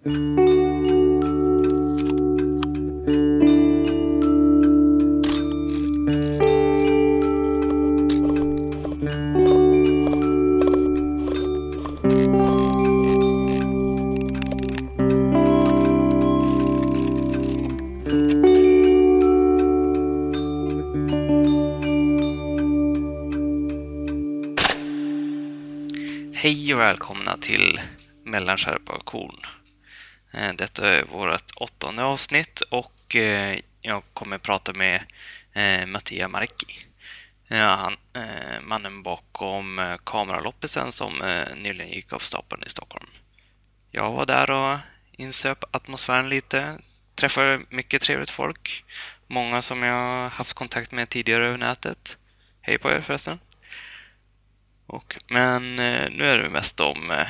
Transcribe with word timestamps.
Hej 0.00 0.10
och 26.74 26.80
välkomna 26.80 27.36
till 27.40 27.80
Mellanskärpa 28.24 28.92
och 28.92 29.04
korn. 29.04 29.57
Eh, 30.38 30.54
detta 30.54 30.88
är 30.88 31.04
vårt 31.04 31.50
åttonde 31.56 32.04
avsnitt 32.04 32.60
och 32.60 33.16
eh, 33.16 33.58
jag 33.80 34.02
kommer 34.12 34.38
prata 34.38 34.72
med 34.72 35.02
eh, 35.52 35.86
Mattia 35.86 36.28
Marki. 36.28 36.84
Han, 37.50 37.96
mannen 38.62 39.02
bakom 39.02 39.96
kameraloppisen 40.04 40.92
som 40.92 41.44
nyligen 41.56 41.92
gick 41.92 42.12
av 42.12 42.18
stapeln 42.18 42.62
i 42.66 42.68
Stockholm. 42.68 43.06
Jag 43.90 44.12
var 44.12 44.26
där 44.26 44.50
och 44.50 44.78
insöp 45.12 45.64
atmosfären 45.70 46.28
lite, 46.28 46.78
träffade 47.14 47.60
mycket 47.68 48.02
trevligt 48.02 48.30
folk. 48.30 48.84
Många 49.26 49.62
som 49.62 49.82
jag 49.82 50.28
haft 50.28 50.52
kontakt 50.52 50.92
med 50.92 51.08
tidigare 51.08 51.46
över 51.46 51.58
nätet. 51.58 52.18
Hej 52.60 52.78
på 52.78 52.90
er 52.90 53.00
förresten. 53.00 53.38
Och, 54.86 55.16
men 55.28 55.76
nu 55.76 56.24
är 56.24 56.38
det 56.38 56.50
mest 56.50 56.80
om 56.80 57.24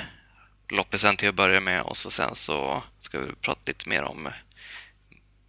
loppisen 0.70 1.16
till 1.16 1.28
att 1.28 1.34
börja 1.34 1.60
med 1.60 1.82
och 1.82 1.96
så 1.96 2.10
sen 2.10 2.34
så 2.34 2.82
ska 3.00 3.20
vi 3.20 3.32
prata 3.32 3.60
lite 3.66 3.88
mer 3.88 4.02
om 4.02 4.28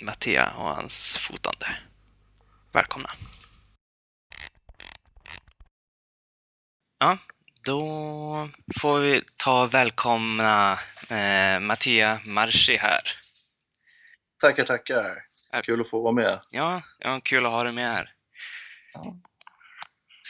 Mattia 0.02 0.52
och 0.58 0.76
hans 0.76 1.18
fotande. 1.18 1.68
Välkomna! 2.72 3.10
Ja, 7.00 7.18
då 7.64 8.50
får 8.82 9.00
vi 9.00 9.22
ta 9.38 9.64
och 9.64 9.74
välkomna 9.74 10.80
eh, 11.10 11.60
Mattia 11.60 12.20
Marschi 12.26 12.78
här. 12.78 13.02
Tackar, 14.42 14.66
tackar. 14.66 15.26
Kul 15.64 15.82
att 15.82 15.90
få 15.90 16.04
vara 16.04 16.14
med. 16.14 16.40
Ja, 16.52 16.82
ja, 17.00 17.22
kul 17.24 17.46
att 17.46 17.52
ha 17.52 17.64
dig 17.64 17.74
med 17.74 17.94
här. 17.94 18.14
Ja. 18.94 19.16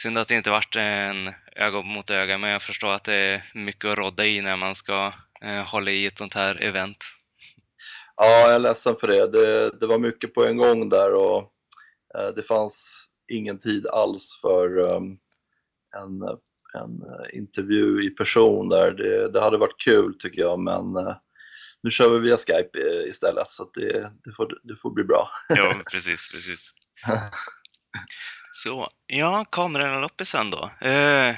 Synd 0.02 0.18
att 0.18 0.28
det 0.28 0.36
inte 0.36 0.50
vart 0.50 0.76
en 0.76 1.34
öga 1.56 1.82
mot 1.82 2.10
öga, 2.10 2.38
men 2.38 2.50
jag 2.50 2.62
förstår 2.62 2.94
att 2.94 3.04
det 3.04 3.14
är 3.14 3.52
mycket 3.54 3.86
att 3.86 3.98
rodda 3.98 4.26
i 4.26 4.42
när 4.42 4.58
man 4.58 4.76
ska 4.76 5.14
eh, 5.42 5.66
hålla 5.66 5.92
i 5.92 6.06
ett 6.06 6.18
sånt 6.18 6.34
här 6.34 6.62
event. 6.62 6.98
Ja, 8.16 8.26
jag 8.26 8.56
är 8.56 8.60
ledsen 8.60 8.96
för 9.00 9.08
det. 9.08 9.28
det. 9.28 9.72
Det 9.80 9.88
var 9.88 10.00
mycket 10.00 10.34
på 10.34 10.46
en 10.46 10.58
gång 10.58 10.90
där 10.90 11.14
och 11.14 11.52
eh, 12.18 12.28
det 12.36 12.44
fanns 12.44 13.06
ingen 13.32 13.60
tid 13.60 13.88
alls 13.88 14.40
för 14.42 14.96
um, 14.96 15.18
en, 15.98 16.22
en 16.82 17.02
eh, 17.02 17.38
intervju 17.38 18.04
i 18.04 18.10
person 18.10 18.70
där. 18.70 18.92
Det, 18.92 19.32
det 19.32 19.42
hade 19.42 19.58
varit 19.58 19.84
kul 19.84 20.14
tycker 20.20 20.42
jag, 20.42 20.60
men 20.60 20.98
eh, 20.98 21.16
nu 21.84 21.90
kör 21.90 22.10
vi 22.10 22.20
via 22.20 22.38
Skype 22.38 22.80
eh, 22.80 23.10
istället 23.10 23.48
så 23.48 23.70
det, 23.74 24.12
det, 24.24 24.32
får, 24.36 24.60
det 24.64 24.76
får 24.76 24.92
bli 24.92 25.04
bra. 25.04 25.30
Ja, 25.50 25.74
precis, 25.92 26.32
precis. 26.32 26.74
Så, 28.64 28.90
ja, 29.08 29.46
kameraloppisen 29.50 30.52
då. 30.52 30.88
Eh, 30.88 31.36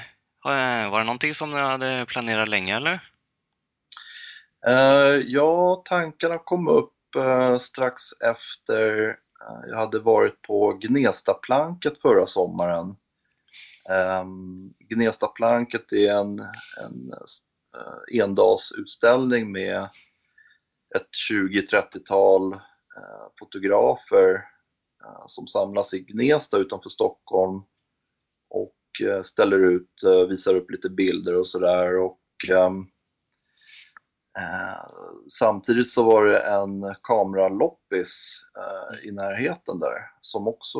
var 0.90 0.98
det 0.98 1.04
någonting 1.04 1.34
som 1.34 1.50
ni 1.50 1.58
hade 1.58 2.06
planerat 2.08 2.48
länge 2.48 2.76
eller? 2.76 3.08
Eh, 4.66 5.22
ja, 5.26 5.82
tankarna 5.84 6.38
kom 6.38 6.68
upp 6.68 7.16
eh, 7.16 7.58
strax 7.58 8.02
efter 8.24 9.08
eh, 9.08 9.68
jag 9.70 9.76
hade 9.76 9.98
varit 9.98 10.42
på 10.42 10.72
Gnestaplanket 10.72 12.00
förra 12.02 12.26
sommaren. 12.26 12.96
Eh, 13.90 14.24
Gnestaplanket 14.88 15.92
är 15.92 16.12
en, 16.12 16.38
en 16.80 17.12
eh, 17.76 18.22
endagsutställning 18.22 19.52
med 19.52 19.82
ett 20.96 21.08
20-30-tal 21.30 22.52
eh, 22.52 23.26
fotografer 23.38 24.34
eh, 24.34 24.51
som 25.26 25.46
samlas 25.46 25.94
i 25.94 26.00
Gnesta 26.00 26.58
utanför 26.58 26.88
Stockholm 26.88 27.62
och 28.50 29.06
eh, 29.08 29.22
ställer 29.22 29.58
ut, 29.58 30.02
eh, 30.06 30.28
visar 30.28 30.54
upp 30.54 30.70
lite 30.70 30.90
bilder 30.90 31.38
och 31.38 31.46
sådär. 31.46 31.98
Och, 31.98 32.18
ehm, 32.50 32.86
Eh, 34.38 34.86
samtidigt 35.28 35.90
så 35.90 36.02
var 36.02 36.24
det 36.24 36.38
en 36.38 36.94
kameraloppis 37.02 38.40
eh, 38.58 39.08
i 39.08 39.12
närheten 39.12 39.78
där 39.78 39.98
som 40.20 40.48
också 40.48 40.78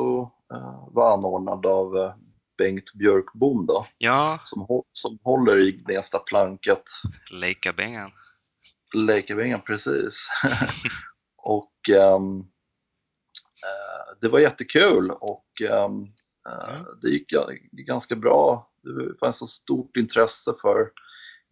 eh, 0.53 0.87
var 0.91 1.13
anordnad 1.13 1.65
av 1.65 1.97
eh, 1.97 2.15
Bengt 2.57 2.93
Björkbom 2.93 3.65
då, 3.65 3.87
Ja, 3.97 4.39
som, 4.43 4.83
som 4.91 5.19
håller 5.23 5.59
i 5.59 5.71
Gnesta 5.71 6.19
planket, 6.19 6.83
Leikabengan. 7.31 8.11
Lekevengen 8.95 9.61
precis. 9.61 10.27
och 11.37 11.89
ehm, 11.89 12.39
eh, 13.63 14.02
det 14.21 14.27
var 14.27 14.39
jättekul 14.39 15.11
och 15.11 15.45
ehm, 15.69 16.03
eh, 16.49 16.81
det 17.01 17.09
gick 17.09 17.31
ga- 17.31 17.57
ganska 17.71 18.15
bra. 18.15 18.69
Det 18.83 19.19
fanns 19.19 19.37
så 19.39 19.47
stort 19.47 19.97
intresse 19.97 20.53
för 20.61 20.89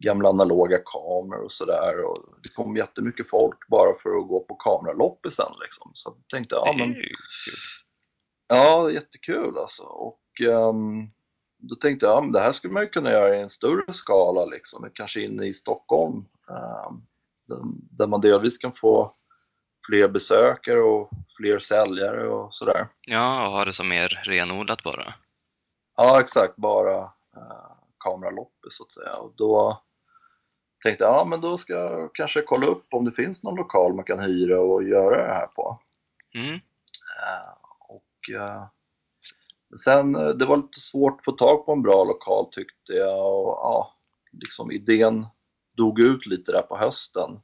gamla 0.04 0.30
analoga 0.30 0.78
kameror 0.78 1.44
och 1.44 1.52
sådär. 1.52 1.96
Det 2.44 2.50
kom 2.50 2.76
jättemycket 2.78 3.30
folk 3.30 3.68
bara 3.68 3.94
för 3.94 4.10
att 4.10 4.28
gå 4.28 4.40
på 4.40 4.56
kameraloppisen. 4.56 5.52
Liksom. 5.62 5.92
Så 5.94 6.10
jag 6.18 6.28
tänkte, 6.28 6.56
ja 6.56 6.76
men. 6.78 6.96
Ja, 8.48 8.92
jättekul 8.92 9.58
alltså. 9.58 9.84
Och 9.84 10.22
ehm, 10.42 11.08
då 11.60 11.76
tänkte 11.76 12.06
jag, 12.06 12.16
ja, 12.18 12.22
men 12.22 12.32
det 12.32 12.40
här 12.40 12.52
skulle 12.52 12.74
man 12.74 12.84
ju 12.84 12.90
kunna 12.90 13.12
göra 13.12 13.36
i 13.36 13.42
en 13.42 13.50
större 13.50 13.94
skala, 13.94 14.46
liksom. 14.46 14.90
kanske 14.94 15.22
inne 15.22 15.46
i 15.46 15.54
Stockholm. 15.54 16.26
där, 17.48 17.58
där 17.98 18.08
man 18.08 18.22
delvis 18.22 18.58
kan 18.58 18.74
få 18.74 19.14
fler 19.90 20.08
besökare 20.08 20.81
och 20.81 21.09
fler 21.38 21.59
säljare 21.59 22.30
och 22.30 22.53
sådär. 22.56 22.88
Ja, 23.08 23.47
och 23.47 23.53
ha 23.53 23.66
det 23.66 23.74
som 23.74 23.90
mer 23.90 24.22
renodlat 24.24 24.84
bara. 24.84 25.14
Ja, 25.97 26.19
exakt, 26.19 26.56
bara 26.56 27.03
uh, 27.38 27.72
kameraloppis 28.00 28.78
så 28.78 28.84
att 28.84 28.92
säga. 28.92 29.16
Och 29.16 29.34
då 29.36 29.81
tänkte 30.84 31.03
jag, 31.03 31.14
ja 31.14 31.25
men 31.25 31.42
då 31.42 31.58
ska 31.58 31.74
jag 31.74 32.16
kanske 32.16 32.42
kolla 32.42 32.68
upp 32.68 32.84
om 32.92 33.06
det 33.06 33.12
finns 33.12 33.44
någon 33.44 33.56
lokal 33.56 33.94
man 33.94 34.06
kan 34.06 34.19
hyra 34.19 34.59
och 34.59 34.84
göra 34.84 35.28
det 35.28 35.34
här 35.34 35.47
på. 35.47 35.80
Mm. 36.36 36.53
Eh, 36.53 37.53
Och 37.80 38.36
eh, 38.36 38.63
sen, 39.84 40.16
eh, 40.16 40.30
det 40.30 40.46
var 40.46 40.58
lite 40.58 40.80
svårt 40.80 41.19
att 41.19 41.25
få 41.25 41.31
tag 41.31 41.66
på 41.66 41.72
en 41.72 41.81
bra 41.81 42.03
lokal 42.03 42.46
tyckte 42.52 42.94
jag 42.94 43.19
och 43.19 43.58
ja, 43.62 43.94
liksom 44.31 44.72
idén 44.72 45.25
dog 45.78 46.00
ut 46.00 46.25
lite 46.25 46.52
där 46.52 46.62
på 46.62 46.78
hösten. 46.78 47.40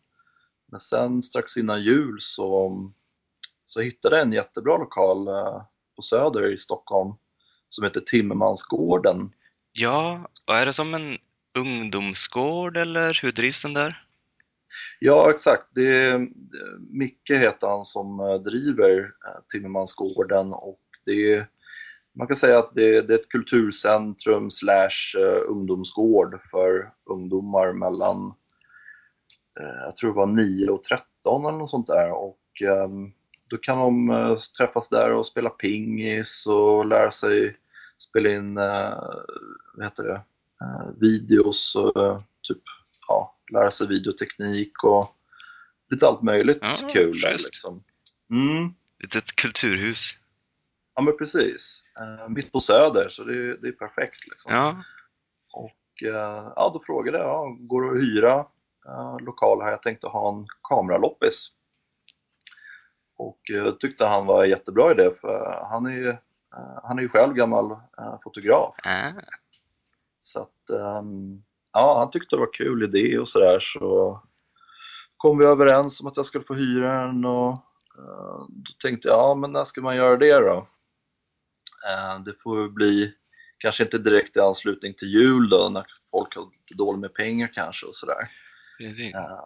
Men 0.72 0.80
sen 0.80 1.22
strax 1.22 1.58
innan 1.58 1.84
jul 1.84 2.18
så, 2.22 2.72
så 3.66 3.82
hittade 3.82 4.16
jag 4.16 4.26
en 4.26 4.34
jättebra 4.34 4.78
lokal 4.78 5.28
eh, 5.28 5.62
på 5.96 6.02
Söder 6.02 6.54
i 6.54 6.58
Stockholm 6.58 7.14
som 7.70 7.84
heter 7.84 8.02
Timmermansgården. 8.02 9.32
Ja, 9.72 10.28
och 10.48 10.56
är 10.56 10.66
det 10.66 10.74
som 10.74 10.94
en 10.94 11.18
ungdomsgård 11.58 12.78
eller 12.78 13.20
hur 13.22 13.32
drivs 13.32 13.64
den 13.64 13.74
där? 13.74 14.04
Ja, 15.00 15.32
exakt. 15.32 15.68
Det 15.76 15.96
är, 15.96 16.28
Micke 16.90 17.30
heter 17.30 17.68
han 17.68 17.86
som 17.86 18.20
eh, 18.20 18.36
driver 18.36 19.00
eh, 19.00 19.42
Timmermansgården 19.52 20.54
och 20.54 20.80
det 21.06 21.34
är, 21.34 21.48
man 22.16 22.28
kan 22.28 22.38
säga 22.38 22.60
att 22.60 22.72
det 22.76 22.96
är, 22.96 23.02
det 23.02 23.14
är 23.14 23.20
ett 23.20 23.30
kulturcentrum 23.30 24.52
slash 24.52 25.18
ungdomsgård 25.48 26.40
för 26.52 26.92
ungdomar 27.06 27.74
mellan, 27.74 28.34
jag 29.86 29.98
tror 29.98 30.10
det 30.10 30.18
var 30.18 30.26
9 30.28 30.70
och 30.70 30.84
13 30.84 31.46
eller 31.46 31.58
något 31.58 31.70
sånt 31.70 31.88
där 31.88 32.12
och 32.12 32.62
ehm, 32.62 33.12
då 33.50 33.58
kan 33.58 33.78
de 33.80 34.10
eh, 34.10 34.38
träffas 34.58 34.90
där 34.90 35.12
och 35.12 35.26
spela 35.26 35.50
pingis 35.50 36.48
och 36.48 36.86
lära 36.86 37.12
sig 37.12 37.58
spela 37.98 38.30
in, 38.30 38.58
eh, 38.58 39.00
vad 39.74 39.86
heter 39.86 40.04
det, 40.04 40.22
eh, 40.62 40.90
videos 41.00 41.76
och 41.76 42.04
eh, 42.06 42.20
typ 42.42 42.62
ja, 43.08 43.36
lära 43.54 43.72
sig 43.72 43.88
videoteknik 43.88 44.84
och 44.84 45.14
lite 45.90 46.08
allt 46.08 46.22
möjligt 46.22 46.60
Ja, 46.62 46.88
kul 46.94 47.20
där 47.22 47.32
schysst. 47.32 47.46
liksom. 47.46 47.84
Mm. 48.32 48.74
Ett 49.04 49.36
kulturhus. 49.36 50.12
Ja 50.96 51.02
men 51.02 51.18
precis. 51.18 51.84
Eh, 52.00 52.30
mitt 52.30 52.52
på 52.52 52.60
Söder 52.60 53.10
så 53.10 53.24
det, 53.24 53.58
det 53.58 53.68
är 53.68 53.72
perfekt 53.72 54.28
liksom. 54.28 54.54
Ja, 54.54 54.84
Och 55.54 56.04
eh, 56.04 56.52
ja, 56.56 56.72
då 56.74 56.84
frågade 56.86 57.18
jag, 57.18 57.28
ja, 57.28 57.58
går 57.60 57.82
det 57.82 57.92
att 57.92 58.04
hyra 58.04 58.34
eh, 58.40 58.46
lokal 59.20 59.62
här? 59.62 59.72
Jag 59.72 59.82
tänkte 59.82 60.08
ha 60.08 60.30
en 60.30 60.48
kameraloppis. 60.70 61.50
Och 63.18 63.52
eh, 63.52 63.72
tyckte 63.72 64.06
han 64.06 64.26
var 64.26 64.44
en 64.44 64.50
jättebra 64.50 64.92
idé 64.92 65.12
för 65.22 65.66
han 65.70 65.86
är 65.86 65.92
ju, 65.92 66.10
eh, 66.10 66.80
han 66.84 66.98
är 66.98 67.02
ju 67.02 67.10
själv 67.10 67.34
gammal 67.34 67.72
eh, 67.72 68.20
fotograf. 68.24 68.74
ah, 68.86 69.12
Så 70.22 70.42
att, 70.42 70.70
ehm, 70.70 71.44
ja, 71.74 72.00
han 72.00 72.12
tyckte 72.12 72.36
det 72.36 72.40
var 72.40 72.54
kul 72.54 72.84
idé 72.84 73.20
och 73.20 73.30
sådär 73.30 73.60
så 73.60 74.22
kom 75.18 75.38
vi 75.38 75.46
överens 75.46 76.02
om 76.02 76.08
att 76.08 76.18
jag 76.18 76.26
skulle 76.26 76.44
få 76.44 76.54
hyra 76.54 77.06
den 77.06 77.26
och 77.26 77.52
eh, 77.98 78.46
då 78.48 78.72
tänkte 78.84 79.08
jag, 79.08 79.18
ja 79.18 79.36
men 79.36 79.52
när 79.52 79.64
ska 79.64 79.82
man 79.82 79.96
göra 79.96 80.18
det 80.18 80.40
då? 80.40 80.68
Eh, 81.90 82.20
det 82.26 82.34
får 82.44 82.70
bli, 82.70 83.14
kanske 83.58 83.84
inte 83.84 83.98
direkt 83.98 84.38
i 84.38 84.40
anslutning 84.40 84.94
till 84.94 85.08
jul 85.08 85.50
då, 85.50 85.70
när 85.72 85.86
folk 86.12 86.36
har 86.36 86.46
dåligt 86.78 87.02
med 87.02 87.14
pengar 87.14 87.50
kanske 87.54 87.86
och 87.86 87.96
sådär. 87.96 88.47
Precis. 88.78 89.16
Eh, 89.16 89.44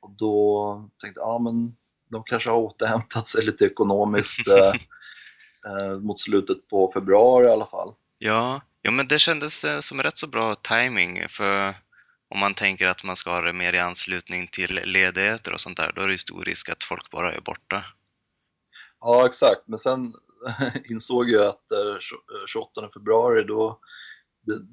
och 0.00 0.10
då 0.10 0.90
tänkte 1.00 1.20
jag, 1.20 1.28
ja 1.28 1.38
men 1.38 1.76
de 2.10 2.24
kanske 2.24 2.50
har 2.50 2.56
återhämtat 2.56 3.26
sig 3.26 3.44
lite 3.44 3.64
ekonomiskt 3.64 4.48
eh, 4.48 4.72
eh, 5.70 5.98
mot 5.98 6.20
slutet 6.20 6.68
på 6.68 6.90
februari 6.94 7.46
i 7.46 7.50
alla 7.50 7.66
fall. 7.66 7.94
Ja, 8.18 8.60
ja, 8.82 8.90
men 8.90 9.08
det 9.08 9.18
kändes 9.18 9.64
eh, 9.64 9.80
som 9.80 10.02
rätt 10.02 10.18
så 10.18 10.26
bra 10.26 10.54
timing 10.54 11.28
för 11.28 11.74
om 12.28 12.40
man 12.40 12.54
tänker 12.54 12.88
att 12.88 13.04
man 13.04 13.16
ska 13.16 13.30
ha 13.30 13.40
det 13.40 13.52
mer 13.52 13.72
i 13.72 13.78
anslutning 13.78 14.48
till 14.52 14.80
ledigheter 14.84 15.52
och 15.52 15.60
sånt 15.60 15.76
där, 15.76 15.92
då 15.96 16.02
är 16.02 16.06
det 16.06 16.12
ju 16.12 16.18
stor 16.18 16.44
risk 16.44 16.68
att 16.68 16.84
folk 16.84 17.10
bara 17.10 17.32
är 17.32 17.40
borta. 17.40 17.84
Ja, 19.00 19.26
exakt. 19.26 19.62
Men 19.66 19.78
sen 19.78 20.12
insåg 20.90 21.30
jag 21.30 21.46
att 21.46 21.70
eh, 21.70 21.98
tjo- 21.98 22.40
eh, 22.40 22.46
28 22.46 22.88
februari, 22.94 23.44
då, 23.44 23.80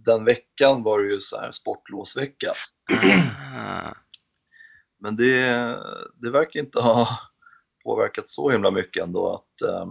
den 0.06 0.26
veckan 0.26 0.84
var 0.84 1.00
det 1.00 1.10
ju 1.10 1.20
så 1.20 1.40
här 1.42 1.52
sportlovsvecka. 1.52 2.54
Men 5.00 5.16
det, 5.16 5.46
det 6.22 6.32
verkar 6.32 6.60
inte 6.60 6.80
ha 6.80 7.20
påverkat 7.84 8.30
så 8.30 8.50
himla 8.52 8.72
mycket 8.72 9.04
ändå 9.04 9.34
att, 9.36 9.70
eh, 9.70 9.82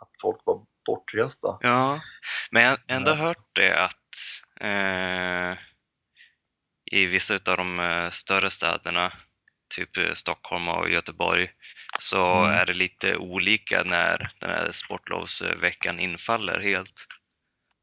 att 0.00 0.10
folk 0.22 0.40
var 0.44 0.64
bortresta. 0.86 1.58
Ja, 1.60 2.00
men 2.50 2.62
jag 2.62 2.70
har 2.70 2.78
ändå 2.88 3.14
hört 3.14 3.48
det 3.52 3.84
att 3.84 3.96
eh, 4.60 5.58
i 6.92 7.06
vissa 7.06 7.34
av 7.34 7.56
de 7.56 7.80
eh, 7.80 8.10
större 8.10 8.50
städerna, 8.50 9.12
typ 9.76 10.16
Stockholm 10.18 10.68
och 10.68 10.90
Göteborg, 10.90 11.50
så 12.00 12.26
Mm. 12.26 12.50
är 12.50 12.66
det 12.66 12.74
lite 12.74 13.16
olika 13.16 13.82
när 13.84 14.32
den 14.40 14.50
här 14.50 14.70
sportlovsveckan 14.72 15.98
infaller 16.00 16.60
helt. 16.60 17.06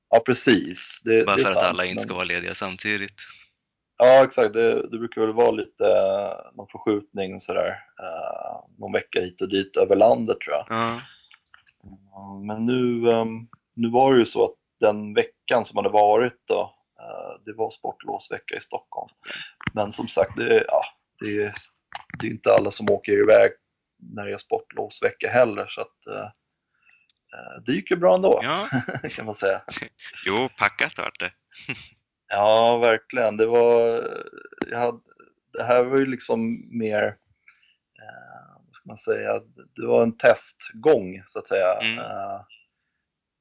Ja, 0.09 0.19
precis. 0.25 1.01
Det, 1.05 1.25
Bara 1.25 1.35
det 1.35 1.43
för 1.43 1.49
att 1.51 1.53
sant, 1.55 1.65
alla 1.67 1.85
inte 1.85 2.03
ska 2.03 2.13
vara 2.13 2.23
lediga 2.23 2.55
samtidigt. 2.55 3.13
Ja, 3.97 4.23
exakt. 4.23 4.53
Det, 4.53 4.73
det 4.91 4.97
brukar 4.97 5.21
väl 5.21 5.33
vara 5.33 5.51
lite 5.51 5.85
eh, 5.87 6.55
någon 6.55 6.67
förskjutning 6.71 7.39
sådär, 7.39 7.67
eh, 8.03 8.59
någon 8.77 8.93
vecka 8.93 9.19
hit 9.19 9.41
och 9.41 9.49
dit 9.49 9.75
över 9.77 9.95
landet 9.95 10.37
tror 10.39 10.55
jag. 10.55 10.65
Ja, 10.69 11.01
Ja, 12.11 12.41
Men 12.47 12.65
nu, 12.65 13.09
ehm, 13.11 13.47
nu 13.77 13.89
var 13.89 14.13
det 14.13 14.19
ju 14.19 14.25
så 14.25 14.45
att 14.45 14.55
den 14.79 15.13
veckan 15.13 15.65
som 15.65 15.77
hade 15.77 15.89
varit 15.89 16.37
då, 16.47 16.61
eh, 16.99 17.41
det 17.45 17.53
var 17.53 17.69
sportlovsvecka 17.69 18.55
i 18.55 18.61
Stockholm. 18.61 19.09
Men 19.73 19.91
som 19.93 20.07
sagt, 20.07 20.35
det, 20.37 20.65
ja, 20.67 20.81
det, 21.19 21.43
är- 21.43 21.53
det 22.19 22.27
är 22.27 22.31
inte 22.31 22.53
alla 22.53 22.71
som 22.71 22.89
åker 22.91 23.11
iväg 23.23 23.51
när 24.15 24.25
det 24.25 24.33
är 24.33 24.37
sportlovsvecka 24.37 25.29
heller 25.29 25.65
så 25.69 25.81
att 25.81 26.07
eh, 26.15 26.29
det 27.65 27.71
gick 27.71 27.91
ju 27.91 27.97
bra 27.97 28.15
ändå 28.15 28.39
ja. 28.43 28.67
kan 29.09 29.25
man 29.25 29.35
säga. 29.35 29.61
jo, 30.27 30.49
packat 30.57 30.97
vart 30.97 31.19
det. 31.19 31.31
Ja, 32.29 32.77
verkligen. 32.77 33.37
Det 33.37 33.45
var, 33.45 34.07
jag 34.71 34.77
hade, 34.77 34.99
det 35.53 35.63
här 35.63 35.83
var 35.83 35.97
ju 35.97 36.05
liksom 36.05 36.67
mer, 36.79 37.03
eh, 37.03 38.61
vad 38.65 38.73
ska 38.73 38.89
man 38.89 38.97
säga, 38.97 39.41
det 39.75 39.87
var 39.87 40.03
en 40.03 40.17
testgång 40.17 41.23
så 41.27 41.39
att 41.39 41.47
säga. 41.47 41.73
Mm. 41.73 41.99
Eh, 41.99 42.41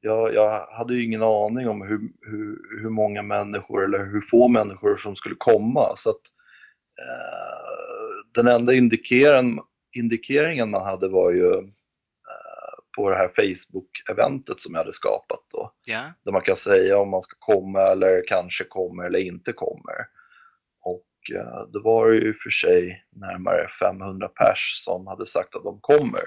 jag, 0.01 0.35
jag 0.35 0.67
hade 0.67 0.95
ju 0.95 1.05
ingen 1.05 1.23
aning 1.23 1.69
om 1.69 1.83
hur, 1.83 2.01
hur, 2.31 2.81
hur 2.83 2.91
många 2.91 3.23
människor 3.23 3.85
eller 3.85 3.99
hur 4.05 4.21
få 4.21 4.49
människor 4.49 4.97
som 4.97 5.17
skulle 5.17 5.35
komma. 5.39 5.93
Så 5.97 6.11
att, 6.11 6.23
eh, 7.01 8.33
den 8.35 8.47
enda 8.47 8.75
indikeringen, 8.75 9.61
indikeringen 9.97 10.71
man 10.71 10.87
hade 10.87 11.09
var 11.09 11.31
ju 11.31 11.55
eh, 11.55 11.63
på 12.97 13.11
det 13.11 13.17
här 13.17 13.29
Facebook-eventet 13.29 14.61
som 14.61 14.75
jag 14.75 14.81
hade 14.81 14.93
skapat 14.93 15.41
då 15.53 15.73
Ja, 15.87 16.13
där 16.25 16.33
man 16.33 16.41
kan 16.41 16.57
säga 16.57 16.99
om 16.99 17.11
man 17.11 17.23
ska 17.23 17.37
komma 17.39 17.81
eller 17.81 18.23
kanske 18.29 18.65
kommer 18.65 19.05
eller 19.05 19.19
inte 19.19 19.53
kommer. 19.53 19.97
Och 20.81 21.37
eh, 21.37 21.71
då 21.73 21.83
var 21.83 22.11
det 22.11 22.17
ju 22.17 22.35
för 22.35 22.51
sig 22.51 23.05
närmare 23.13 23.69
500 23.81 24.29
pers 24.29 24.83
som 24.85 25.07
hade 25.07 25.27
sagt 25.27 25.55
att 25.55 25.63
de 25.63 25.79
kommer 25.81 26.23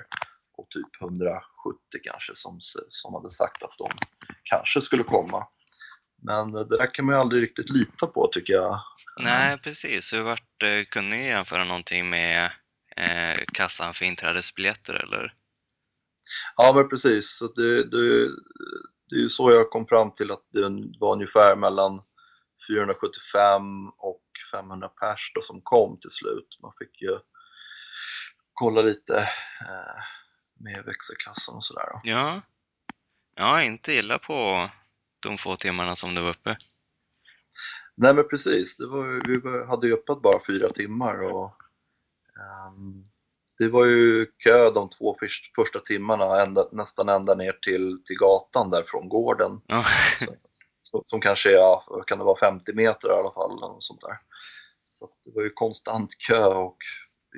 och 0.57 0.69
typ 0.69 1.01
170 1.01 1.41
kanske 2.03 2.31
som, 2.35 2.57
som 2.89 3.13
hade 3.13 3.29
sagt 3.29 3.63
att 3.63 3.75
de 3.77 3.89
kanske 4.43 4.81
skulle 4.81 5.03
komma. 5.03 5.47
Men 6.21 6.51
det 6.51 6.77
där 6.77 6.93
kan 6.93 7.05
man 7.05 7.15
ju 7.15 7.21
aldrig 7.21 7.43
riktigt 7.43 7.69
lita 7.69 8.07
på 8.07 8.29
tycker 8.33 8.53
jag. 8.53 8.81
nej 9.19 9.57
precis. 9.57 10.13
Hur 10.13 10.23
vart 10.23 10.43
det? 10.57 10.89
Kunde 10.89 11.17
ni 11.17 11.27
jämföra 11.27 11.63
någonting 11.63 12.09
med 12.09 12.51
eh, 12.95 13.39
kassan 13.53 13.93
för 13.93 14.05
inträdesbiljetter 14.05 14.93
eller? 14.93 15.33
Ja 16.55 16.73
men 16.75 16.89
precis, 16.89 17.37
så 17.37 17.47
det, 17.47 17.83
det, 17.83 18.27
det 19.09 19.15
är 19.15 19.19
ju 19.19 19.29
så 19.29 19.51
jag 19.51 19.69
kom 19.69 19.87
fram 19.87 20.11
till 20.13 20.31
att 20.31 20.43
det 20.53 20.61
var 20.99 21.13
ungefär 21.13 21.55
mellan 21.55 22.01
475 22.67 23.87
och 23.97 24.23
500 24.51 24.89
pers 24.89 25.31
då 25.35 25.41
som 25.41 25.61
kom 25.61 25.99
till 25.99 26.09
slut. 26.09 26.57
Man 26.61 26.71
fick 26.79 27.01
ju 27.01 27.19
kolla 28.53 28.81
lite 28.81 29.17
eh, 29.61 30.03
med 30.59 30.85
växelkassan 30.85 31.55
och 31.55 31.63
sådär. 31.63 31.89
Ja. 32.03 32.41
Ja, 33.35 33.61
inte 33.61 33.93
illa 33.93 34.19
på 34.19 34.69
de 35.19 35.37
få 35.37 35.55
timmarna 35.55 35.95
som 35.95 36.15
du 36.15 36.21
var 36.21 36.29
uppe. 36.29 36.57
Nej 37.95 38.13
men 38.13 38.27
precis, 38.27 38.79
var, 38.79 39.27
vi 39.27 39.67
hade 39.67 39.87
ju 39.87 39.93
öppet 39.93 40.21
bara 40.21 40.45
fyra 40.47 40.69
timmar 40.69 41.21
och 41.21 41.55
ehm, 42.39 43.09
det 43.59 43.69
var 43.69 43.85
ju 43.85 44.25
kö 44.43 44.71
de 44.71 44.89
två 44.89 45.15
först, 45.19 45.55
första 45.55 45.79
timmarna 45.79 46.41
ända, 46.41 46.67
nästan 46.71 47.09
ända 47.09 47.35
ner 47.35 47.51
till, 47.51 48.01
till 48.05 48.15
gatan 48.19 48.69
där 48.71 48.83
från 48.87 49.09
gården. 49.09 49.61
Ja, 49.67 49.85
Så, 50.19 50.35
så, 50.83 51.03
som 51.07 51.21
kanske 51.21 51.49
är, 51.59 52.03
kan 52.07 52.17
det 52.19 52.23
vara 52.25 52.39
50 52.39 52.73
meter 52.73 53.09
i 53.09 53.13
alla 53.13 53.31
fall 53.31 53.51
eller 53.51 53.75
sånt 53.79 54.01
där. 54.01 54.17
Så 54.93 55.09
det 55.25 55.31
var 55.35 55.43
ju 55.43 55.49
konstant 55.49 56.09
kö 56.27 56.45
och 56.45 56.77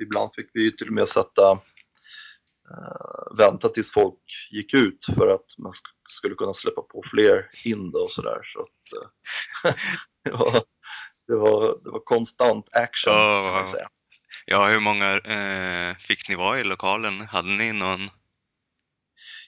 ibland 0.02 0.30
fick 0.34 0.50
vi 0.52 0.62
ju 0.62 0.70
till 0.70 0.86
och 0.88 0.92
med 0.94 1.08
sätta 1.08 1.50
eh, 2.70 3.36
vänta 3.38 3.68
tills 3.68 3.92
folk 3.92 4.18
gick 4.50 4.74
ut 4.74 5.04
för 5.18 5.28
att 5.28 5.58
man 5.58 5.72
sk- 5.72 5.96
skulle 6.08 6.34
kunna 6.34 6.54
släppa 6.54 6.82
på 6.82 7.02
fler 7.10 7.50
in 7.64 7.90
då 7.90 7.98
och 8.00 8.10
sådär. 8.10 8.40
Så 8.42 8.60
att, 8.60 9.02
eh, 9.02 9.74
det, 10.24 10.30
var, 10.30 10.52
det, 11.28 11.36
var, 11.36 11.60
det 11.84 11.90
var 11.90 12.00
konstant 12.04 12.68
action 12.72 13.12
Ja, 13.12 13.42
kan 13.44 13.52
man 13.52 13.68
säga. 13.68 13.88
Ja 14.46 14.66
hur 14.66 14.80
många 14.80 15.18
eh, 15.18 15.96
fick 15.96 16.28
ni 16.28 16.34
vara 16.34 16.60
i 16.60 16.64
lokalen? 16.64 17.20
Hade 17.20 17.48
ni 17.48 17.72
någon? 17.72 18.10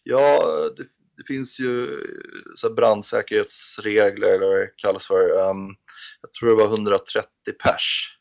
Ja, 0.02 0.40
det, 0.76 0.84
det 1.16 1.24
finns 1.26 1.60
ju 1.60 2.00
så 2.56 2.68
här 2.68 2.74
brandsäkerhetsregler 2.74 4.28
eller 4.28 4.46
vad 4.46 4.58
det 4.58 4.70
kallas 4.76 5.06
för. 5.06 5.50
Ehm, 5.50 5.76
jag 6.20 6.32
tror 6.32 6.48
det 6.48 6.56
var 6.56 6.66
130 6.66 7.28
pers. 7.62 8.18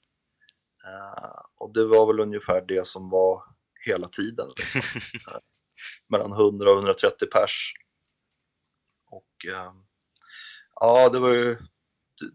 Eh, 0.86 1.42
och 1.58 1.74
det 1.74 1.86
var 1.86 2.08
väl 2.08 2.20
ungefär 2.20 2.62
det 2.62 2.88
som 2.88 3.10
var 3.10 3.44
hela 3.86 4.08
tiden. 4.08 4.48
Liksom. 4.58 4.82
Eh, 5.32 5.40
mellan 6.10 6.32
100 6.32 6.70
och 6.72 6.78
130 6.78 7.28
pers. 7.28 7.74
Och 9.10 9.46
ehm, 9.54 9.76
ja, 10.76 11.10
det 11.10 11.20
var 11.20 11.34
ju 11.34 11.58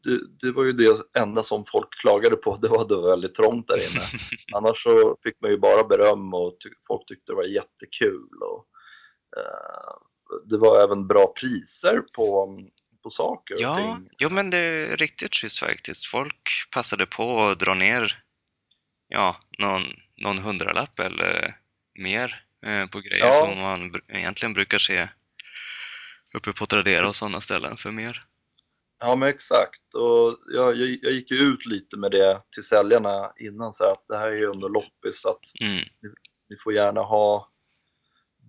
det, 0.03 0.21
det, 0.47 0.53
var 0.53 0.65
ju 0.65 0.73
det 0.73 0.97
enda 1.19 1.43
som 1.43 1.65
folk 1.65 1.89
klagade 2.01 2.37
på, 2.37 2.57
det 2.57 2.69
var 2.69 2.83
att 2.83 2.89
det 2.89 2.97
var 2.97 3.11
väldigt 3.11 3.35
trångt 3.35 3.69
där 3.69 3.77
inne. 3.91 4.03
Annars 4.53 4.83
så 4.83 5.17
fick 5.23 5.41
man 5.41 5.51
ju 5.51 5.59
bara 5.59 5.85
beröm 5.85 6.35
och 6.35 6.57
ty 6.63 6.69
folk 6.87 7.07
tyckte 7.09 7.33
det 7.33 7.37
var 7.37 7.45
jättekul. 7.45 8.29
Och, 8.43 8.67
eh, 9.37 9.95
det 10.49 10.59
var 10.59 10.85
även 10.85 11.07
bra 11.07 11.33
priser 11.41 12.01
på, 12.15 12.59
på 13.03 13.11
saker 13.11 13.55
och 13.55 13.61
Ja, 13.61 13.77
ting. 13.77 14.09
jo, 14.19 14.29
men 14.31 14.51
det 14.51 14.59
är 14.59 14.97
riktigt 14.97 15.35
schysst 15.35 15.59
faktiskt. 15.59 16.07
Folk 16.07 16.51
passade 16.71 17.07
på 17.07 17.43
att 17.43 17.59
dra 17.61 17.75
ner 17.75 18.23
ja, 19.09 19.37
någon, 19.59 19.83
någon 20.17 20.39
hundralapp 20.39 20.99
eller 20.99 21.57
mer 21.99 22.45
eh, 22.67 22.87
på 22.87 23.01
grejer 23.01 23.27
Ja. 23.27 23.33
som 23.33 23.59
man 23.61 23.93
egentligen 24.09 24.53
brukar 24.53 24.79
se 24.79 25.09
uppe 26.35 26.53
på 26.53 26.67
Tradera 26.67 27.09
och 27.09 27.17
sådana 27.17 27.41
ställen 27.41 27.77
för 27.77 27.91
mer. 27.91 28.25
Ja 29.01 29.17
men 29.17 29.29
exakt 29.29 29.95
och 29.95 30.39
jag, 30.55 30.77
jag, 30.77 30.99
jag 31.03 31.13
gick 31.13 31.31
ju 31.31 31.37
ut 31.37 31.67
lite 31.67 31.97
med 31.99 32.11
det 32.11 32.43
till 32.55 32.63
säljarna 32.63 33.33
innan 33.37 33.73
så 33.73 33.91
att 33.93 34.05
det 34.09 34.17
här 34.17 34.27
är 34.33 34.37
ju 34.37 34.51
ändå 34.51 34.69
loppis 34.69 35.21
så 35.23 35.31
att 35.31 35.41
Mm. 35.61 35.85
ni 36.51 36.57
får 36.65 36.73
gärna 36.73 37.01
ha 37.01 37.49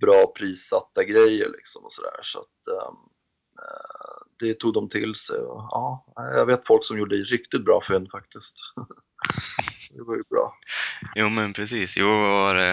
bra 0.02 0.34
prissatta 0.38 1.04
grejer 1.04 1.50
liksom 1.50 1.86
och 1.86 1.94
sådär 1.94 2.20
så 2.22 2.40
att 2.40 2.68
eh, 2.68 2.92
det 4.40 4.54
tog 4.54 4.74
de 4.74 4.90
till 4.90 5.16
sig 5.16 5.38
och 5.40 5.68
ja, 5.72 6.14
jag 6.16 6.46
vet 6.46 6.68
folk 6.68 6.84
som 6.84 6.98
gjorde 6.98 7.16
riktigt 7.16 7.66
bra 7.66 7.82
fynd 7.88 8.12
faktiskt. 8.12 8.56
det 9.92 10.02
var 10.04 10.16
ju 10.16 10.24
bra. 10.30 10.54
Jo, 11.16 11.30
men 11.30 11.54
precis. 11.54 11.98
Jo, 11.98 12.08
var 12.08 12.56
det 12.56 12.70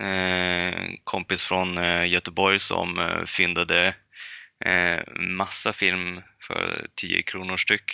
eh, 0.00 0.80
en 0.82 0.96
kompis 1.04 1.44
från 1.44 1.78
eh, 1.78 2.12
Göteborg 2.12 2.58
som 2.58 2.98
eh, 2.98 3.24
fyndade 3.24 3.94
eh, 4.64 5.00
massa 5.20 5.72
film 5.72 6.20
för 6.52 6.86
10 6.94 7.22
kronor 7.22 7.56
styck. 7.56 7.92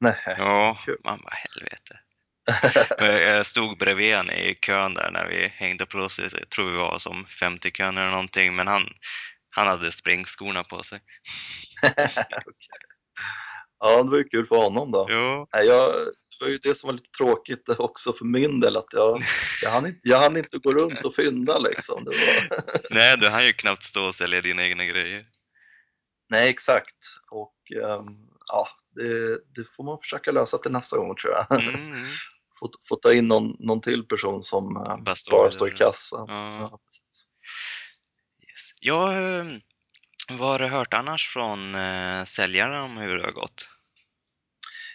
Nej, 0.00 0.16
Ja, 0.26 0.78
kul. 0.84 0.96
man 1.04 1.20
bara 1.22 1.34
helvete. 1.34 1.98
jag 3.00 3.46
stod 3.46 3.78
bredvid 3.78 4.14
han 4.14 4.30
i 4.30 4.54
kön 4.54 4.94
där 4.94 5.10
när 5.10 5.26
vi 5.28 5.48
hängde 5.48 5.86
på 5.86 5.98
oss. 5.98 6.18
Jag 6.18 6.50
tror 6.50 6.70
vi 6.70 6.76
var 6.76 6.98
som 6.98 7.26
50 7.40 7.70
kön 7.70 7.98
eller 7.98 8.10
någonting, 8.10 8.56
men 8.56 8.66
han, 8.66 8.82
han 9.50 9.66
hade 9.66 9.92
springskorna 9.92 10.64
på 10.64 10.82
sig. 10.82 11.00
okay. 11.82 12.78
Ja, 13.78 14.02
det 14.02 14.10
var 14.10 14.18
ju 14.18 14.24
kul 14.24 14.46
för 14.46 14.56
honom 14.56 14.90
då. 14.90 15.06
Jo. 15.10 15.46
Jag, 15.52 15.90
det 16.38 16.44
var 16.44 16.48
ju 16.48 16.58
det 16.58 16.74
som 16.74 16.88
var 16.88 16.92
lite 16.92 17.10
tråkigt 17.18 17.68
också 17.78 18.12
för 18.12 18.24
min 18.24 18.60
del, 18.60 18.76
att 18.76 18.92
jag, 18.92 19.22
jag, 19.62 19.70
hann, 19.70 19.86
inte, 19.86 20.00
jag 20.02 20.18
hann 20.18 20.36
inte 20.36 20.58
gå 20.58 20.72
runt 20.72 21.04
och 21.04 21.14
fynda 21.14 21.58
liksom. 21.58 22.04
Det 22.04 22.10
var... 22.10 22.90
Nej, 22.94 23.16
du 23.18 23.28
hann 23.28 23.46
ju 23.46 23.52
knappt 23.52 23.82
stå 23.82 24.04
och 24.04 24.14
sälja 24.14 24.40
dina 24.40 24.64
egna 24.64 24.84
grejer. 24.84 25.24
Nej, 26.28 26.48
exakt. 26.48 26.96
Och 27.30 27.54
um, 27.82 28.28
ja, 28.48 28.68
det, 28.94 29.38
det, 29.54 29.64
får 29.76 29.84
man 29.84 29.98
försöka 29.98 30.32
lösa 30.32 30.58
till 30.58 30.72
nästa 30.72 30.96
gång 30.96 31.16
tror 31.16 31.32
jag. 31.32 31.60
Mm, 31.60 31.74
mm. 31.92 32.06
Få, 32.60 32.70
få 32.88 32.96
ta 32.96 33.12
in 33.12 33.28
någon, 33.28 33.56
någon 33.58 33.80
till 33.80 34.06
person 34.06 34.42
som 34.42 34.74
bara 34.74 35.14
står, 35.14 35.36
bara 35.36 35.50
står 35.50 35.68
i 35.68 35.76
kassan. 35.76 36.24
Ja. 36.28 36.60
Ja. 36.60 36.78
Yes. 38.42 38.70
Jag, 38.80 39.40
ehm, 39.40 39.60
vad 40.28 40.48
har 40.48 40.58
du 40.58 40.66
hört 40.66 40.94
annars 40.94 41.28
från 41.28 41.74
uh, 41.74 42.24
säljaren 42.24 42.82
om 42.82 42.96
hur 42.96 43.18
det 43.18 43.24
har 43.24 43.32
gått? 43.32 43.68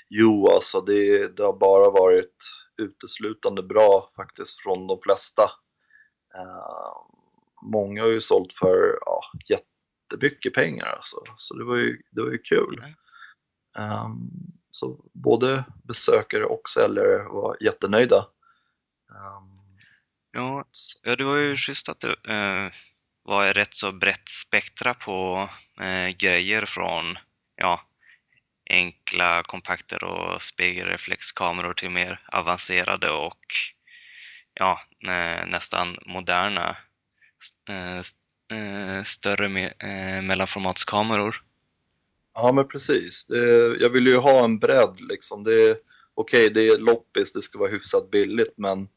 Jo, 0.09 0.47
alltså 0.47 0.81
det, 0.81 1.27
det 1.37 1.43
har 1.43 1.59
bara 1.59 1.89
varit 1.89 2.35
uteslutande 2.77 3.63
bra 3.63 4.11
faktiskt 4.15 4.61
från 4.61 4.87
de 4.87 4.99
flesta. 5.03 5.43
Uh, 6.35 7.11
många 7.71 8.01
har 8.01 8.09
ju 8.09 8.21
sålt 8.21 8.53
för 8.53 8.99
jättemycket 10.11 10.53
pengar 10.53 10.85
alltså. 10.85 11.17
så 11.37 11.57
det 11.57 11.63
var 11.63 11.75
ju, 11.75 12.01
det 12.11 12.21
var 12.21 12.31
ju 12.31 12.37
kul. 12.37 12.83
Um, 13.77 14.31
så 14.69 15.05
både 15.13 15.63
besökare 15.83 16.45
och 16.45 16.69
säljare 16.69 17.23
var 17.23 17.57
jättenöjda. 17.59 18.17
Um, 18.17 19.61
ja, 20.31 20.65
ja, 21.03 21.15
det 21.15 21.23
var 21.23 21.35
ju 21.35 21.55
schysst 21.55 21.89
att 21.89 21.99
det 21.99 22.07
uh, 22.07 22.71
var 23.23 23.53
rätt 23.53 23.73
så 23.73 23.91
brett 23.91 24.29
spektra 24.29 24.93
på 24.93 25.49
uh, 25.81 26.09
grejer 26.09 26.65
från 26.65 27.17
ja, 27.55 27.81
enkla 28.69 29.43
kompakter 29.43 30.03
och 30.03 30.41
spegelreflexkameror 30.41 31.73
till 31.73 31.89
mer 31.89 32.25
avancerade 32.31 33.11
och 33.11 33.45
ja, 34.53 34.79
nästan 35.47 35.97
moderna 36.05 36.77
eh, 38.51 38.97
eh, 38.97 39.03
större 39.03 39.45
eh, 39.45 40.21
mellanformatskameror. 40.21 41.35
Ja 42.33 42.51
men 42.51 42.67
precis. 42.67 43.25
Det, 43.25 43.75
jag 43.79 43.89
vill 43.89 44.07
ju 44.07 44.17
ha 44.17 44.43
en 44.43 44.59
bredd 44.59 44.99
liksom. 45.09 45.41
Okej, 45.41 45.75
okay, 46.15 46.49
det 46.49 46.67
är 46.67 46.77
loppis, 46.77 47.31
det 47.31 47.41
ska 47.41 47.59
vara 47.59 47.69
hyfsat 47.69 48.11
billigt 48.11 48.53
men 48.57 48.87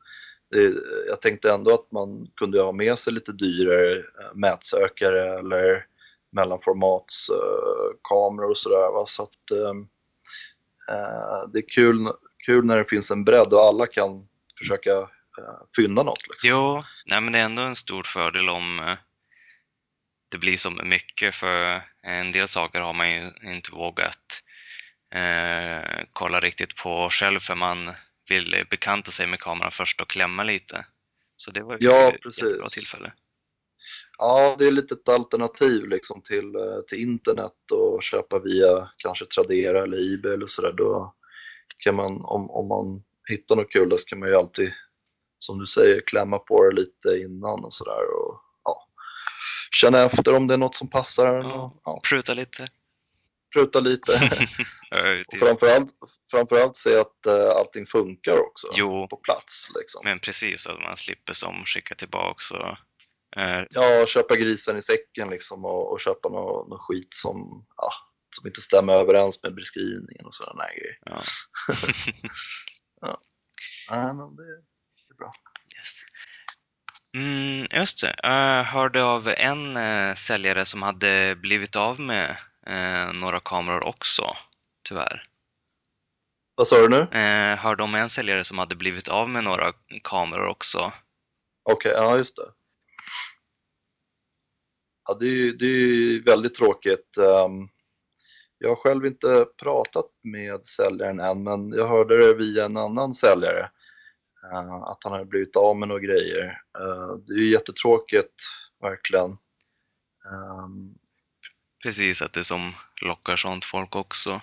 det, 0.50 0.74
jag 1.08 1.20
tänkte 1.20 1.52
ändå 1.52 1.74
att 1.74 1.92
man 1.92 2.26
kunde 2.36 2.62
ha 2.62 2.72
med 2.72 2.98
sig 2.98 3.12
lite 3.12 3.32
dyrare 3.32 4.02
mätsökare 4.34 5.38
eller 5.38 5.86
mellanformatskameror 6.34 8.50
och 8.50 8.58
sådär. 8.58 9.06
Så 9.06 9.22
att, 9.22 9.50
ehm, 9.50 9.80
eh, 10.88 11.48
det 11.52 11.58
är 11.58 11.68
kul, 11.68 12.12
kul 12.46 12.64
när 12.64 12.76
det 12.76 12.84
finns 12.84 13.10
en 13.10 13.24
bredd 13.24 13.52
och 13.52 13.60
alla 13.60 13.86
kan 13.86 14.28
försöka 14.58 14.90
eh, 15.38 15.60
fynda 15.76 16.02
något. 16.02 16.28
Liksom. 16.28 16.50
Jo, 16.50 16.82
nej, 17.06 17.20
men 17.20 17.32
det 17.32 17.38
är 17.38 17.44
ändå 17.44 17.62
en 17.62 17.76
stor 17.76 18.02
fördel 18.02 18.48
om 18.48 18.80
eh, 18.80 18.96
det 20.34 20.38
blir 20.38 20.56
så 20.56 20.70
mycket 20.70 21.34
för 21.34 21.82
en 22.02 22.32
del 22.32 22.48
saker 22.48 22.80
har 22.80 22.92
man 22.92 23.10
ju 23.10 23.30
inte 23.42 23.72
vågat 23.72 24.42
eh, 25.14 26.04
kolla 26.12 26.40
riktigt 26.40 26.76
på 26.76 27.08
själv 27.10 27.40
för 27.40 27.54
man 27.54 27.90
vill 28.28 28.66
bekanta 28.70 29.10
sig 29.10 29.26
med 29.26 29.40
kameran 29.40 29.70
först 29.70 30.00
och 30.00 30.08
klämma 30.08 30.42
lite. 30.42 30.86
Så 31.36 31.50
det 31.50 31.62
var 31.62 31.76
ja, 31.80 32.12
ett 32.14 32.22
precis. 32.22 32.44
jättebra 32.44 32.68
tillfälle. 32.68 33.12
Ja, 34.18 34.56
det 34.58 34.66
är 34.66 34.70
lite 34.70 34.94
ett 34.94 35.08
alternativ 35.08 35.88
liksom 35.88 36.22
till, 36.22 36.54
eh, 36.54 36.80
till 36.86 36.98
internet 36.98 37.70
och 37.72 38.02
köpa 38.02 38.38
via 38.38 38.90
kanske 38.96 39.26
Tradera 39.26 39.82
eller 39.82 40.14
Ebay 40.14 40.32
eller 40.32 40.46
sådär. 40.46 40.72
Då 40.72 41.14
kan 41.78 41.94
man, 41.94 42.12
om, 42.12 42.50
om 42.50 42.68
man 42.68 43.02
hittar 43.30 43.56
något 43.56 43.72
kul, 43.72 43.88
då 43.88 43.96
kan 43.96 44.18
man 44.18 44.28
ju 44.28 44.34
alltid, 44.34 44.72
som 45.38 45.58
du 45.58 45.66
säger, 45.66 46.00
klämma 46.06 46.38
på 46.38 46.64
det 46.64 46.74
lite 46.74 47.08
innan 47.08 47.64
och 47.64 47.74
sådär. 47.74 48.14
Och 48.14 48.43
känna 49.74 50.02
efter 50.02 50.34
om 50.36 50.46
det 50.46 50.54
är 50.54 50.58
något 50.58 50.76
som 50.76 50.90
passar. 50.90 51.34
Ja, 51.34 51.80
ja. 51.84 52.00
Pruta 52.08 52.34
lite. 52.34 52.68
Pruta 53.54 53.80
lite. 53.80 54.12
och 55.26 55.38
framförallt, 55.38 55.90
framförallt 56.30 56.76
se 56.76 56.98
att 56.98 57.26
uh, 57.26 57.50
allting 57.58 57.86
funkar 57.86 58.38
också 58.38 58.68
jo. 58.74 59.08
på 59.10 59.16
plats. 59.16 59.68
Liksom. 59.78 60.00
Men 60.04 60.20
precis, 60.20 60.66
att 60.66 60.80
man 60.80 60.96
slipper 60.96 61.32
som 61.32 61.64
skicka 61.64 61.94
tillbaka 61.94 62.54
och 62.54 62.76
Eh, 63.36 63.66
ja, 63.70 64.06
köpa 64.06 64.36
grisen 64.36 64.76
i 64.76 64.82
säcken 64.82 65.30
liksom 65.30 65.64
och, 65.64 65.92
och 65.92 66.00
köpa 66.00 66.28
någon, 66.28 66.68
någon 66.68 66.78
skit 66.78 67.14
som, 67.14 67.66
ja, 67.76 67.90
som 68.36 68.46
inte 68.46 68.60
stämmer 68.60 68.92
överens 68.92 69.42
med 69.42 69.54
beskrivningen 69.54 70.26
och 70.26 70.34
sådana 70.34 70.64
grejer. 70.68 70.98
Ja. 71.04 71.22
ja. 73.00 73.20
Nej, 73.90 74.14
men 74.14 74.36
det, 74.36 74.46
det 75.06 75.10
är 75.10 75.16
bra. 75.16 75.30
Yes. 75.76 75.98
Mm, 77.14 77.66
just 77.70 78.00
det. 78.00 78.14
Jag 78.22 78.64
hörde 78.64 79.04
av 79.04 79.28
en 79.28 79.76
uh, 79.76 80.14
säljare 80.14 80.64
som 80.64 80.82
hade 80.82 81.36
blivit 81.36 81.76
av 81.76 82.00
med 82.00 82.36
uh, 82.70 83.20
några 83.20 83.40
kameror 83.40 83.84
också, 83.84 84.36
tyvärr. 84.88 85.28
Vad 86.54 86.68
sa 86.68 86.76
du 86.76 86.88
nu? 86.88 87.00
Uh, 87.00 87.56
hörde 87.56 87.82
om 87.82 87.94
en 87.94 88.08
säljare 88.08 88.44
som 88.44 88.58
hade 88.58 88.76
blivit 88.76 89.08
av 89.08 89.28
med 89.28 89.44
några 89.44 89.72
kameror 90.02 90.46
också. 90.46 90.92
Okej, 91.70 91.92
okay, 91.92 92.04
ja 92.04 92.18
just 92.18 92.36
det. 92.36 92.46
Ja, 95.08 95.16
det 95.20 95.26
är, 95.26 95.52
det 95.52 95.66
är 95.66 96.24
väldigt 96.24 96.54
tråkigt. 96.54 97.16
Ehm, 97.16 97.68
jag 98.58 98.68
har 98.68 98.76
själv 98.76 99.06
inte 99.06 99.46
pratat 99.62 100.06
med 100.22 100.66
säljaren 100.66 101.20
än, 101.20 101.42
men 101.42 101.72
jag 101.72 101.88
hörde 101.88 102.26
det 102.26 102.34
via 102.34 102.64
en 102.64 102.76
annan 102.76 103.14
säljare 103.14 103.60
eh, 103.60 103.68
att 104.86 105.04
han 105.04 105.12
har 105.12 105.24
blivit 105.24 105.56
av 105.56 105.76
med 105.76 105.88
några 105.88 106.00
grejer. 106.00 106.44
Eh, 106.78 107.16
det 107.26 107.34
är 107.34 107.52
jättetråkigt, 107.52 108.34
verkligen. 108.80 109.30
Ehm, 109.30 110.94
Precis, 111.84 112.22
att 112.22 112.32
det 112.32 112.44
som 112.44 112.72
lockar 113.02 113.36
sånt 113.36 113.64
folk 113.64 113.96
också. 113.96 114.40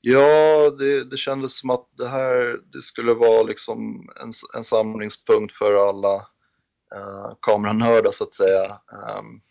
Ja, 0.00 0.70
det, 0.78 1.04
det 1.04 1.16
kändes 1.16 1.58
som 1.58 1.70
att 1.70 1.88
det 1.96 2.08
här 2.08 2.58
det 2.72 2.82
skulle 2.82 3.14
vara 3.14 3.42
liksom 3.42 4.08
en, 4.20 4.30
en 4.54 4.64
samlingspunkt 4.64 5.54
för 5.56 5.88
alla 5.88 6.16
uh, 6.96 7.34
kameranördar 7.40 8.12
så 8.12 8.24
att 8.24 8.34
säga. 8.34 8.80
Um, 9.18 9.42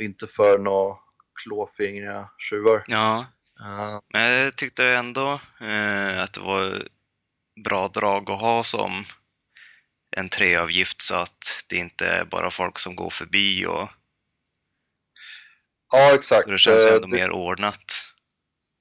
inte 0.00 0.26
för 0.26 0.58
några 0.58 0.96
klåfingriga 1.42 2.28
tjuvar. 2.38 2.82
Ja, 2.86 3.26
uh, 3.60 4.00
men 4.12 4.32
jag 4.32 4.56
tyckte 4.56 4.84
ändå 4.84 5.40
uh, 5.62 6.22
att 6.22 6.32
det 6.32 6.40
var 6.40 6.88
bra 7.64 7.88
drag 7.88 8.30
att 8.30 8.40
ha 8.40 8.64
som 8.64 9.04
en 10.16 10.28
treavgift 10.28 11.02
så 11.02 11.14
att 11.14 11.64
det 11.68 11.76
inte 11.76 12.06
är 12.06 12.24
bara 12.24 12.50
folk 12.50 12.78
som 12.78 12.96
går 12.96 13.10
förbi 13.10 13.66
och 13.66 13.88
Ja, 15.92 16.14
exakt. 16.14 16.44
Så 16.44 16.50
det 16.50 16.58
känns 16.58 16.84
ändå 16.84 17.06
det, 17.06 17.16
mer 17.16 17.30
ordnat. 17.30 17.84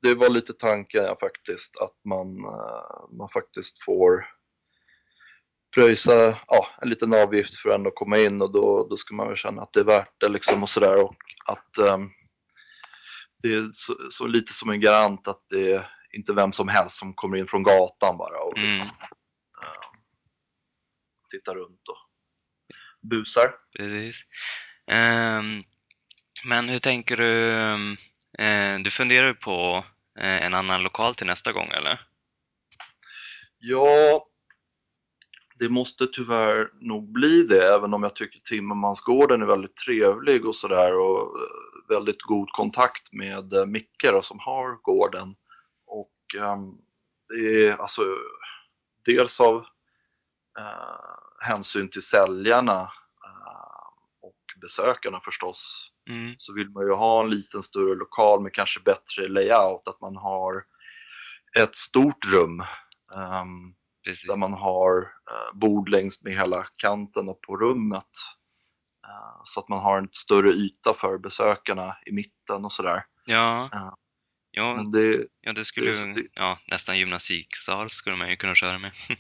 Det 0.02 0.16
var 0.16 0.30
lite 0.30 0.54
tanken 0.54 1.04
ja, 1.04 1.18
faktiskt, 1.20 1.82
att 1.82 1.96
man, 2.10 2.42
man 3.18 3.30
faktiskt 3.34 3.84
får 3.84 4.26
pröjsa 5.76 6.38
ja, 6.48 6.68
en 6.82 6.90
liten 6.90 7.14
avgift 7.14 7.56
för 7.56 7.70
att 7.70 7.76
ändå 7.76 7.92
komma 7.92 8.18
in 8.18 8.42
och 8.42 8.54
då, 8.54 8.88
då 8.90 8.98
ska 8.98 9.16
man 9.16 9.28
väl 9.28 9.38
känna 9.38 9.62
att 9.62 9.74
det 9.74 9.80
är 9.80 9.84
värt 9.84 10.20
det 10.20 10.30
liksom 10.30 10.64
och 10.64 10.70
sådär 10.70 11.04
och 11.04 11.16
att 11.46 11.90
um, 11.94 12.12
det 13.44 13.54
är 13.54 13.68
så, 13.72 13.96
så, 14.10 14.28
lite 14.28 14.54
som 14.54 14.70
en 14.70 14.82
garant 14.82 15.28
att 15.28 15.44
det 15.50 15.86
inte 16.14 16.34
vem 16.34 16.52
som 16.52 16.68
helst 16.68 16.98
som 16.98 17.14
kommer 17.14 17.38
in 17.38 17.48
från 17.48 17.64
gatan 17.64 18.18
bara 18.18 18.44
och 18.44 18.58
liksom 18.58 18.82
mm. 18.82 18.96
uh, 19.64 20.00
tittar 21.32 21.56
runt 21.56 21.88
och 21.90 21.98
busar. 23.10 23.56
Precis. 23.78 24.24
Um, 24.92 25.64
men 26.46 26.70
hur 26.70 26.80
tänker 26.80 27.18
du? 27.18 27.52
Uh, 28.40 28.80
du 28.84 28.92
funderar 28.92 29.34
på 29.34 29.86
uh, 30.20 30.44
en 30.46 30.54
annan 30.54 30.84
lokal 30.84 31.16
till 31.16 31.28
nästa 31.28 31.52
gång 31.52 31.68
eller? 31.68 32.02
Ja, 33.60 34.28
det 35.60 35.70
måste 35.70 36.08
tyvärr 36.08 36.70
nog 36.82 37.12
bli 37.12 37.44
det, 37.44 37.74
även 37.76 37.94
om 37.94 38.04
jag 38.04 38.16
tycker 38.16 38.40
Timmermansgården 38.40 39.42
är 39.42 39.46
väldigt 39.46 39.76
trevlig 39.76 40.46
och 40.46 40.56
sådär 40.56 40.96
och 40.96 41.36
väldigt 41.90 42.22
god 42.22 42.50
kontakt 42.50 43.14
med 43.14 43.68
Micke 43.68 44.04
då, 44.12 44.22
som 44.22 44.40
har 44.40 44.82
gården. 44.82 45.36
Um, 46.36 46.78
det 47.30 47.68
är 47.68 47.82
alltså 47.82 48.02
dels 49.06 49.40
av 49.40 49.56
uh, 50.60 51.48
hänsyn 51.48 51.90
till 51.90 52.02
säljarna 52.02 52.82
uh, 52.82 53.88
och 54.22 54.62
besökarna 54.62 55.20
förstås, 55.20 55.92
mm. 56.10 56.34
så 56.38 56.54
vill 56.54 56.70
man 56.70 56.86
ju 56.86 56.94
ha 56.94 57.24
en 57.24 57.30
liten 57.30 57.64
större 57.64 57.96
lokal 57.96 58.42
med 58.42 58.54
kanske 58.54 58.80
bättre 58.80 59.28
layout, 59.28 59.88
att 59.88 60.02
man 60.02 60.16
har 60.16 60.64
ett 61.60 61.76
stort 61.76 62.26
rum 62.34 62.64
um, 63.16 63.76
precis. 64.06 64.28
där 64.28 64.38
man 64.38 64.54
har 64.54 65.02
eh, 65.02 65.58
bord 65.60 65.90
längs 65.90 66.24
med 66.24 66.34
hela 66.34 66.66
kanten 66.78 67.30
och 67.30 67.42
på 67.42 67.58
rummet. 67.58 68.12
Eh, 69.08 69.42
så 69.44 69.60
att 69.60 69.70
man 69.70 69.80
har 69.80 69.98
en 69.98 70.10
större 70.12 70.50
yta 70.50 70.94
för 70.94 71.18
besökarna 71.18 71.96
i 72.06 72.12
mitten 72.12 72.66
och 72.66 72.72
sådär. 72.72 73.04
Ja, 73.26 73.70
Ja. 74.56 74.76
Men 74.76 74.92
det, 74.92 75.28
ja, 75.42 75.54
det 75.54 75.66
skulle 75.66 75.92
det 75.92 76.20
ju, 76.20 76.28
ja, 76.34 76.60
nästan 76.72 77.00
gymnastiksal 77.00 77.90
skulle 77.90 78.16
man 78.16 78.30
ju 78.30 78.36
kunna 78.36 78.56
köra 78.56 78.80
med. 78.80 78.92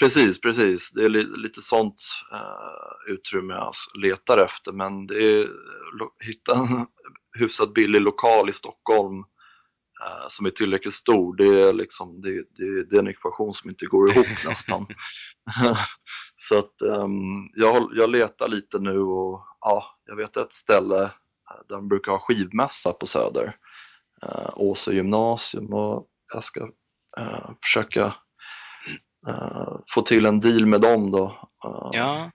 precis, 0.00 0.40
precis. 0.40 0.92
Det 0.92 1.04
är 1.04 1.08
li, 1.08 1.22
lite 1.36 1.62
sånt 1.62 2.02
eh, 2.32 3.12
utrymme 3.12 3.54
jag 3.54 3.72
letar 4.02 4.38
efter. 4.38 4.72
Men 4.72 5.06
det 5.06 5.14
är 5.14 5.46
hitta 6.26 6.54
en 6.54 6.86
hyfsat 7.38 7.74
billig 7.74 8.00
lokal 8.00 8.50
i 8.50 8.52
Stockholm 8.52 9.18
eh, 10.04 10.28
som 10.28 10.46
är 10.46 10.50
tillräckligt 10.50 10.94
stor. 10.94 11.36
Det 11.36 11.62
är, 11.62 11.72
liksom, 11.72 12.20
det, 12.20 12.30
det, 12.30 12.90
det 12.90 12.96
är 12.96 13.00
en 13.00 13.08
ekvation 13.08 13.54
som 13.54 13.70
inte 13.70 13.86
går 13.86 14.10
ihop 14.10 14.26
nästan. 14.44 14.86
Så 16.36 16.58
att 16.58 16.80
ehm, 16.80 17.44
jag, 17.54 17.90
jag 17.94 18.10
letar 18.10 18.48
lite 18.48 18.78
nu 18.78 18.98
och 18.98 19.44
ja, 19.60 19.84
jag 20.06 20.16
vet 20.16 20.36
ett 20.36 20.52
ställe 20.52 21.02
eh, 21.02 21.60
där 21.68 21.76
de 21.76 21.88
brukar 21.88 22.12
ha 22.12 22.18
skivmässa 22.18 22.92
på 22.92 23.06
Söder. 23.06 23.56
Uh, 24.24 24.50
Åsö 24.54 24.92
gymnasium 24.92 25.72
och 25.72 26.06
jag 26.34 26.44
ska 26.44 26.60
eh, 27.18 27.50
försöka 27.62 28.14
eh, 29.28 29.76
få 29.94 30.02
till 30.02 30.26
en 30.26 30.40
deal 30.40 30.66
med 30.66 30.80
dem 30.80 31.10
då. 31.10 31.24
Eh, 31.64 31.90
Ja, 31.92 32.30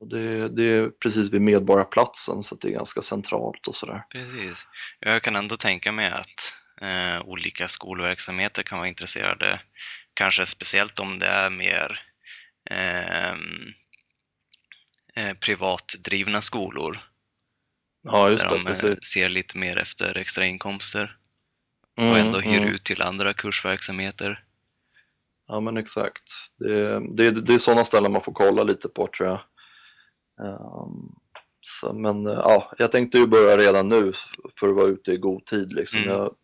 och 0.00 0.08
det, 0.08 0.48
det 0.48 0.62
är 0.64 0.88
precis 0.88 1.32
vid 1.32 1.42
Medborgarplatsen 1.42 2.42
så 2.42 2.54
det 2.54 2.68
är 2.68 2.72
ganska 2.72 3.02
centralt 3.02 3.66
och 3.68 3.74
sådär. 3.74 4.04
precis. 4.12 4.66
Jag 5.00 5.22
kan 5.22 5.36
ändå 5.36 5.56
tänka 5.56 5.92
mig 5.92 6.10
att 6.10 6.54
eh, 6.80 7.22
olika 7.28 7.68
skolverksamheter 7.68 8.62
kan 8.62 8.78
vara 8.78 8.88
intresserade, 8.88 9.60
kanske 10.14 10.46
speciellt 10.46 11.00
om 11.00 11.18
det 11.18 11.26
är 11.26 11.50
mer 11.50 12.00
eh, 12.70 13.34
privatdrivna 15.40 16.42
skolor 16.42 16.98
Ja, 18.02 18.30
just 18.30 18.42
där 18.42 18.50
det, 18.50 18.56
de 18.56 18.60
eh, 18.60 18.66
precis. 18.66 19.04
ser 19.04 19.28
lite 19.28 19.58
mer 19.58 19.76
efter 19.76 20.16
extra 20.16 20.46
inkomster 20.46 21.18
Mm, 21.98 22.12
och 22.12 22.18
ändå 22.18 22.38
hyr 22.38 22.58
mm. 22.58 22.74
ut 22.74 22.84
till 22.84 23.02
andra 23.02 23.34
kursverksamheter. 23.34 24.44
Ja, 25.48 25.60
men 25.60 25.76
exakt. 25.76 26.22
Det, 26.58 27.00
det, 27.16 27.30
det 27.30 27.54
är 27.54 27.58
sådana 27.58 27.84
ställen 27.84 28.12
man 28.12 28.22
får 28.22 28.32
kolla 28.32 28.62
lite 28.62 28.88
på 28.88 29.06
tror 29.06 29.28
jag. 29.28 29.40
Ehm, 30.46 31.14
så, 31.60 31.92
men 31.92 32.26
eh, 32.26 32.32
ja, 32.32 32.72
jag 32.78 32.92
tänkte 32.92 33.18
ju 33.18 33.26
börja 33.26 33.56
redan 33.56 33.88
nu 33.88 34.12
för 34.58 34.68
att 34.68 34.76
vara 34.76 34.86
ute 34.86 35.12
i 35.12 35.16
god 35.16 35.44
tid. 35.44 35.72
Liksom. 35.72 36.00
Mm. 36.02 36.10
Jag, 36.10 36.34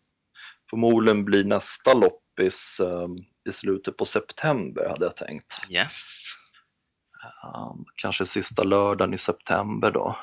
förmodligen 0.69 1.25
blir 1.25 1.43
nästa 1.43 1.93
loppis 1.93 2.79
ehm, 2.79 3.15
i 3.49 3.51
slutet 3.51 3.97
på 3.97 4.05
september 4.05 4.89
hade 4.89 5.05
jag 5.05 5.15
tänkt. 5.15 5.61
Yes. 5.69 6.25
Ehm, 7.43 7.85
kanske 7.95 8.25
sista 8.25 8.63
lördagen 8.63 9.13
i 9.13 9.17
september 9.17 9.91
då. 9.91 10.17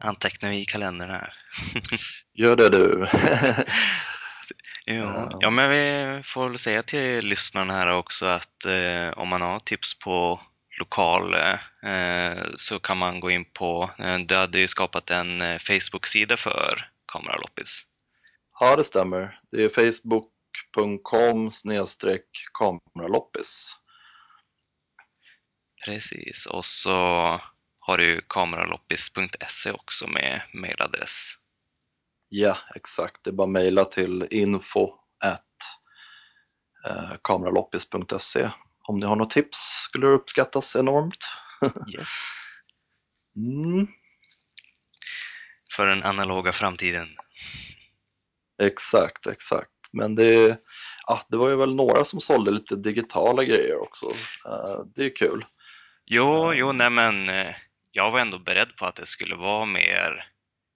Antecknar 0.00 0.50
vi 0.50 0.60
i 0.60 0.64
kalendern 0.64 1.10
här. 1.10 1.34
Gör 2.34 2.56
det 2.56 2.68
du. 2.68 3.08
Ja. 4.84 5.30
ja, 5.40 5.50
men 5.50 5.70
vi 5.70 6.22
får 6.24 6.48
väl 6.48 6.58
säga 6.58 6.82
till 6.82 7.26
lyssnarna 7.26 7.72
här 7.72 7.92
också 7.94 8.26
att 8.26 8.64
eh, 8.64 9.18
om 9.18 9.28
man 9.28 9.42
har 9.42 9.58
tips 9.58 9.98
på 9.98 10.40
lokal 10.78 11.34
eh, 11.34 12.38
så 12.56 12.78
kan 12.78 12.98
man 12.98 13.20
gå 13.20 13.30
in 13.30 13.44
på, 13.44 13.90
eh, 13.98 14.18
du 14.18 14.34
hade 14.34 14.58
ju 14.58 14.68
skapat 14.68 15.10
en 15.10 15.40
eh, 15.40 15.58
Facebook-sida 15.58 16.36
för 16.36 16.88
Kameraloppis. 17.12 17.82
ja, 18.60 18.76
det 18.76 18.84
stämmer. 18.84 19.38
Det 19.50 19.64
är 19.64 19.68
facebook.com 19.68 21.50
kameraloppis. 22.58 23.76
Precis, 25.84 26.46
och 26.46 26.64
så 26.64 27.40
har 27.84 27.98
du 27.98 28.20
kameraloppis.se 28.28 29.70
också 29.70 30.06
med 30.06 30.40
mailadress. 30.54 31.32
Ja, 32.28 32.56
exakt. 32.74 33.24
Det 33.24 33.30
är 33.30 33.34
bara 33.34 33.44
att 33.44 33.50
mejla 33.50 33.84
till 33.84 34.26
info 34.30 34.90
eh, 35.24 37.12
kameraloppis.se. 37.22 38.50
Om 38.88 38.98
ni 38.98 39.06
har 39.06 39.16
något 39.16 39.30
tips 39.30 39.58
skulle 39.58 40.06
det 40.06 40.12
uppskattas 40.12 40.76
enormt. 40.76 41.28
Yes. 41.96 42.08
Mm, 43.36 43.86
För 45.76 45.86
den 45.86 46.02
analoga 46.02 46.52
framtiden. 46.52 47.08
exakt, 48.62 49.26
exakt. 49.26 49.70
Men 49.92 50.14
det, 50.14 50.58
ja, 51.06 51.20
det 51.28 51.36
var 51.36 51.48
ju 51.48 51.56
väl 51.56 51.74
några 51.74 52.04
som 52.04 52.20
sålde 52.20 52.50
lite 52.50 52.76
digitala 52.76 53.44
grejer 53.44 53.82
också. 53.82 54.06
Eh, 54.46 54.80
det 54.94 55.04
är 55.04 55.16
kul. 55.16 55.44
Jo, 56.06 56.52
jo, 56.54 56.72
nej 56.72 56.90
men 56.90 57.28
eh, 57.28 57.54
jag 57.92 58.10
var 58.10 58.20
ändå 58.20 58.38
beredd 58.38 58.76
på 58.76 58.86
att 58.86 58.96
det 58.96 59.06
skulle 59.06 59.34
vara 59.34 59.64
mer, 59.64 60.28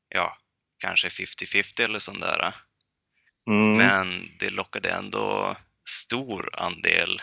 ja, 0.09 0.37
kanske 0.79 1.09
50-50 1.09 1.85
eller 1.85 1.99
sånt 1.99 2.21
där. 2.21 2.55
Mm, 3.51 3.77
Men 3.77 4.29
det 4.39 4.51
lockade 4.51 4.89
ändå 4.91 5.57
stor 5.89 6.51
andel 6.59 7.23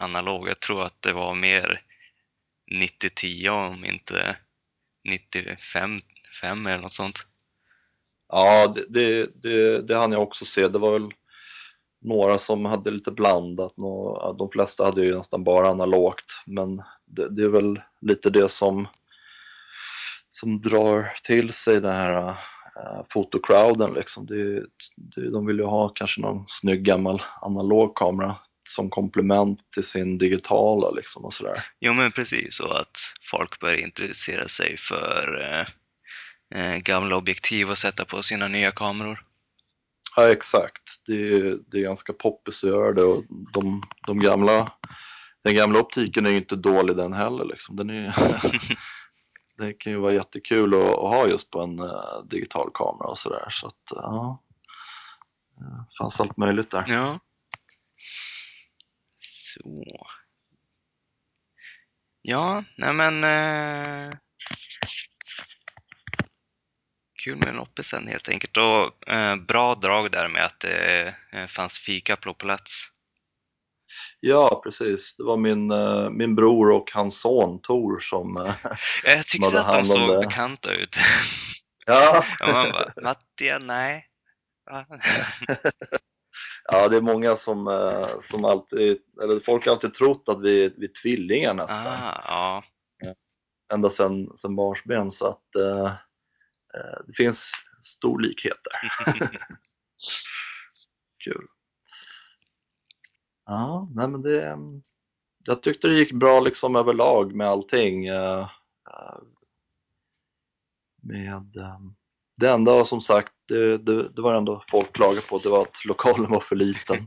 analog. 0.00 0.48
Jag 0.48 0.60
tror 0.60 0.82
att 0.82 1.02
det 1.02 1.12
var 1.12 1.34
mer 1.34 1.82
90-10 2.72 3.48
om 3.48 3.84
inte 3.84 4.36
95-5 5.08 6.00
eller 6.68 6.78
något 6.78 6.92
sånt. 6.92 7.26
Ja, 8.28 8.66
det, 8.74 8.84
det, 8.88 9.42
det, 9.42 9.82
det 9.82 9.96
hann 9.96 10.12
jag 10.12 10.22
också 10.22 10.44
se. 10.44 10.68
Det 10.68 10.78
var 10.78 10.92
väl 10.92 11.10
några 12.00 12.38
som 12.38 12.64
hade 12.64 12.90
lite 12.90 13.10
blandat. 13.10 13.74
De 14.38 14.50
flesta 14.52 14.84
hade 14.84 15.04
ju 15.04 15.16
nästan 15.16 15.44
bara 15.44 15.68
analogt, 15.68 16.42
men 16.46 16.76
det, 17.06 17.28
det 17.36 17.42
är 17.42 17.48
väl 17.48 17.80
lite 18.00 18.30
det 18.30 18.48
som, 18.48 18.88
som 20.40 20.60
drar 20.60 21.12
till 21.22 21.52
sig 21.52 21.80
den 21.80 21.94
här 21.94 22.28
uh, 22.28 22.36
fotocrowden. 23.10 23.94
Liksom. 23.94 24.26
Det, 24.26 24.64
det, 24.96 25.30
de 25.30 25.46
vill 25.46 25.56
ju 25.56 25.64
ha 25.64 25.88
kanske 25.88 26.20
någon 26.20 26.44
snygg 26.46 26.82
gammal 26.82 27.22
analog 27.40 27.96
kamera 27.96 28.36
som 28.68 28.90
komplement 28.90 29.70
till 29.74 29.84
sin 29.84 30.18
digitala 30.18 30.90
liksom 30.90 31.24
och 31.24 31.34
sådär. 31.34 31.58
Jo, 31.80 31.92
men 31.92 32.12
precis 32.12 32.54
så 32.54 32.68
att 32.72 32.98
folk 33.30 33.60
börjar 33.60 33.76
intressera 33.76 34.48
sig 34.48 34.76
för 34.76 35.40
eh, 36.54 36.76
gamla 36.76 37.16
objektiv 37.16 37.70
och 37.70 37.78
sätta 37.78 38.04
på 38.04 38.22
sina 38.22 38.48
nya 38.48 38.70
kameror. 38.70 39.24
Ja, 40.16 40.30
exakt. 40.30 40.82
Det 41.06 41.32
är, 41.32 41.58
det 41.70 41.78
är 41.78 41.82
ganska 41.82 42.12
poppis 42.12 42.64
att 42.64 42.70
göra 42.70 42.92
det 42.92 43.02
och 43.02 43.24
de, 43.52 43.82
de 44.06 44.20
gamla, 44.20 44.72
den 45.44 45.54
gamla 45.54 45.80
optiken 45.80 46.26
är 46.26 46.30
ju 46.30 46.36
inte 46.36 46.56
dålig 46.56 46.96
den 46.96 47.12
heller. 47.12 47.44
Liksom. 47.44 47.76
Den 47.76 47.90
är, 47.90 48.14
det 49.58 49.72
kan 49.72 49.92
ju 49.92 49.98
vara 49.98 50.12
jättekul 50.12 50.74
att, 50.74 50.80
att 50.80 50.98
ha 50.98 51.26
just 51.26 51.50
på 51.50 51.60
en 51.62 51.80
uh, 51.80 52.24
digital 52.24 52.70
kamera 52.74 53.08
och 53.08 53.18
sådär. 53.18 53.46
Så 53.50 53.66
att, 53.66 53.90
eh, 53.96 54.02
ja, 54.02 54.42
det 55.56 55.96
fanns 55.98 56.20
allt 56.20 56.36
möjligt 56.36 56.70
där. 56.70 56.84
Ja. 56.88 57.20
Så. 59.18 59.84
Ja, 62.22 62.64
nej 62.76 62.92
men... 62.92 63.24
uh, 63.24 64.14
kul 67.24 67.36
med 67.36 67.54
loppisen 67.54 68.08
helt 68.08 68.28
enkelt. 68.28 68.56
Och 68.56 68.92
bra 69.46 69.74
drag 69.74 70.10
där 70.10 70.28
med 70.28 70.44
att 70.44 70.60
det 70.60 71.14
fanns 71.48 71.78
fika 71.78 72.16
på 72.16 72.34
plats. 72.34 72.88
Ja, 74.20 74.60
precis. 74.64 75.16
Det 75.16 75.22
var 75.24 75.36
min, 75.36 75.70
eh, 75.70 76.10
min 76.10 76.34
bror 76.34 76.70
och 76.70 76.90
hans 76.94 77.20
son 77.20 77.60
Tor 77.62 77.98
som... 78.00 78.36
eh, 78.36 78.54
Jag 79.04 79.26
tyckte 79.26 79.60
att 79.60 79.72
de 79.72 79.84
såg 79.86 80.08
det. 80.10 80.18
bekanta 80.26 80.72
ut. 80.74 80.96
Ja, 81.86 82.22
Och 82.42 82.52
man 82.52 82.70
bara, 82.70 82.92
Mattia, 83.02 83.58
nej. 83.58 84.06
Ja, 86.70 86.88
det 86.88 86.96
är 86.96 87.00
många 87.00 87.36
som, 87.36 87.68
eh, 87.68 88.08
som 88.22 88.44
alltid... 88.44 88.98
Eller 89.22 89.40
folk 89.40 89.64
har 89.66 89.72
alltid 89.72 89.94
trott 89.94 90.24
att 90.28 90.42
vi, 90.42 90.68
vi 90.76 90.84
är 90.86 91.02
tvillingar 91.02 91.54
nästan. 91.54 91.86
Ah, 91.86 92.22
ja, 92.24 92.64
ända 93.72 93.90
sedan, 93.90 94.36
sedan 94.36 94.56
barnsben 94.56 95.10
så 95.10 95.26
att 95.28 95.54
eh, 95.54 95.92
det 97.06 97.12
finns 97.16 97.52
stor 97.82 98.20
likhet 98.20 98.56
där. 98.64 98.90
Kul. 101.24 101.46
Ja, 103.50 103.88
nej 103.94 104.08
men 104.08 104.22
det, 104.22 104.58
jag 105.44 105.62
tyckte 105.62 105.88
det 105.88 105.94
gick 105.98 106.12
bra 106.12 106.40
liksom 106.40 106.76
överlag 106.76 107.34
med 107.34 107.48
allting. 107.48 108.06
eh, 108.06 108.40
eh, 108.90 109.18
med, 111.02 111.56
eh, 111.56 111.78
det 112.40 112.50
enda 112.50 112.84
som 112.84 113.00
sagt, 113.00 113.32
det, 113.48 113.78
det, 113.78 114.08
det 114.12 114.22
var 114.22 114.34
ändå 114.34 114.64
folk 114.70 114.92
klagade 114.92 115.20
på, 115.20 115.38
det 115.38 115.48
var 115.48 115.62
att 115.62 115.84
lokalen 115.84 116.30
var 116.30 116.40
för 116.40 116.56
liten. 116.56 116.96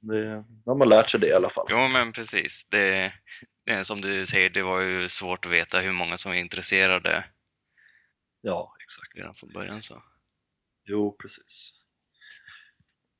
Det, 0.00 0.44
de 0.64 0.80
har 0.80 0.86
lärt 0.86 1.10
sig 1.10 1.20
det 1.20 1.26
i 1.28 1.32
alla 1.32 1.50
fall. 1.50 1.66
jo 1.70 1.76
men 1.76 2.12
precis. 2.12 2.66
Det, 2.70 3.12
som 3.82 4.00
du 4.00 4.26
säger, 4.26 4.50
det 4.50 4.62
var 4.62 4.80
ju 4.80 5.08
svårt 5.08 5.46
att 5.46 5.52
veta 5.52 5.80
hur 5.80 5.92
många 5.92 6.18
som 6.18 6.30
var 6.30 6.36
intresserade 6.36 7.24
Ja, 8.40 8.74
exakt. 8.82 9.16
redan 9.16 9.34
från 9.34 9.52
början. 9.52 9.82
Så. 9.82 10.02
Jo, 10.84 11.16
precis. 11.22 11.72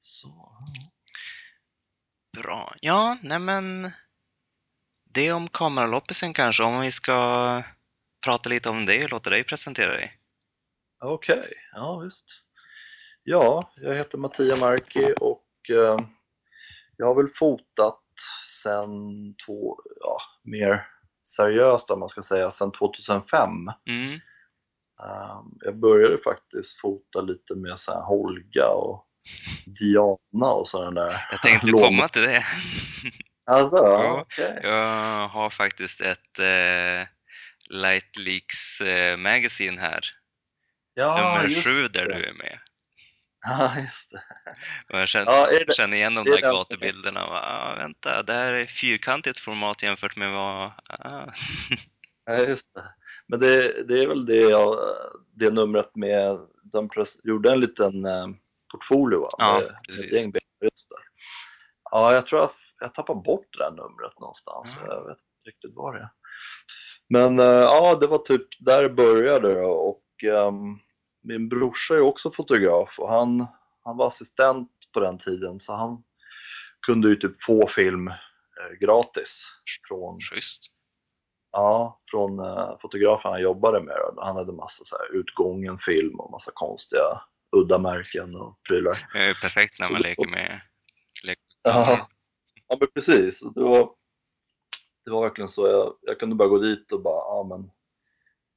Så, 0.00 0.28
ja. 0.28 0.97
Bra. 2.36 2.74
Ja, 2.80 3.16
nej 3.22 3.38
men 3.38 3.90
det 5.04 5.32
om 5.32 5.48
kameraloppisen 5.48 6.32
kanske, 6.32 6.62
om 6.62 6.80
vi 6.80 6.90
ska 6.92 7.62
prata 8.24 8.48
lite 8.48 8.68
om 8.68 8.86
det 8.86 9.04
och 9.04 9.10
låta 9.10 9.30
dig 9.30 9.44
presentera 9.44 9.92
dig. 9.92 10.12
Okej, 11.04 11.52
ja 11.72 11.98
visst. 11.98 12.44
Ja, 13.22 13.70
jag 13.76 13.94
heter 13.94 14.18
Mattia 14.18 14.56
Marki 14.56 15.14
och 15.20 15.70
eh, 15.70 15.98
jag 16.96 17.06
har 17.06 17.14
väl 17.14 17.28
fotat 17.28 18.02
sen 18.62 18.90
två, 19.46 19.76
ja, 20.00 20.18
mer 20.44 20.86
seriöst 21.36 21.90
om 21.90 22.00
man 22.00 22.08
ska 22.08 22.22
säga, 22.22 22.50
sen 22.50 22.72
2005. 22.72 23.50
Mm. 23.88 24.20
Eh, 25.02 25.42
jag 25.60 25.78
började 25.78 26.18
faktiskt 26.18 26.80
fota 26.80 27.20
lite 27.20 27.54
med 27.54 27.80
så 27.80 27.92
här 27.92 28.02
Holga 28.02 28.68
och 28.68 29.07
Diana 29.80 30.46
och 30.52 30.68
sådana 30.68 31.00
där. 31.04 31.26
Jag 31.30 31.40
tänkte 31.42 31.70
låg- 31.70 31.82
komma 31.84 32.08
till 32.08 32.22
det. 32.22 32.44
Alltså, 33.50 33.76
Ja. 33.76 34.20
okej. 34.20 34.60
Jag 34.62 35.28
har 35.28 35.50
faktiskt 35.50 36.00
ett 36.00 36.38
eh, 36.38 37.06
Light 37.70 38.16
Leaks 38.16 38.80
eh, 38.80 39.16
Magazine 39.16 39.80
här, 39.80 40.00
Ja, 40.94 41.16
nummer 41.16 41.62
sju 41.62 41.88
där 41.92 42.06
det. 42.08 42.14
du 42.14 42.24
är 42.24 42.32
med. 42.34 42.58
Ja, 43.46 43.72
just 43.80 44.10
det. 44.12 44.22
Och 44.94 45.00
jag 45.00 45.08
känner, 45.08 45.32
Ja, 45.32 45.48
det, 45.66 45.74
känner 45.74 45.96
igen 45.96 46.14
de 46.14 46.24
där 46.24 46.40
gatubilderna. 46.40 47.24
och, 47.24 47.34
Ah, 47.36 47.74
vänta, 47.78 48.22
det 48.22 48.32
här 48.32 48.52
är 48.52 48.66
fyrkantigt 48.66 49.38
format 49.38 49.82
jämfört 49.82 50.16
med 50.16 50.32
vad... 50.32 50.72
Ah. 50.88 51.32
Ja, 52.26 52.36
just 52.38 52.74
det. 52.74 52.82
Men 53.26 53.40
det, 53.40 53.82
det 53.88 54.02
är 54.02 54.06
väl 54.06 54.26
det, 54.26 54.36
jag, 54.36 54.78
det 55.36 55.50
numret 55.50 55.96
med, 55.96 56.38
de 56.72 56.88
gjorde 57.24 57.52
en 57.52 57.60
liten 57.60 58.04
eh, 58.04 58.26
portfolio 58.72 59.20
va? 59.20 59.28
Ja, 59.38 59.60
med 59.60 59.76
precis. 59.88 60.12
ett 60.12 60.18
gäng. 60.18 60.32
Just. 60.62 60.88
Ja, 61.90 62.12
jag 62.14 62.26
tror 62.26 62.40
jag, 62.40 62.50
jag 62.80 62.94
tappade 62.94 63.20
bort 63.20 63.46
det 63.52 63.64
där 63.64 63.70
numret 63.70 64.20
någonstans. 64.20 64.78
Ja. 64.80 64.94
Jag 64.94 65.04
vet 65.04 65.18
inte 65.18 65.48
riktigt 65.48 65.74
var 65.74 65.94
det. 65.94 66.10
Men 67.08 67.38
eh, 67.38 67.44
ja, 67.44 67.94
det 67.94 68.06
var 68.06 68.18
typ 68.18 68.46
där 68.58 68.82
det 68.82 68.90
började 68.90 69.54
då. 69.54 69.70
och 69.70 70.24
ehm, 70.24 70.78
min 71.22 71.48
brorsa 71.48 71.94
är 71.94 72.00
också 72.00 72.30
fotograf 72.30 72.98
och 72.98 73.10
han, 73.10 73.46
han 73.84 73.96
var 73.96 74.06
assistent 74.06 74.70
på 74.94 75.00
den 75.00 75.18
tiden 75.18 75.58
så 75.58 75.72
han 75.72 76.02
kunde 76.86 77.08
ju 77.08 77.16
typ 77.16 77.42
få 77.42 77.66
film 77.66 78.08
eh, 78.08 78.78
gratis 78.80 79.46
från 79.88 80.20
Schysst. 80.20 80.62
Ja, 81.52 82.00
från 82.10 82.40
uh, 82.40 82.78
fotografen 82.80 83.32
han 83.32 83.42
jobbade 83.42 83.80
med. 83.80 83.96
Då. 83.96 84.22
Han 84.22 84.36
hade 84.36 84.52
massa 84.52 84.84
så 84.84 84.96
här, 84.96 85.20
utgången 85.20 85.78
film 85.78 86.20
och 86.20 86.30
massa 86.30 86.50
konstiga 86.54 87.22
udda 87.56 87.78
märken 87.78 88.34
och 88.34 88.62
prylar. 88.68 88.94
Det 89.12 89.18
är 89.18 89.28
ju 89.28 89.34
perfekt 89.34 89.78
när 89.78 89.90
man 89.90 90.02
leker 90.02 90.28
med 90.28 90.60
Ja, 91.64 92.08
ja 92.68 92.76
men 92.80 92.88
precis. 92.94 93.40
Det 93.54 93.62
var, 93.62 93.90
det 95.04 95.10
var 95.10 95.22
verkligen 95.22 95.48
så. 95.48 95.68
Jag, 95.68 95.94
jag 96.02 96.20
kunde 96.20 96.36
bara 96.36 96.48
gå 96.48 96.58
dit 96.58 96.92
och 96.92 97.02
bara, 97.02 97.16
ja 97.16 97.46
men 97.48 97.70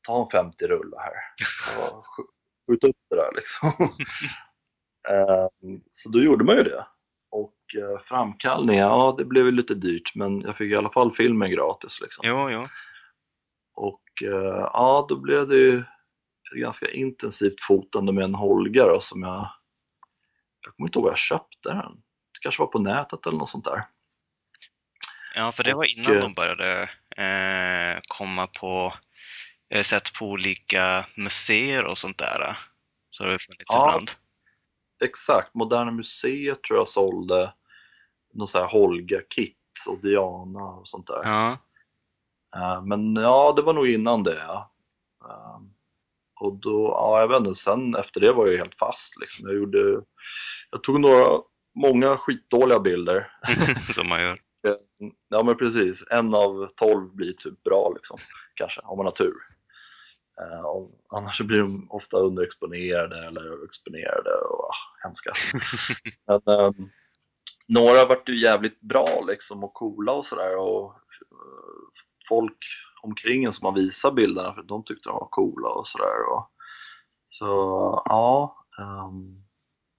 ta 0.07 0.23
en 0.23 0.29
50 0.29 0.67
rulla 0.67 0.97
här. 0.99 1.13
Och 1.77 2.05
sk- 2.05 2.27
skjuta 2.67 2.87
upp 2.87 2.97
det 3.09 3.15
där 3.15 3.31
liksom. 3.35 3.71
Ehm, 5.09 5.79
så 5.91 6.09
då 6.09 6.23
gjorde 6.23 6.43
man 6.43 6.55
ju 6.55 6.63
det. 6.63 6.85
Och 7.31 7.55
uh, 7.77 7.99
framkallning, 8.05 8.77
ja 8.77 9.15
det 9.17 9.25
blev 9.25 9.45
ju 9.45 9.51
lite 9.51 9.75
dyrt 9.75 10.15
men 10.15 10.41
jag 10.41 10.57
fick 10.57 10.71
i 10.71 10.75
alla 10.75 10.89
fall 10.89 11.11
filmen 11.11 11.51
gratis 11.51 12.01
liksom. 12.01 12.23
Jo, 12.27 12.49
jo. 12.49 12.67
Och 13.75 14.23
eh, 14.23 14.69
ja, 14.73 15.05
då 15.09 15.15
blev 15.15 15.47
det 15.47 15.55
ju 15.55 15.83
ganska 16.59 16.89
intensivt 16.91 17.61
fotande 17.61 18.13
med 18.13 18.23
en 18.23 18.35
Holga 18.35 18.85
då, 18.85 18.99
som 18.99 19.23
jag, 19.23 19.51
jag 20.65 20.75
kommer 20.75 20.87
inte 20.87 20.99
ihåg 20.99 21.03
var 21.03 21.11
jag 21.11 21.17
köpte 21.17 21.69
den. 21.69 21.91
Det 22.33 22.39
kanske 22.41 22.61
var 22.61 22.67
på 22.67 22.79
nätet 22.79 23.25
eller 23.25 23.37
något 23.37 23.49
sånt 23.49 23.65
där. 23.65 23.83
Ja, 25.35 25.51
för 25.51 25.63
det 25.63 25.73
var 25.73 25.79
Och, 25.79 25.85
innan 25.85 26.15
eh, 26.15 26.21
de 26.21 26.33
började 26.33 26.89
eh, 27.17 28.01
komma 28.07 28.47
på, 28.47 28.93
har 29.73 29.83
sett 29.83 30.13
på 30.13 30.25
olika 30.25 31.05
museer 31.15 31.85
och 31.85 31.97
sånt 31.97 32.17
där. 32.17 32.57
Så 33.09 33.23
har 33.23 33.31
det 33.31 33.39
funnits 33.39 33.65
Ja. 33.67 33.89
ibland. 33.89 34.11
Exakt, 35.03 35.53
Moderna 35.53 35.91
Museet 35.91 36.63
tror 36.63 36.79
jag 36.79 36.87
sålde 36.87 37.53
någon 38.33 38.47
så 38.47 38.59
här 38.59 38.67
Holga-kit 38.67 39.57
och 39.87 40.01
Diana 40.01 40.63
och 40.63 40.87
sånt 40.87 41.07
där. 41.07 41.19
Ja, 41.23 41.57
Eh, 42.55 42.83
men 42.83 43.15
ja, 43.15 43.53
det 43.55 43.61
var 43.61 43.73
nog 43.73 43.87
innan 43.87 44.23
det. 44.23 44.41
Ja. 45.19 45.61
Och 46.41 46.53
då, 46.53 46.91
ja, 46.95 47.19
jag 47.19 47.27
vet 47.27 47.37
inte, 47.37 47.55
sen 47.55 47.95
efter 47.95 48.21
det 48.21 48.33
var 48.33 48.47
jag 48.47 48.57
helt 48.57 48.75
fast 48.75 49.19
liksom. 49.19 49.45
Jag 49.47 49.57
gjorde, 49.57 50.01
jag 50.71 50.83
tog 50.83 50.99
några, 50.99 51.41
många 51.75 52.17
skitdåliga 52.17 52.79
bilder. 52.79 53.27
som 53.93 54.09
man 54.09 54.21
gör. 54.21 54.39
Ja 55.29 55.43
men 55.43 55.57
precis, 55.57 56.03
en 56.09 56.35
av 56.35 56.67
tolv 56.75 57.15
blir 57.15 57.33
typ 57.33 57.63
bra 57.63 57.93
liksom, 57.95 58.17
kanske, 58.53 58.81
om 58.81 58.97
man 58.97 59.05
har 59.05 59.11
tur. 59.11 59.33
Och 60.65 60.91
annars 61.17 61.41
blir 61.41 61.59
de 61.59 61.91
ofta 61.91 62.17
underexponerade 62.17 63.27
eller 63.27 63.41
överexponerade 63.41 64.33
och 64.33 64.65
ah, 64.65 65.03
hemska. 65.03 65.31
men, 66.27 66.59
eh, 66.59 66.71
några 67.67 68.05
vart 68.05 68.29
ju 68.29 68.41
jävligt 68.41 68.81
bra 68.81 69.23
liksom 69.27 69.63
och 69.63 69.73
coola 69.73 70.11
och 70.11 70.25
sådär 70.25 70.57
och 70.57 70.85
eh, 71.31 72.01
folk 72.29 72.57
omkring 73.03 73.43
en 73.43 73.53
som 73.53 73.65
man 73.65 73.83
visar 73.83 74.11
bilderna 74.11 74.53
för 74.53 74.63
de 74.63 74.83
tyckte 74.83 75.09
de 75.09 75.13
var 75.13 75.27
coola 75.29 75.69
och 75.69 75.87
sådär. 75.87 76.33
Och, 76.33 76.51
så 77.29 77.45
ja, 78.05 78.55
ehm, 78.79 79.43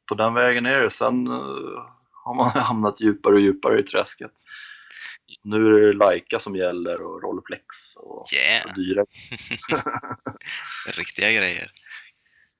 på 0.08 0.14
den 0.14 0.34
vägen 0.34 0.66
är 0.66 0.80
det. 0.80 0.90
Sen 0.90 1.26
eh, 1.26 1.86
har 2.24 2.34
man 2.34 2.50
hamnat 2.54 3.00
djupare 3.00 3.34
och 3.34 3.40
djupare 3.40 3.80
i 3.80 3.82
träsket. 3.82 4.32
Nu 5.44 5.56
är 5.56 5.80
det 5.80 5.92
Leica 5.92 6.38
som 6.38 6.56
gäller 6.56 7.02
och 7.02 7.22
Rolleiflex 7.22 7.96
och, 7.96 8.32
Yeah, 8.32 8.66
och 8.66 8.74
dyra. 8.74 9.04
riktiga 10.96 11.32
grejer. 11.32 11.72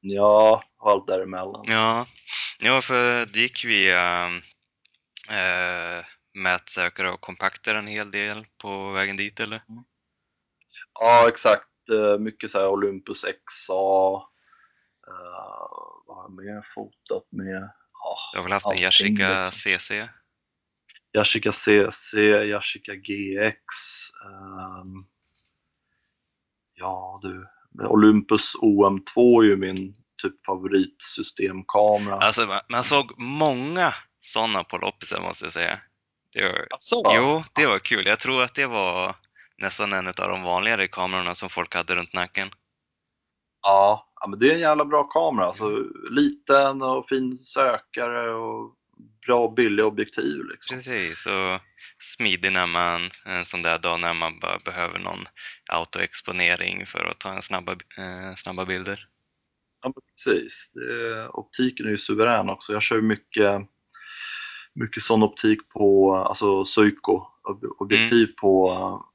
Ja, 0.01 0.65
och 0.79 0.91
allt 0.91 1.07
däremellan. 1.07 1.65
Ja, 1.67 2.07
ja 2.59 2.81
för 2.81 3.27
det 3.27 3.41
gick 3.41 3.65
via 3.65 4.27
eh, 5.29 6.05
mätsökare 6.35 7.11
och 7.11 7.21
kompakter 7.21 7.75
en 7.75 7.87
hel 7.87 8.11
del 8.11 8.47
på 8.63 8.91
vägen 8.91 9.17
dit, 9.17 9.41
eller? 9.41 9.63
Ja, 11.01 11.29
exakt. 11.29 11.69
Eh, 11.93 12.19
Mycket 12.19 12.51
så 12.51 12.59
här 12.59 12.69
Olympus 12.69 13.25
XA. 13.25 13.73
eh, 15.09 15.69
vad 16.07 16.17
har 16.17 16.23
jag 16.25 16.33
mer 16.33 16.67
fotat 16.75 17.29
med? 17.33 17.71
Ja, 18.03 18.17
Du 18.33 18.39
har 18.39 18.43
väl 18.43 18.53
haft 18.53 18.71
en 18.71 18.79
Yashica 18.79 19.37
liksom. 19.37 19.53
CC? 19.79 20.09
Yashica 21.17 21.53
CC, 21.53 22.15
Yashica 22.45 22.93
GX. 22.95 23.65
ehm, 24.27 25.05
ja 26.75 27.19
du, 27.23 27.47
Olympus 27.89 28.53
OM2 28.55 29.43
är 29.43 29.47
ju 29.47 29.57
min 29.57 29.95
typ 30.23 30.45
favoritsystemkamera. 30.47 32.17
Alltså, 32.17 32.47
man, 32.47 32.61
man 32.69 32.85
såg 32.85 33.21
många 33.21 33.95
sådana 34.21 34.65
på 34.65 34.79
loppisen, 34.79 35.23
måste 35.23 35.45
jag 35.45 35.53
säga. 35.53 35.81
Det 36.33 36.43
var, 36.43 36.67
Alltså, 36.71 37.03
Jo, 37.05 37.45
det 37.55 37.67
var 37.67 37.79
kul. 37.79 38.07
Jag 38.07 38.19
tror 38.21 38.43
att 38.43 38.55
det 38.55 38.67
var 38.67 39.17
nästan 39.63 39.93
en 39.93 40.07
av 40.07 40.15
de 40.15 40.43
vanligare 40.43 40.89
kamerorna 40.89 41.35
som 41.35 41.51
folk 41.51 41.75
hade 41.75 41.95
runt 41.95 42.13
nacken. 42.13 42.51
ja, 43.63 44.13
men 44.29 44.39
det 44.39 44.51
är 44.51 44.55
en 44.55 44.61
jävla 44.61 44.85
bra 44.85 45.05
kamera. 45.05 45.47
Alltså, 45.47 45.69
liten 46.11 46.83
och 46.83 47.09
fin 47.09 47.37
sökare 47.37 48.35
och 48.35 48.75
bra 49.27 49.45
och 49.45 49.55
billig 49.55 49.85
objektiv. 49.85 50.45
Liksom. 50.51 50.77
Precis, 50.77 51.27
och 51.27 51.61
smidig 52.01 52.53
när 52.53 52.67
man, 52.67 53.11
en 53.25 53.45
sån 53.45 53.63
där 53.63 53.79
dag 53.79 54.01
när 54.01 54.15
man 54.15 54.41
bara 54.41 54.59
behöver 54.59 54.99
någon 54.99 55.27
autoexponering 55.71 56.87
för 56.87 57.05
att 57.05 57.19
ta 57.19 57.33
en 57.33 57.43
snabba, 57.43 57.73
eh, 57.73 58.35
snabba 58.37 58.65
bilder. 58.65 59.07
Ja, 59.83 59.93
precis. 60.11 60.73
Det, 60.75 61.29
optiken 61.29 61.87
är 61.87 61.91
ju 61.91 61.99
suverän 61.99 62.51
också. 62.51 62.73
Jag 62.73 62.83
kör 62.83 63.01
mycket, 63.01 63.61
mycket 64.75 65.03
sån 65.03 65.23
optik 65.23 65.69
på, 65.69 66.15
alltså 66.15 66.65
Suico, 66.65 67.27
ob- 67.49 67.77
objektiv 67.79 68.27
på, 68.41 68.73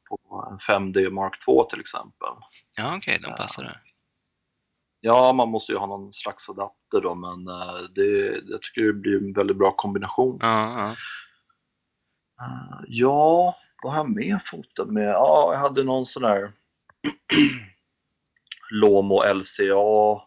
på 0.10 0.48
en 0.52 0.58
5D 0.58 1.10
Mark 1.10 1.46
2 1.46 1.64
till 1.64 1.80
exempel. 1.80 2.30
Ja, 2.78 2.98
okej, 2.98 3.20
de 3.24 3.36
passar 3.36 3.64
det. 3.64 3.80
Ja, 5.00 5.34
man 5.34 5.50
måste 5.50 5.72
ju 5.72 5.78
ha 5.78 5.86
någon 5.86 6.14
slags 6.14 6.50
adapter 6.50 7.02
då, 7.02 7.16
men 7.16 7.48
eh, 7.48 7.78
det, 7.96 8.42
jag 8.46 8.62
tycker 8.62 8.82
det 8.82 8.94
blir 8.94 9.18
en 9.18 9.34
väldigt 9.34 9.58
bra 9.58 9.72
kombination. 9.72 10.38
Ja, 10.42 10.80
ja. 10.80 10.90
Eh, 12.46 12.84
Ja, 12.88 13.56
vad 13.84 13.94
har 13.94 14.00
jag 14.00 14.10
mer 14.16 14.42
fotat 14.46 14.88
med? 14.88 15.08
Ja, 15.10 15.50
jag 15.54 15.60
hade 15.60 15.84
någon 15.84 16.06
sån 16.06 16.24
där 16.24 16.52
Lomo 18.72 19.24
LCA, 19.34 20.22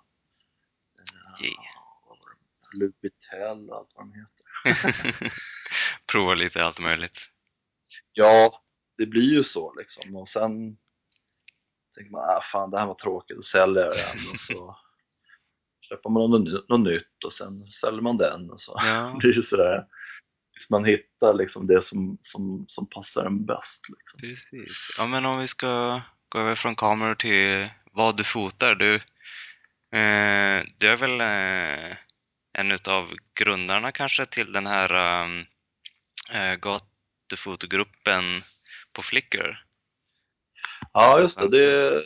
Yeah. 1.43 1.55
Lubitel 2.73 3.71
och 3.71 3.77
allt 3.77 3.91
vad 3.95 4.07
de 4.07 4.13
heter. 4.15 5.33
Prova 6.13 6.35
lite 6.35 6.65
allt 6.65 6.81
möjligt. 6.81 7.19
Ja, 8.13 8.63
det 9.01 9.07
blir 9.07 9.33
ju 9.33 9.45
så 9.45 9.75
liksom. 9.75 10.17
Och 10.17 10.29
sen 10.29 10.51
tänker 11.95 12.11
man, 12.11 12.21
ah, 12.21 12.41
fan 12.53 12.71
det 12.71 12.79
här 12.79 12.87
var 12.87 12.95
tråkigt, 12.95 13.37
då 13.37 13.43
säljer 13.43 13.85
jag 13.85 13.95
den 13.97 14.31
och 14.33 14.41
så 14.41 14.77
köper 15.89 16.11
man 16.11 16.31
något, 16.31 16.41
ny- 16.45 16.65
något 16.69 16.81
nytt 16.81 17.25
och 17.25 17.33
sen 17.33 17.65
säljer 17.65 18.01
man 18.03 18.17
den 18.17 18.51
och 18.51 18.61
så 18.61 18.75
Ja, 18.85 19.15
blir 19.19 19.33
det 19.33 19.43
sådär. 19.43 19.85
tills 20.55 20.71
man 20.71 20.85
hittar 20.85 21.35
liksom 21.35 21.67
det 21.67 21.83
som, 21.83 22.19
som, 22.21 22.65
som 22.67 22.87
passar 22.89 23.27
en 23.27 23.47
bäst. 23.47 23.89
Liksom. 23.89 24.21
Precis. 24.21 24.97
Ja, 24.99 25.07
men 25.07 25.25
om 25.27 25.39
vi 25.41 25.49
ska 25.49 26.01
gå 26.29 26.39
över 26.39 26.55
från 26.55 26.77
kameror 26.77 27.15
till 27.15 27.71
vad 27.93 28.17
du 28.17 28.25
fotar. 28.25 28.75
Du, 28.75 28.95
eh, 28.95 30.65
du 30.79 30.89
är 30.89 30.97
väl 30.97 31.21
eh, 31.21 31.97
en 32.59 32.73
av 32.89 33.11
grundarna 33.41 33.93
kanske 33.93 34.27
till 34.27 34.53
den 34.53 34.67
här 34.67 35.23
um, 35.25 35.45
eh, 36.33 36.55
gatufotogruppen 36.57 38.25
på 39.01 39.05
Flickr? 39.05 39.65
Ja, 40.93 41.21
just 41.21 41.39
det. 41.39 41.49
det 41.49 42.05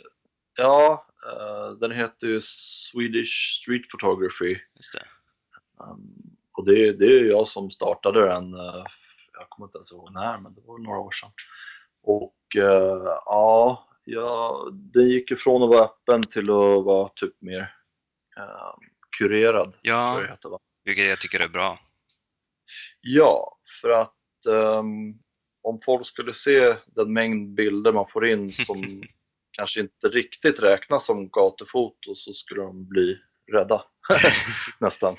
ja, 0.57 1.05
uh, 1.25 1.79
den 1.79 1.91
heter 1.91 2.27
ju 2.27 2.41
Swedish 2.41 3.61
Street 3.61 3.89
Photography. 3.91 4.59
Just 4.75 4.93
det. 4.93 5.05
Um, 5.83 6.37
och 6.57 6.65
det, 6.65 6.93
det 6.93 7.05
är 7.05 7.23
jag 7.23 7.47
som 7.47 7.69
startade 7.69 8.27
den, 8.27 8.53
uh, 8.53 8.85
jag 9.33 9.49
kommer 9.49 9.67
inte 9.67 9.77
ens 9.77 9.91
ihåg 9.91 10.13
när, 10.13 10.37
men 10.37 10.53
det 10.53 10.61
var 10.65 10.77
några 10.77 10.99
år 10.99 11.11
sedan. 11.11 11.31
Och 12.03 12.35
uh, 12.57 13.13
ja, 13.25 13.89
ja, 14.05 14.67
den 14.71 15.07
gick 15.07 15.31
ifrån 15.31 15.63
att 15.63 15.69
vara 15.69 15.85
öppen 15.85 16.23
till 16.23 16.49
att 16.49 16.85
vara 16.85 17.09
typ 17.15 17.41
mer 17.41 17.71
kurerad. 19.17 19.75
Ja, 19.81 20.21
jag 20.21 20.27
heter, 20.27 20.59
vilket 20.83 21.07
jag 21.07 21.19
tycker 21.19 21.39
är 21.39 21.47
bra. 21.47 21.79
Ja, 23.01 23.57
för 23.81 23.89
att 23.89 24.45
um, 24.47 25.19
om 25.65 25.79
folk 25.85 26.05
skulle 26.05 26.33
se 26.33 26.75
den 26.85 27.13
mängd 27.13 27.55
bilder 27.55 27.93
man 27.93 28.07
får 28.07 28.27
in 28.27 28.53
som 28.53 29.03
kanske 29.57 29.79
inte 29.79 30.07
riktigt 30.07 30.59
räknas 30.59 31.05
som 31.05 31.29
gatufoto 31.29 32.15
så 32.15 32.33
skulle 32.33 32.61
de 32.61 32.87
bli 32.87 33.19
rädda 33.51 33.83
nästan. 34.79 35.13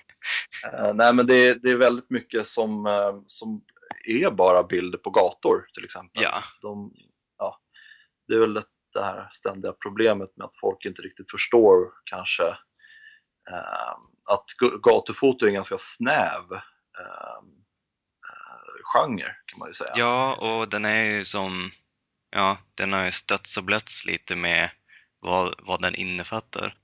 Uh, 0.74 0.94
nej 0.94 1.14
men 1.14 1.26
det, 1.26 1.62
det, 1.62 1.70
är 1.70 1.76
väldigt 1.76 2.11
mycket 2.11 2.46
som, 2.46 2.87
uh, 2.87 3.22
som 3.26 3.64
är 4.09 4.30
bara 4.30 4.62
bilder 4.62 4.98
på 4.98 5.11
gator 5.11 5.66
till 5.74 5.85
exempel. 5.85 6.22
Ja. 6.22 6.42
De, 6.62 6.92
ja, 7.38 7.61
det 8.28 8.35
är 8.35 8.38
väl 8.38 8.54
det 8.94 9.02
här 9.02 9.28
ständiga 9.30 9.72
problemet 9.72 10.37
med 10.37 10.44
att 10.44 10.56
folk 10.61 10.85
inte 10.85 11.02
riktigt 11.02 11.30
förstår 11.30 11.92
kanske 12.04 12.44
uh, 13.50 13.96
att 14.30 14.44
gatufoto 14.82 15.44
är 15.44 15.48
en 15.48 15.54
ganska 15.54 15.78
snäv 15.78 16.42
genre 18.94 19.36
kan 19.46 19.58
man 19.58 19.68
ju 19.68 19.74
säga. 19.74 19.92
Ja, 19.94 20.34
och 20.34 20.68
den 20.68 20.84
är 20.84 21.04
ju 21.04 21.24
som, 21.24 21.70
ja, 22.30 22.58
den 22.74 22.92
har 22.92 23.04
ju 23.04 23.12
stötts 23.12 23.56
och 23.56 23.64
blötts 23.64 24.06
lite 24.06 24.36
med 24.36 24.70
vad, 25.20 25.54
vad 25.58 25.82
den 25.82 25.94
innefattar. 25.94 26.74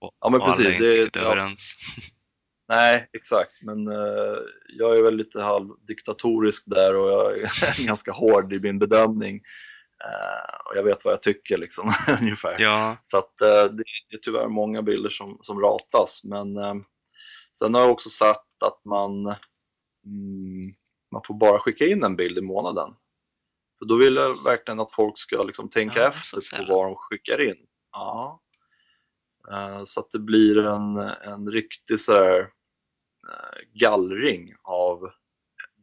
Och, 0.00 0.16
ja, 0.20 0.30
men 0.30 0.40
precis. 0.40 0.66
Och 0.66 0.72
alla 0.72 0.86
är 0.86 1.02
inte 1.02 1.18
det, 1.18 1.24
överens. 1.24 1.74
Nej, 2.68 3.08
exakt. 3.12 3.52
Men 3.62 3.88
uh, 3.88 4.38
jag 4.68 4.98
är 4.98 5.02
väl 5.02 5.16
lite 5.16 5.40
halvdiktatorisk 5.40 6.62
där 6.66 6.96
och 6.96 7.10
jag 7.10 7.38
är 7.38 7.84
ganska 7.86 8.12
hård 8.12 8.52
i 8.52 8.60
min 8.60 8.78
bedömning. 8.78 9.34
Uh, 10.04 10.70
och 10.70 10.76
jag 10.76 10.82
vet 10.82 11.04
vad 11.04 11.12
jag 11.12 11.22
tycker 11.22 11.58
liksom, 11.58 11.92
ungefär. 12.20 12.56
Ja. 12.58 12.96
Så 13.02 13.18
att, 13.18 13.34
uh, 13.42 13.74
det, 13.74 13.82
är 14.16 14.18
tyvärr 14.22 14.48
många 14.48 14.82
bilder 14.82 15.10
som, 15.10 15.38
som 15.40 15.60
ratas. 15.60 16.24
Men 16.24 16.54
sen 17.58 17.74
har 17.74 17.80
jag 17.80 17.90
också 17.90 18.08
sett 18.08 18.62
att 18.64 18.84
man 18.84 19.34
man 21.12 21.22
får 21.26 21.34
bara 21.34 21.60
skicka 21.60 21.86
in 21.86 22.04
en 22.04 22.16
bild 22.16 22.38
i 22.38 22.40
månaden. 22.40 22.94
För 23.78 23.86
då 23.86 23.96
vill 23.96 24.16
jag 24.16 24.44
verkligen 24.44 24.80
att 24.80 24.92
folk 24.92 25.18
ska 25.18 25.42
liksom 25.42 25.68
tänka 25.68 26.00
ja, 26.00 26.08
efter 26.08 26.56
på 26.56 26.74
vad 26.74 26.86
de 26.86 26.96
skickar 26.96 27.48
in. 27.48 27.66
Ja. 27.92 28.42
Eh, 29.50 29.82
så 29.84 30.00
att 30.00 30.10
det 30.10 30.18
blir 30.18 30.58
en, 30.58 30.96
en 31.32 31.50
riktig 31.50 32.00
så 32.00 32.14
här, 32.14 32.38
eh, 32.40 33.80
gallring 33.80 34.54
av 34.62 35.10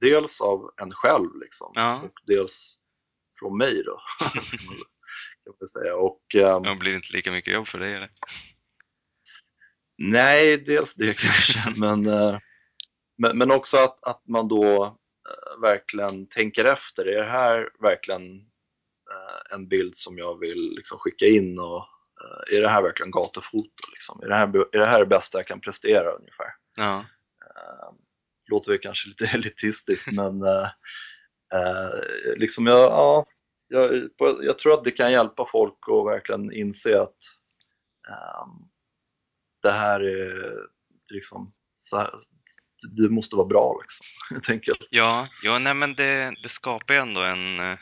dels 0.02 0.42
av 0.42 0.72
en 0.82 0.92
själv 0.92 1.40
liksom, 1.42 1.72
ja. 1.76 2.02
och 2.02 2.20
dels 2.26 2.78
från 3.40 3.58
mig 3.58 3.84
då. 3.84 4.02
kan 5.48 5.54
man 5.60 5.68
säga. 5.68 5.96
Och, 5.96 6.22
um, 6.36 6.64
det 6.64 6.76
blir 6.76 6.96
inte 6.96 7.14
lika 7.14 7.32
mycket 7.32 7.54
jobb 7.54 7.68
för 7.68 7.80
dig 7.80 7.94
eller? 7.94 8.10
Nej, 9.98 10.58
dels 10.58 10.96
det 10.96 11.18
kanske, 11.18 11.60
men, 11.80 12.08
uh, 12.08 12.38
men, 13.18 13.38
men 13.38 13.52
också 13.52 13.78
att, 13.78 14.08
att 14.08 14.22
man 14.28 14.48
då 14.48 14.98
Eh, 15.28 15.62
verkligen 15.62 16.28
tänker 16.28 16.66
efter. 16.66 17.06
Är 17.08 17.18
det 17.18 17.30
här 17.30 17.70
verkligen 17.80 18.38
eh, 19.12 19.56
en 19.56 19.68
bild 19.68 19.98
som 19.98 20.18
jag 20.18 20.40
vill 20.40 20.74
liksom 20.76 20.98
skicka 21.00 21.26
in 21.26 21.60
och 21.60 21.78
eh, 22.24 22.58
är 22.58 22.62
det 22.62 22.70
här 22.70 22.82
verkligen 22.82 23.12
gatufoto? 23.12 23.92
Liksom? 23.94 24.22
Är, 24.24 24.28
det 24.28 24.36
här, 24.36 24.48
är 24.76 24.80
det 24.80 24.90
här 24.90 25.00
det 25.00 25.06
bästa 25.06 25.38
jag 25.38 25.48
kan 25.48 25.62
prestera 25.62 26.12
ungefär? 26.12 26.48
Ja. 26.78 27.06
låter 28.52 28.72
väl 28.72 28.80
kanske 28.80 29.10
lite 29.10 29.26
elitistiskt 29.38 30.12
men 30.12 30.42
liksom 32.36 32.68
jag, 32.68 32.92
ja, 32.92 33.26
jag, 33.68 34.10
jag, 34.42 34.60
tror 34.60 34.74
att 34.74 34.84
det 34.84 34.92
kan 34.92 35.12
hjälpa 35.12 35.46
folk 35.52 35.78
att 35.82 36.06
verkligen 36.06 36.52
inse 36.52 37.02
att 37.02 37.18
um, 38.44 38.70
det 39.64 39.72
här 39.72 40.00
är 40.00 40.58
liksom 41.14 41.54
så 41.76 41.98
här, 41.98 42.12
det 42.82 43.10
måste 43.10 43.36
vara 43.36 43.48
bra 43.48 43.78
liksom, 43.82 44.06
helt 44.30 44.50
enkelt. 44.50 44.88
Ja, 44.90 45.28
ja 45.44 45.60
nej, 45.60 45.74
men 45.74 45.94
det, 45.94 46.36
det 46.44 46.50
skapar 46.50 46.94
ju 46.94 47.00
ändå 47.00 47.22
en 47.22 47.60
eh, 47.60 47.78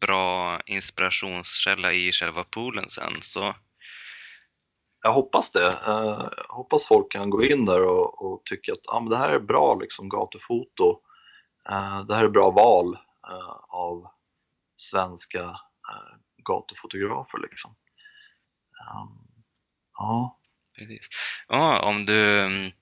bra 0.00 0.60
inspirationskälla 0.66 1.92
i 1.92 2.12
själva 2.12 2.44
poolen 2.44 2.88
sen. 2.88 3.12
Så... 3.22 3.54
Jag 5.02 5.12
hoppas 5.12 5.50
det. 5.50 5.68
Uh, 5.88 6.28
jag 6.48 6.54
hoppas 6.54 6.86
folk 6.86 7.12
kan 7.12 7.30
gå 7.30 7.44
in 7.44 7.64
där 7.64 7.82
och, 7.82 8.22
och 8.22 8.44
tycka 8.44 8.72
att 8.72 8.94
ah, 8.94 9.00
men 9.00 9.10
det 9.10 9.16
här 9.16 9.28
är 9.28 9.40
bra 9.40 9.74
liksom, 9.74 10.08
gatufoto. 10.08 11.00
Uh, 11.70 12.06
det 12.06 12.14
här 12.14 12.24
är 12.24 12.28
bra 12.28 12.50
val 12.50 12.96
av 13.68 14.06
svenska 14.76 15.56
gatufotografer. 16.48 17.38
Liksom. 17.38 17.70
Um, 17.70 19.44
ja. 19.98 20.40
Precis. 20.78 21.08
Ja, 21.48 21.80
om 21.80 22.06
du 22.06 22.40
mm, 22.40 22.72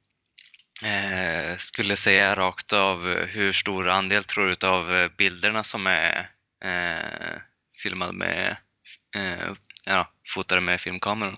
eh, 0.84 1.56
skulle 1.58 1.96
säga 1.96 2.36
rakt 2.36 2.72
av 2.72 3.08
hur 3.08 3.52
stor 3.52 3.88
andel 3.88 4.24
tror 4.24 4.46
du 4.46 4.66
av 4.66 5.08
bilderna 5.18 5.64
som 5.64 5.86
är 5.86 6.30
eh, 6.64 7.40
filmade 7.82 8.12
med, 8.12 8.56
eh, 9.16 9.52
ja, 9.86 10.08
fotade 10.34 10.60
med 10.60 10.80
filmkameran? 10.80 11.36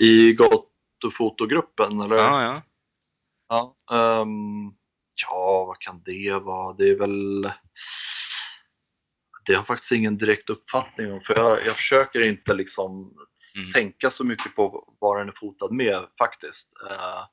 I 0.00 0.32
gatufotogruppen 0.32 2.00
eller? 2.00 2.16
Ja, 2.16 2.42
ja. 2.42 2.62
Ja, 3.48 3.76
um, 3.90 4.74
ja, 5.22 5.64
vad 5.66 5.78
kan 5.78 6.02
det 6.04 6.38
vara? 6.44 6.76
Det 6.76 6.88
är 6.88 6.98
väl... 6.98 7.42
Det 9.46 9.52
har 9.52 9.58
jag 9.58 9.66
faktiskt 9.66 9.92
ingen 9.92 10.16
direkt 10.16 10.50
uppfattning 10.50 11.12
om, 11.12 11.20
för 11.20 11.36
jag, 11.36 11.58
jag 11.66 11.76
försöker 11.76 12.22
inte 12.22 12.54
liksom 12.54 13.12
mm. 13.58 13.70
tänka 13.70 14.10
så 14.10 14.24
mycket 14.24 14.54
på 14.54 14.94
vad 15.00 15.18
den 15.18 15.28
är 15.28 15.32
fotad 15.32 15.72
med 15.72 16.06
faktiskt. 16.18 16.72
Uh, 16.90 17.24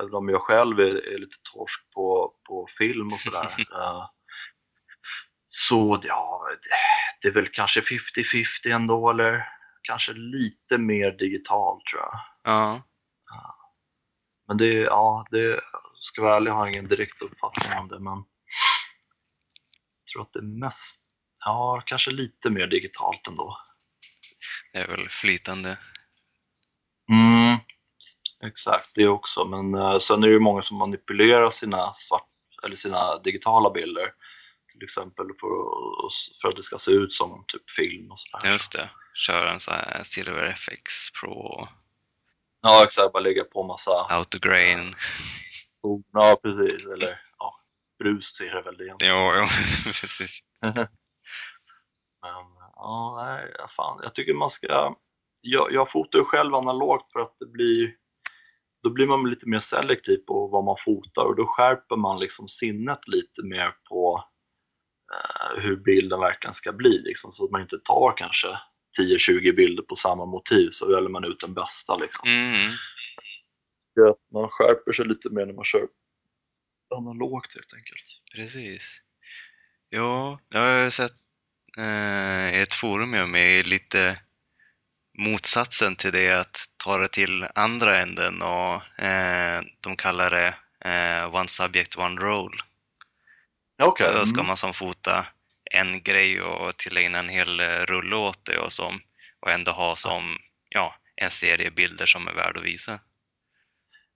även 0.00 0.14
om 0.14 0.28
jag 0.28 0.42
själv 0.42 0.80
är, 0.80 1.14
är 1.14 1.18
lite 1.18 1.36
torsk 1.52 1.90
på, 1.94 2.34
på 2.48 2.68
film 2.78 3.12
och 3.12 3.20
sådär. 3.20 3.46
uh, 3.46 4.06
så 5.48 6.00
ja, 6.02 6.40
det 7.22 7.28
är 7.28 7.32
väl 7.32 7.48
kanske 7.48 7.80
50-50 7.80 8.74
ändå, 8.74 9.10
eller 9.10 9.48
kanske 9.82 10.12
lite 10.12 10.78
mer 10.78 11.10
digitalt 11.10 11.86
tror 11.86 12.02
jag. 12.02 12.20
Ja. 12.44 12.72
Uh, 12.74 13.60
men 14.48 14.56
det, 14.56 14.74
ja, 14.74 15.26
det 15.30 15.60
ska 16.00 16.22
vara 16.22 16.36
ärlig, 16.36 16.50
jag 16.50 16.54
har 16.54 16.66
ingen 16.66 16.88
direkt 16.88 17.22
uppfattning 17.22 17.78
om 17.78 17.88
det, 17.88 18.00
men 18.00 18.24
jag 19.98 20.12
tror 20.12 20.22
att 20.22 20.32
det 20.32 20.38
är 20.38 20.60
mest, 20.60 21.06
ja, 21.44 21.82
kanske 21.86 22.10
lite 22.10 22.50
mer 22.50 22.66
digitalt 22.66 23.28
ändå. 23.28 23.56
Det 24.72 24.78
är 24.78 24.86
väl 24.86 25.08
flytande. 25.08 25.78
Mm, 27.10 27.39
Exakt, 28.44 28.90
det 28.94 29.08
också. 29.08 29.44
Men 29.44 29.74
uh, 29.74 29.98
sen 29.98 30.22
är 30.22 30.26
det 30.26 30.32
ju 30.32 30.40
många 30.40 30.62
som 30.62 30.76
manipulerar 30.76 31.50
sina, 31.50 31.94
svart, 31.96 32.28
eller 32.64 32.76
sina 32.76 33.18
digitala 33.18 33.70
bilder. 33.70 34.12
Till 34.72 34.82
exempel 34.82 35.26
för, 35.26 35.48
för 36.42 36.48
att 36.48 36.56
det 36.56 36.62
ska 36.62 36.78
se 36.78 36.90
ut 36.90 37.12
som 37.12 37.44
typ 37.48 37.70
film 37.70 38.10
och 38.10 38.20
sådär. 38.20 38.52
Just 38.52 38.72
det, 38.72 38.90
köra 39.14 39.52
en 39.52 39.60
sån 39.60 39.74
här 39.74 40.02
Silver 40.04 40.46
FX 40.46 41.10
Pro. 41.20 41.68
Ja, 42.62 42.84
exakt. 42.84 43.12
Bara 43.12 43.22
lägga 43.22 43.44
på 43.44 43.62
massa... 43.62 43.90
Autograin. 43.90 44.94
Ja, 46.12 46.38
precis. 46.42 46.86
Eller 46.86 47.20
ja, 47.38 47.60
brus 47.98 48.40
är 48.40 48.54
det 48.54 48.62
väl 48.62 48.80
egentligen. 48.80 49.16
Jo, 49.16 49.32
jo, 49.34 49.46
precis. 50.00 50.38
Men 52.22 52.46
ja, 52.74 53.24
nej, 53.24 53.54
fan. 53.76 54.00
Jag 54.02 54.14
tycker 54.14 54.34
man 54.34 54.50
ska... 54.50 54.94
Jag, 55.42 55.72
jag 55.72 55.90
fotar 55.90 56.18
ju 56.18 56.24
själv 56.24 56.54
analogt 56.54 57.12
för 57.12 57.20
att 57.20 57.36
det 57.38 57.46
blir 57.46 57.94
då 58.82 58.90
blir 58.90 59.06
man 59.06 59.30
lite 59.30 59.48
mer 59.48 59.58
selektiv 59.58 60.16
på 60.16 60.46
vad 60.46 60.64
man 60.64 60.76
fotar 60.84 61.24
och 61.24 61.36
då 61.36 61.46
skärper 61.46 61.96
man 61.96 62.20
liksom 62.20 62.48
sinnet 62.48 63.08
lite 63.08 63.42
mer 63.42 63.72
på 63.88 64.24
eh, 65.12 65.62
hur 65.62 65.76
bilden 65.76 66.20
verkligen 66.20 66.54
ska 66.54 66.72
bli. 66.72 66.98
Liksom, 66.98 67.32
så 67.32 67.44
att 67.44 67.50
man 67.50 67.60
inte 67.60 67.78
tar 67.84 68.14
kanske 68.16 68.48
10-20 68.98 69.56
bilder 69.56 69.82
på 69.82 69.96
samma 69.96 70.26
motiv 70.26 70.68
så 70.70 70.92
väljer 70.92 71.10
man 71.10 71.24
ut 71.24 71.40
den 71.40 71.54
bästa. 71.54 71.96
Liksom. 71.96 72.28
Mm. 72.28 72.70
Ja, 73.94 74.16
man 74.32 74.48
skärper 74.50 74.92
sig 74.92 75.06
lite 75.06 75.30
mer 75.30 75.46
när 75.46 75.54
man 75.54 75.64
kör 75.64 75.86
analogt 76.96 77.54
helt 77.54 77.74
enkelt. 77.74 78.04
Precis. 78.34 79.00
Jo, 79.90 80.38
jag 80.48 80.60
har 80.60 80.90
sett 80.90 81.12
eh, 81.78 82.60
ett 82.62 82.74
forum 82.74 83.14
jag 83.14 83.28
med 83.28 83.66
lite 83.66 84.20
motsatsen 85.20 85.96
till 85.96 86.12
det 86.12 86.30
att 86.30 86.64
ta 86.84 86.98
det 86.98 87.08
till 87.08 87.46
andra 87.54 88.00
änden 88.00 88.42
och 88.42 89.00
eh, 89.04 89.62
de 89.80 89.96
kallar 89.96 90.30
det 90.30 90.54
eh, 90.90 91.34
One 91.34 91.48
Subject 91.48 91.96
One 91.96 92.20
Role. 92.20 92.58
Okej. 93.82 94.06
Så 94.06 94.18
då 94.18 94.26
ska 94.26 94.36
mm. 94.36 94.46
man 94.46 94.56
som 94.56 94.74
fota 94.74 95.26
en 95.70 96.02
grej 96.02 96.42
och 96.42 96.76
tillägna 96.76 97.18
en 97.18 97.28
hel 97.28 97.60
eh, 97.60 97.66
rulle 97.66 98.16
åt 98.16 98.44
det 98.44 98.58
och, 98.58 98.72
som, 98.72 99.00
och 99.40 99.50
ändå 99.50 99.72
ha 99.72 99.96
som 99.96 100.38
ja, 100.68 100.94
en 101.16 101.30
serie 101.30 101.70
bilder 101.70 102.06
som 102.06 102.28
är 102.28 102.32
värd 102.32 102.56
att 102.56 102.64
visa. 102.64 103.00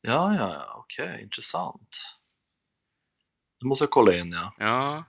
Ja, 0.01 0.35
ja, 0.35 0.55
ja, 0.55 0.75
okej, 0.77 1.23
intressant. 1.23 2.17
Det 3.61 3.67
måste 3.67 3.83
jag 3.83 3.91
kolla 3.91 4.15
in, 4.15 4.33
ja. 4.33 4.55
Ja, 4.59 5.05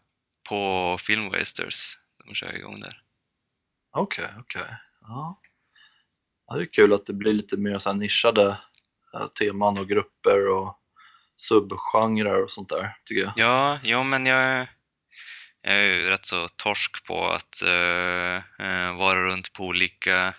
på 0.49 0.97
Film 0.97 1.29
Wasters. 1.29 1.97
De 2.25 2.36
kör 2.36 2.55
igång 2.55 2.79
där. 2.79 3.01
Okej, 3.91 4.29
okej. 4.39 4.77
Ja. 5.01 5.41
Ja. 6.47 6.55
Det 6.55 6.63
är 6.63 6.73
kul 6.73 6.93
att 6.93 7.05
det 7.05 7.13
blir 7.13 7.34
lite 7.34 7.58
mer 7.58 7.79
så 7.79 7.93
nischade 7.93 8.58
eh, 9.13 9.27
teman 9.39 9.77
och 9.77 9.88
grupper 9.88 10.47
och 10.47 10.79
subgenrer 11.38 12.43
och 12.43 12.51
sånt 12.51 12.69
där, 12.69 12.97
tycker 13.05 13.23
jag. 13.23 13.34
Ja, 13.36 13.79
ja 13.84 14.03
men 14.03 14.25
jag, 14.25 14.67
jag 15.62 15.73
är 15.73 15.84
ju 15.84 16.10
rätt 16.10 16.25
så 16.25 16.47
torsk 16.47 17.05
på 17.05 17.29
att 17.29 17.62
eh, 17.62 18.95
vara 18.97 19.25
runt 19.25 19.53
på 19.53 19.63
olika 19.63 20.34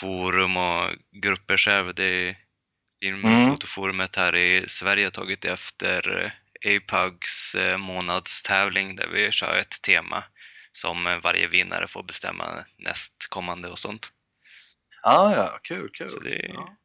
forum 0.00 0.56
och 0.56 0.90
grupper 1.22 1.56
själv. 1.56 1.94
Det 1.94 2.36
Filmfotoforumet 3.00 4.16
här 4.16 4.34
i 4.34 4.64
Sverige 4.68 5.06
har 5.06 5.10
tagit 5.10 5.44
efter 5.44 6.32
APUGs 6.66 7.56
månadstävling 7.78 8.96
där 8.96 9.08
vi 9.08 9.30
kör 9.30 9.58
ett 9.58 9.82
tema 9.82 10.24
som 10.72 11.20
varje 11.22 11.46
vinnare 11.46 11.88
får 11.88 12.02
bestämma 12.02 12.64
nästkommande 12.78 13.68
och 13.68 13.78
sånt. 13.78 14.12
Ah, 15.08 15.34
ja, 15.36 15.58
kul, 15.62 15.90
kul. 15.92 16.08
Så 16.08 16.20
det 16.20 16.50
Ja. 16.54 16.76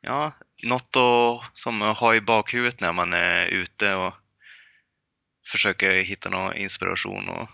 ja, 0.00 0.32
något 0.62 0.96
att, 0.96 1.58
som 1.58 1.82
att 1.82 1.98
ha 1.98 2.14
i 2.14 2.20
bakhuvudet 2.20 2.80
när 2.80 2.92
man 2.92 3.12
är 3.12 3.46
ute 3.46 3.94
och 3.94 4.14
försöker 5.50 5.90
hitta 5.92 6.30
någon 6.30 6.56
inspiration. 6.56 7.28
Och, 7.28 7.48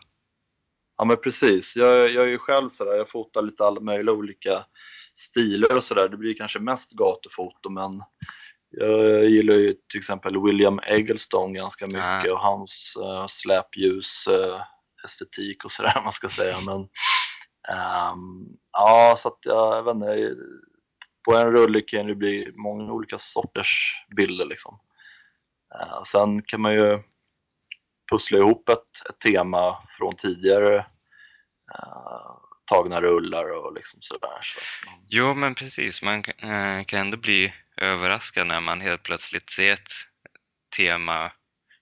Ja 0.98 1.04
men 1.04 1.16
precis, 1.16 1.76
jag, 1.76 2.10
jag 2.10 2.24
är 2.24 2.28
ju 2.28 2.38
själv 2.38 2.70
sådär, 2.70 2.96
jag 2.96 3.10
fotar 3.10 3.42
lite 3.42 3.64
alla 3.64 3.80
möjliga 3.80 4.14
olika 4.14 4.64
stilar 5.14 5.76
och 5.76 5.84
sådär. 5.84 6.08
Det 6.08 6.16
blir 6.16 6.34
kanske 6.34 6.58
mest 6.58 6.92
gatufoto 6.92 7.70
men 7.70 8.00
jag 8.70 9.24
gillar 9.24 9.54
ju 9.54 9.74
till 9.90 9.98
exempel 9.98 10.42
William 10.42 10.80
Eggleston 10.86 11.52
ganska 11.52 11.86
mycket 11.86 12.30
Ah. 12.30 12.32
och 12.32 12.40
hans 12.40 12.96
uh, 13.00 13.26
släpljus 13.26 14.26
eh, 14.26 14.60
estetik 15.04 15.64
och 15.64 15.72
sådär 15.72 16.00
man 16.04 16.12
ska 16.12 16.28
säga. 16.28 16.60
Men 16.60 16.88
ehm, 17.68 18.46
ja, 18.72 19.14
så 19.18 19.28
att 19.28 19.38
jag, 19.42 19.76
jag 19.76 19.82
vet 19.82 19.94
inte, 19.94 20.36
på 21.24 21.36
en 21.36 21.52
rulle 21.52 21.80
kan 21.80 22.06
det 22.06 22.14
bli 22.14 22.52
många 22.54 22.92
olika 22.92 23.18
sorters 23.18 24.02
bilder 24.16 24.44
liksom. 24.44 24.78
Eh, 25.74 26.02
sen 26.02 26.42
kan 26.42 26.60
man 26.60 26.74
ju 26.74 26.98
pussla 28.10 28.38
ihop 28.38 28.68
ett, 28.68 29.08
ett 29.10 29.18
tema 29.20 29.78
från 29.98 30.16
tidigare 30.16 30.76
eh, 31.74 32.36
tagna 32.64 33.00
rullar 33.00 33.56
och 33.58 33.74
liksom 33.74 33.98
sådär. 34.02 34.38
Så 34.42 34.60
jo, 35.08 35.34
men 35.34 35.54
precis. 35.54 36.02
Man 36.02 36.22
kan, 36.22 36.50
eh, 36.50 36.84
kan 36.84 37.00
ändå 37.00 37.16
bli 37.16 37.52
överraskad 37.76 38.46
när 38.46 38.60
man 38.60 38.80
helt 38.80 39.02
plötsligt 39.02 39.50
ser 39.50 39.72
ett 39.72 39.88
tema 40.76 41.32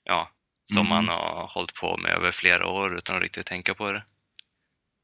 ja, 0.04 0.30
som 0.64 0.86
Mhm. 0.86 0.88
man 0.88 1.08
har 1.08 1.50
hållit 1.54 1.74
på 1.74 1.96
med 1.96 2.12
över 2.12 2.30
flera 2.30 2.66
år 2.66 2.96
utan 2.96 3.16
att 3.16 3.22
riktigt 3.22 3.46
tänka 3.46 3.74
på 3.74 3.92
det. 3.92 4.04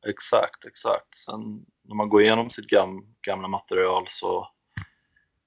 Exakt, 0.09 0.65
exakt. 0.65 1.15
Sen 1.19 1.41
när 1.85 1.95
man 1.95 2.09
går 2.09 2.23
igenom 2.23 2.51
sitt 2.51 2.67
gam, 2.67 3.05
gamla 3.27 3.49
material 3.49 4.05
så, 4.09 4.49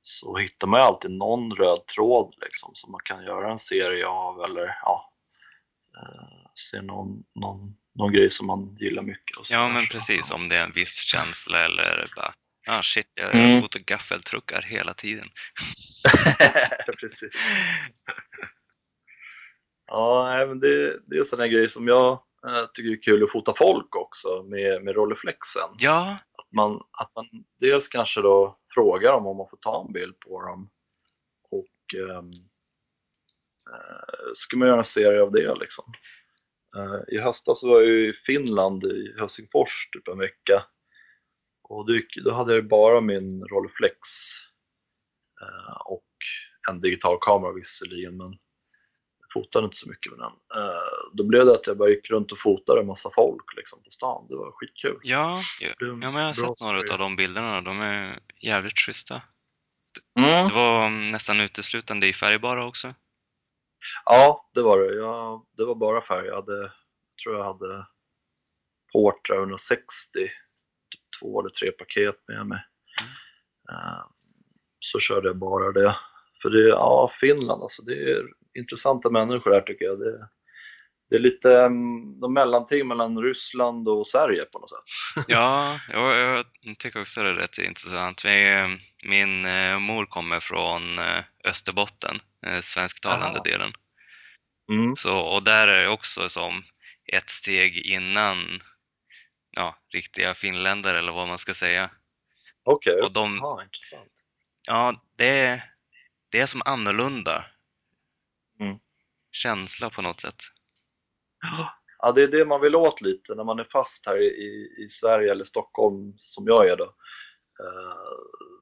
så 0.01 0.37
hittar 0.37 0.67
man 0.67 0.79
ju 0.79 0.83
alltid 0.85 1.11
någon 1.11 1.51
röd 1.55 1.85
tråd 1.85 2.35
liksom, 2.41 2.71
som 2.73 2.91
man 2.91 3.01
kan 3.03 3.23
göra 3.23 3.51
en 3.51 3.59
serie 3.59 4.07
av 4.07 4.43
eller 4.43 4.75
ja, 4.83 5.13
eh, 5.97 6.49
se 6.55 6.81
någon, 6.81 7.23
någon, 7.35 7.75
någon 7.95 8.13
grej 8.13 8.29
som 8.29 8.47
man 8.47 8.77
gillar 8.79 9.03
mycket. 9.03 9.37
Och 9.37 9.45
Ja, 9.49 9.57
sådär. 9.57 9.73
men 9.73 9.83
Så, 9.85 9.91
precis. 9.91 10.31
Om 10.31 10.49
det 10.49 10.55
är 10.55 10.63
en 10.63 10.71
viss 10.71 10.95
känsla 10.95 11.65
eller 11.65 12.11
bara, 12.15 12.33
ah 12.67 12.81
shit, 12.83 13.09
jag 13.15 13.35
Mm. 13.35 13.61
fotar 13.61 13.79
gaffeltruckar 13.79 14.61
hela 14.61 14.93
tiden. 14.93 15.27
Precis. 16.99 17.29
Ja, 19.87 20.45
men 20.47 20.59
det, 20.59 20.99
det 21.07 21.17
är 21.17 21.23
sådana 21.23 21.47
grejer 21.47 21.67
som 21.67 21.87
jag 21.87 22.19
eh, 22.47 22.65
tycker 22.73 22.91
är 22.91 23.01
kul 23.01 23.23
att 23.23 23.31
fota 23.31 23.53
folk 23.57 23.95
också 23.95 24.43
med, 24.43 24.83
med 24.83 24.95
Rolleiflexen. 24.95 25.69
Ja, 25.77 26.17
Att 26.37 26.51
man, 26.51 26.75
att 26.75 27.11
man 27.15 27.25
dels 27.59 27.87
kanske 27.87 28.21
då 28.21 28.57
frågar 28.73 29.11
dem 29.11 29.27
om 29.27 29.37
man 29.37 29.49
får 29.49 29.57
ta 29.57 29.85
en 29.87 29.93
bild 29.93 30.19
på 30.19 30.41
dem 30.41 30.69
och 31.51 31.99
ehm, 31.99 32.31
eh, 33.73 34.31
ska 34.33 34.57
man 34.57 34.67
göra 34.67 34.77
en 34.77 34.83
serie 34.83 35.21
av 35.21 35.31
det 35.31 35.55
liksom. 35.59 35.93
Eh, 36.77 37.15
I 37.15 37.19
höstas 37.19 37.63
var 37.63 37.81
jag 37.81 37.89
i 37.89 38.13
Finland, 38.25 38.83
i 38.83 39.15
Helsingfors, 39.19 39.89
typ 39.91 40.07
en 40.07 40.19
vecka. 40.19 40.65
Och 41.63 41.85
då, 42.23 42.33
hade 42.33 42.53
jag 42.53 42.67
bara 42.67 43.01
min 43.01 43.43
Rolleiflex 43.43 43.97
eh, 45.41 45.77
och 45.85 46.07
en 46.69 46.81
digital 46.81 47.17
kamera 47.21 47.53
visserligen, 47.53 48.17
men 48.17 48.27
jag 48.27 48.52
fotade 49.33 49.65
inte 49.65 49.77
så 49.77 49.89
mycket 49.89 50.11
med 50.11 50.19
den. 50.19 50.61
Eh, 50.61 51.13
då 51.13 51.23
blev 51.23 51.45
det 51.45 51.51
att 51.51 51.67
jag 51.67 51.77
bara 51.77 51.89
gick 51.89 52.09
runt 52.09 52.31
och 52.31 52.39
fotade 52.39 52.81
en 52.81 52.87
massa 52.87 53.09
folk 53.15 53.55
liksom, 53.55 53.83
på 53.83 53.89
stan. 53.89 54.25
Det 54.29 54.35
var 54.35 54.51
skitkul. 54.51 54.99
ja, 55.03 55.41
ja. 55.61 55.73
Men 55.79 56.01
jag 56.01 56.11
har 56.11 56.33
sett 56.33 56.67
några 56.67 56.93
av 56.93 56.99
de 56.99 57.15
bilderna. 57.15 57.61
De 57.61 57.81
är 57.81 58.19
jävligt 58.39 58.79
schyssta. 58.79 59.21
Mm. 60.19 60.47
Det 60.47 60.53
var 60.53 60.87
mm, 60.87 61.11
nästan 61.11 61.39
uteslutande 61.39 62.07
i 62.07 62.13
färgbara 62.13 62.65
också. 62.65 62.93
Ja, 64.05 64.49
det 64.53 64.61
var 64.61 64.79
det. 64.79 64.95
Jag, 64.95 65.45
det 65.57 65.65
var 65.65 65.75
bara 65.75 66.01
färg. 66.01 66.27
Jag 66.27 66.35
hade, 66.35 66.71
tror 67.23 67.35
jag 67.35 67.43
hade 67.43 67.85
Portra 68.93 69.35
160, 69.35 69.85
typ 70.91 71.01
två 71.19 71.39
eller 71.39 71.49
tre 71.49 71.71
paket 71.71 72.15
med 72.27 72.47
mig. 72.47 72.59
Eh, 73.71 74.05
Så 74.79 74.99
körde 74.99 75.27
jag 75.27 75.37
bara 75.37 75.71
det. 75.71 75.95
För 76.41 76.49
det, 76.49 76.67
ja, 76.67 77.11
Finland 77.19 77.63
alltså, 77.63 77.83
det 77.83 78.11
är 78.11 78.23
intressanta 78.59 79.09
människor 79.09 79.53
här 79.53 79.61
tycker 79.61 79.85
jag. 79.85 79.99
Det, 79.99 80.27
det 81.09 81.15
är 81.17 81.21
lite 81.21 81.59
mm, 81.61 82.15
de 82.15 82.33
mellanting 82.33 82.87
mellan 82.87 83.17
Ryssland 83.17 83.87
och 83.87 84.07
Sverige 84.07 84.45
på 84.45 84.59
något 84.59 84.69
sätt. 84.69 85.25
Ja, 85.27 85.79
jag, 85.93 86.17
jag 86.17 86.45
tycker 86.77 87.01
också 87.01 87.23
det 87.23 87.29
är 87.29 87.33
rätt 87.33 87.57
intressant. 87.57 88.25
Vi, 88.25 88.67
min 89.05 89.45
eh, 89.45 89.79
mor 89.79 90.05
kommer 90.05 90.39
från 90.39 90.99
eh, 90.99 91.23
Österbotten, 91.43 92.17
eh, 92.45 92.59
svensktalande 92.59 93.39
Aha. 93.39 93.43
delen. 93.43 93.71
Mm. 94.71 94.95
Så, 94.95 95.17
och 95.19 95.43
där 95.43 95.67
är 95.67 95.83
det 95.83 95.89
också 95.89 96.29
som 96.29 96.63
ett 97.13 97.29
steg 97.29 97.77
innan 97.77 98.61
ja, 99.51 99.75
riktiga 99.93 100.33
finländare 100.33 100.99
eller 100.99 101.11
vad 101.11 101.27
man 101.27 101.37
ska 101.39 101.53
säga. 101.53 101.89
Okej, 102.65 103.01
Och 103.01 103.11
de, 103.11 103.37
ja, 103.41 103.63
intressant. 103.63 104.11
ja, 104.67 105.03
det, 105.17 105.63
det 106.31 106.39
är 106.39 106.45
som 106.45 106.61
annorlunda 106.65 107.31
Mm. 107.31 107.52
Känsla 109.35 109.89
på 109.89 110.01
något 110.01 110.21
sätt. 110.21 110.35
Ja, 111.99 112.11
det 112.11 112.23
är 112.23 112.27
det 112.27 112.45
man 112.45 112.61
vill 112.61 112.75
åt 112.75 113.01
lite 113.01 113.35
när 113.35 113.43
man 113.43 113.59
är 113.59 113.67
fast 113.71 114.07
här 114.07 114.21
i, 114.21 114.75
i 114.85 114.89
Sverige 114.89 115.31
eller 115.31 115.43
Stockholm 115.43 116.13
som 116.17 116.47
jag 116.47 116.69
är 116.69 116.77
då. 116.77 116.83
Eh, 117.63 117.95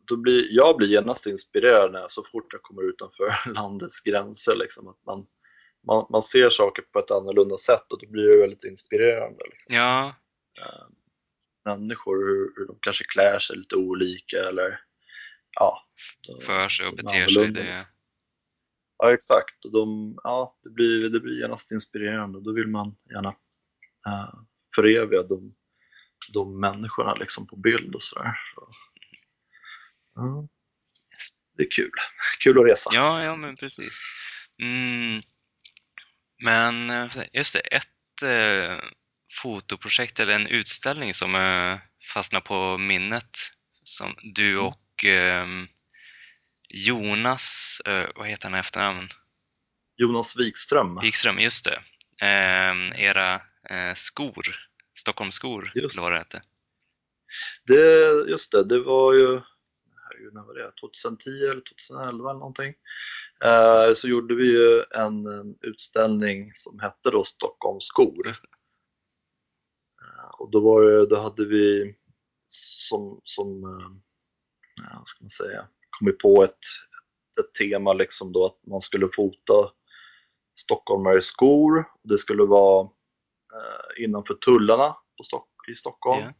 då 0.07 0.17
blir, 0.17 0.47
jag 0.49 0.77
blir 0.77 0.87
genast 0.87 1.27
inspirerad 1.27 1.91
när 1.91 1.99
jag, 1.99 2.11
så 2.11 2.23
fort 2.31 2.53
jag 2.53 2.61
kommer 2.61 2.89
utanför 2.89 3.33
landets 3.53 4.01
gränser. 4.01 4.55
Liksom, 4.55 4.87
att 4.87 5.05
man, 5.05 5.25
man, 5.87 6.07
man 6.09 6.21
ser 6.21 6.49
saker 6.49 6.81
på 6.81 6.99
ett 6.99 7.11
annorlunda 7.11 7.57
sätt 7.57 7.91
och 7.91 7.99
då 8.01 8.11
blir 8.11 8.23
det 8.23 8.41
väldigt 8.41 8.63
inspirerande. 8.63 9.43
Liksom. 9.49 9.75
Ja, 9.75 10.15
Eh, 10.59 10.87
människor, 11.65 12.15
hur, 12.15 12.53
hur 12.55 12.67
de 12.67 12.77
kanske 12.81 13.03
klär 13.03 13.39
sig 13.39 13.57
lite 13.57 13.75
olika 13.75 14.37
eller 14.37 14.79
ja. 15.59 15.87
för 16.45 16.69
sig 16.69 16.87
och 16.87 16.95
beter 16.95 17.25
sig. 17.25 17.51
Det, 17.51 17.63
liksom. 17.63 17.85
Ja, 19.03 19.13
exakt. 19.13 19.65
Och 19.65 19.71
de, 19.71 20.15
ja, 20.23 20.57
det, 20.63 20.69
blir, 20.69 21.09
det 21.09 21.19
blir 21.19 21.41
genast 21.41 21.71
inspirerande. 21.71 22.41
Då 22.41 22.53
vill 22.53 22.67
man 22.67 22.95
gärna 23.13 23.29
uh, 24.07 24.33
föreviga 24.75 25.23
de, 25.23 25.55
de 26.33 26.59
människorna 26.59 27.13
liksom 27.13 27.47
på 27.47 27.55
bild 27.55 27.95
och 27.95 28.03
sådär. 28.03 28.39
Så, 28.55 28.69
ja. 30.15 30.47
Det 31.57 31.63
är 31.63 31.71
kul. 31.71 31.91
Kul 32.39 32.59
att 32.59 32.65
resa. 32.65 32.89
Ja, 32.93 33.23
ja 33.23 33.35
men 33.35 33.55
precis. 33.55 34.01
Mm. 34.61 35.21
Men 36.43 36.89
eh, 36.89 37.23
just 37.33 37.53
det, 37.53 37.59
ett 37.59 38.21
eh, 38.23 38.79
fotoprojekt 39.41 40.19
eller 40.19 40.33
en 40.33 40.47
utställning 40.47 41.13
som 41.13 41.35
eh, 41.35 41.79
fastnar 42.13 42.41
på 42.41 42.77
minnet 42.77 43.37
som 43.83 44.15
du 44.35 44.51
Mm. 44.51 44.65
och 44.65 45.05
ehm, 45.05 45.67
Jonas, 46.73 47.81
eh, 47.85 48.09
vad 48.15 48.27
heter 48.27 48.49
han 48.49 48.55
i 48.55 48.59
efternamn? 48.59 49.07
Jonas 49.97 50.37
Wikström. 50.37 50.99
Wikström, 51.01 51.39
just 51.39 51.65
det. 51.65 51.81
Eh, 52.21 53.01
era 53.01 53.33
eh, 53.69 53.93
skor, 53.95 54.55
Stockholmsskor, 54.97 55.71
Just. 55.75 55.93
eller 55.93 56.01
vad 56.01 56.11
det 56.11 56.17
hette. 56.17 56.41
Det, 57.67 58.29
just 58.29 58.51
det, 58.51 58.63
det 58.63 58.79
var 58.79 59.13
ju, 59.13 59.41
när 60.31 60.43
var 60.43 60.53
det? 60.53 60.71
2010 60.81 61.29
eller 61.29 61.61
2011 61.61 62.29
eller 62.29 62.39
någonting. 62.39 62.73
Eh, 63.43 63.93
så 63.93 64.07
gjorde 64.07 64.35
vi 64.35 64.51
ju 64.51 64.83
en, 64.95 65.25
en 65.25 65.57
utställning 65.61 66.51
som 66.53 66.79
hette 66.79 67.11
då 67.11 67.23
Stockholms 67.23 67.83
skor. 67.83 68.27
Eh, 68.27 68.35
och 70.39 70.51
då, 70.51 70.59
var 70.59 70.81
det, 70.81 71.05
då 71.05 71.21
hade 71.21 71.45
vi 71.45 71.95
som, 72.45 73.21
som 73.23 73.63
eh, 73.63 73.89
ja, 74.75 75.03
ska 75.05 75.23
man 75.23 75.29
säga, 75.29 75.67
kommit 76.01 76.19
på 76.19 76.43
ett, 76.43 76.59
ett 77.39 77.53
tema 77.53 77.93
liksom 77.93 78.31
då 78.31 78.45
att 78.45 78.67
man 78.67 78.81
skulle 78.81 79.09
fota 79.15 79.71
stockholmare 80.55 81.17
i 81.17 81.21
skor. 81.21 81.85
Det 82.03 82.17
skulle 82.17 82.43
vara 82.43 82.81
eh, 82.81 84.03
innanför 84.03 84.33
tullarna 84.33 84.95
Stock, 85.23 85.47
i 85.71 85.75
Stockholm. 85.75 86.21
Ja. 86.21 86.33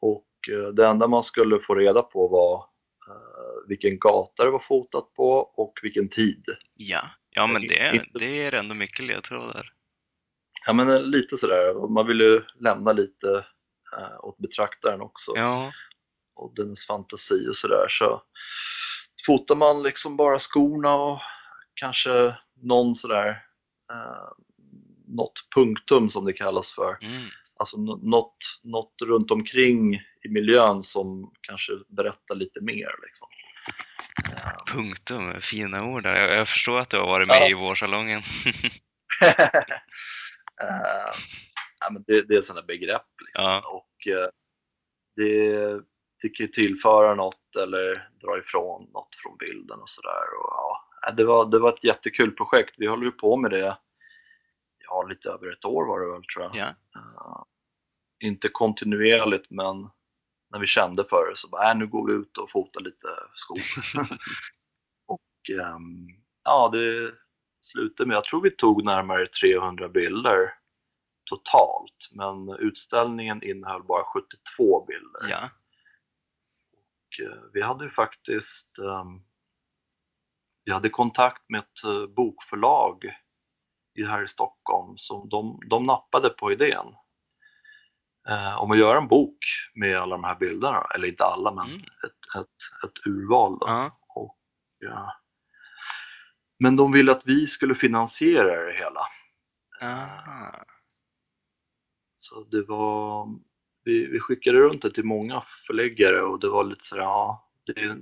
Och 0.00 0.54
eh, 0.54 0.68
det 0.68 0.86
enda 0.86 1.08
man 1.08 1.22
skulle 1.22 1.60
få 1.60 1.74
reda 1.74 2.02
på 2.02 2.28
var 2.28 2.56
eh, 3.08 3.68
vilken 3.68 3.98
gata 3.98 4.44
det 4.44 4.50
var 4.50 4.58
fotat 4.58 5.14
på 5.14 5.30
och 5.38 5.72
vilken 5.82 6.08
tid. 6.08 6.44
Ja, 6.74 7.00
ja 7.30 7.46
men 7.46 7.62
det, 7.62 7.90
Inte- 7.94 8.18
det 8.18 8.44
är 8.44 8.54
ändå 8.54 8.74
mycket 8.74 9.04
ledtrådar. 9.04 9.72
Ja 10.66 10.72
men 10.72 11.10
lite 11.10 11.36
sådär, 11.36 11.88
man 11.88 12.06
vill 12.06 12.20
ju 12.20 12.42
lämna 12.60 12.92
lite 12.92 13.44
eh, 13.96 14.24
åt 14.24 14.38
betraktaren 14.38 15.00
också 15.00 15.32
Ja, 15.36 15.72
och 16.38 16.54
dennes 16.54 16.86
fantasi 16.86 17.48
och 17.50 17.56
sådär. 17.56 17.86
Så 17.88 18.22
fotar 19.26 19.54
man 19.56 19.82
liksom 19.82 20.16
bara 20.16 20.38
skorna 20.38 20.94
och 20.94 21.20
kanske 21.74 22.34
någon 22.62 22.94
sådär 22.94 23.28
eh, 23.92 24.28
något 25.06 25.32
punktum 25.54 26.08
som 26.08 26.24
det 26.24 26.32
kallas 26.32 26.74
för. 26.74 26.96
mm. 27.04 27.28
Alltså 27.60 27.76
nå- 27.80 28.00
något, 28.02 28.36
något 28.62 28.94
runt 29.04 29.30
omkring 29.30 29.94
i 29.94 30.28
miljön 30.30 30.82
som 30.82 31.32
kanske 31.40 31.72
berättar 31.96 32.34
lite 32.34 32.60
mer. 32.60 32.90
Liksom. 33.02 33.28
Eh, 34.32 34.74
punktum, 34.74 35.40
fina 35.40 35.84
ord 35.84 36.02
där. 36.02 36.16
Jag, 36.16 36.38
jag 36.38 36.48
förstår 36.48 36.80
att 36.80 36.90
du 36.90 36.96
har 36.96 37.06
varit 37.06 37.28
med 37.28 37.36
Ja. 37.40 37.48
i 37.50 37.54
vårsalongen. 37.54 38.22
Eh, 40.62 41.12
ja, 41.80 41.90
men 41.92 42.04
det, 42.06 42.22
det 42.28 42.34
är 42.34 42.42
sådana 42.42 42.66
begrepp. 42.66 43.06
Liksom. 43.26 43.44
Ja. 43.44 43.62
Och 43.66 44.12
eh, 44.12 44.28
det, 45.16 45.56
ju 46.24 46.48
tillföra 46.48 47.14
något 47.14 47.56
eller 47.62 48.08
dra 48.24 48.38
ifrån 48.38 48.90
något 48.92 49.16
från 49.22 49.36
bilden 49.36 49.80
och 49.80 49.88
sådär. 49.88 50.24
Ja, 50.32 51.12
det, 51.16 51.24
var, 51.24 51.50
det 51.50 51.58
var 51.58 51.68
ett 51.68 51.84
jättekul 51.84 52.30
projekt. 52.30 52.74
Vi 52.78 52.86
håller 52.86 53.04
ju 53.04 53.12
på 53.12 53.36
med 53.36 53.50
det 53.50 53.78
ja, 54.88 55.06
lite 55.08 55.28
över 55.28 55.52
ett 55.52 55.64
år 55.64 55.86
var 55.86 56.00
det 56.00 56.12
väl 56.12 56.24
tror 56.24 56.44
jag. 56.44 56.56
Ja, 56.56 56.66
Eh, 56.68 57.42
inte 58.28 58.48
kontinuerligt 58.48 59.50
men 59.50 59.76
när 60.50 60.60
vi 60.60 60.66
kände 60.66 61.04
för 61.04 61.30
det 61.30 61.36
så 61.36 61.48
bara, 61.48 61.70
äh, 61.70 61.78
nu 61.78 61.86
går 61.86 62.06
vi 62.06 62.12
ut 62.12 62.38
och 62.38 62.50
fotar 62.50 62.80
lite 62.80 63.06
skog. 63.34 63.60
och 65.06 65.50
ehm, 65.60 66.06
ja, 66.44 66.68
det 66.72 67.12
slutade 67.60 68.08
med, 68.08 68.16
jag 68.16 68.24
tror 68.24 68.42
vi 68.42 68.50
tog 68.50 68.84
närmare 68.84 69.26
300 69.26 69.88
bilder 69.88 70.38
totalt, 71.24 72.10
men 72.12 72.56
utställningen 72.58 73.42
innehöll 73.42 73.82
bara 73.82 74.04
72 74.04 74.86
bilder. 74.86 75.30
ja. 75.30 75.50
Och, 77.08 77.24
eh, 77.26 77.42
vi 77.52 77.62
hade 77.62 77.84
ju 77.84 77.90
faktiskt 77.90 78.78
ehm, 78.78 79.22
vi 80.64 80.72
hade 80.72 80.88
kontakt 80.90 81.42
med 81.48 81.58
ett 81.58 81.84
eh, 81.84 82.06
bokförlag 82.14 83.04
i- 83.98 84.04
här 84.04 84.22
i 84.22 84.28
Stockholm, 84.28 84.94
så 84.96 85.26
de, 85.26 85.60
de 85.68 85.86
nappade 85.86 86.28
på 86.30 86.52
idén 86.52 86.86
eh, 88.28 88.58
om 88.62 88.70
att 88.70 88.78
göra 88.78 88.98
en 88.98 89.08
bok 89.08 89.38
med 89.74 89.96
alla 89.98 90.16
de 90.16 90.24
här 90.24 90.36
bilderna, 90.36 90.82
eller 90.94 91.08
inte 91.08 91.24
alla, 91.24 91.52
men 91.54 91.66
Mm. 91.66 91.80
ett, 91.80 92.40
ett, 92.40 92.84
ett 92.90 93.06
urval. 93.06 93.58
Ja. 93.60 93.98
Och, 94.08 94.38
ja. 94.78 95.12
Men 96.58 96.76
de 96.76 96.92
ville 96.92 97.12
att 97.12 97.22
vi 97.26 97.46
skulle 97.46 97.74
finansiera 97.74 98.64
det 98.66 98.72
hela. 98.72 99.00
Ah. 99.82 100.64
Så 102.16 102.44
det 102.44 102.62
var, 102.62 103.26
vi, 103.88 104.06
vi 104.06 104.20
skickade 104.20 104.58
runt 104.58 104.82
det 104.82 104.90
till 104.90 105.04
många 105.04 105.42
förläggare 105.66 106.22
och 106.22 106.40
det 106.40 106.48
var 106.48 106.64
lite 106.64 106.84
sådär, 106.84 107.02
ja, 107.02 107.50
det, 107.66 107.74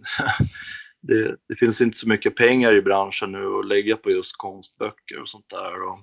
det, 1.01 1.37
det 1.49 1.55
finns 1.55 1.80
inte 1.80 1.97
så 1.97 2.09
mycket 2.09 2.37
pengar 2.37 2.74
i 2.74 2.82
branschen 2.82 3.32
nu 3.32 3.47
att 3.47 3.66
lägga 3.66 3.97
på 3.97 4.11
just 4.11 4.37
konstböcker 4.37 5.20
och 5.20 5.28
sånt 5.28 5.49
där. 5.49 5.82
Och, 5.82 6.01